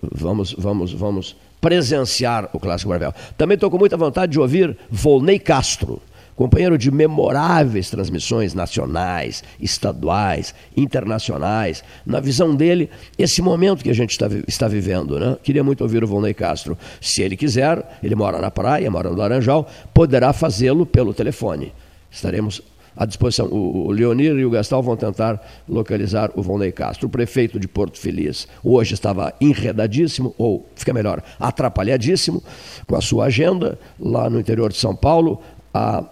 [0.02, 3.14] vamos, vamos, vamos presenciar o Clássico Marvel.
[3.38, 6.02] Também estou com muita vontade de ouvir Volney Castro,
[6.36, 11.84] companheiro de memoráveis transmissões nacionais, estaduais, internacionais.
[12.06, 15.20] Na visão dele, esse momento que a gente está, está vivendo.
[15.20, 15.38] Né?
[15.42, 16.78] Queria muito ouvir o Volney Castro.
[17.02, 21.74] Se ele quiser, ele mora na praia, mora no Laranjal, poderá fazê-lo pelo telefone.
[22.12, 22.62] Estaremos
[22.96, 23.48] à disposição.
[23.48, 25.40] O, Leonir e o Gastal vão tentar
[25.70, 27.08] localizar o Volney Castro.
[27.08, 32.44] O prefeito de Porto Feliz hoje estava enredadíssimo, ou fica melhor, atrapalhadíssimo
[32.88, 35.42] com a sua agenda lá no interior de São Paulo,
[35.74, 36.04] a,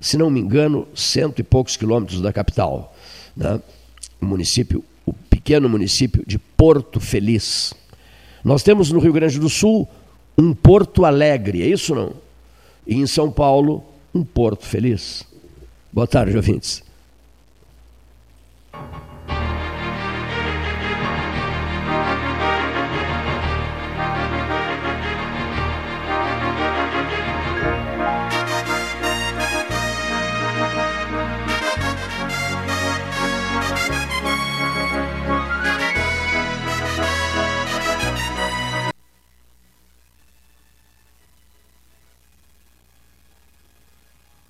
[0.00, 2.94] se não me engano, cento e poucos quilômetros da capital.
[3.36, 3.60] Né?
[4.20, 7.74] O município, o pequeno município de Porto Feliz.
[8.44, 9.88] Nós temos no Rio Grande do Sul
[10.38, 12.12] um Porto Alegre, é isso não?
[12.86, 13.84] E em São Paulo,
[14.14, 15.26] um porto feliz.
[15.92, 16.82] Boa tarde, ouvintes.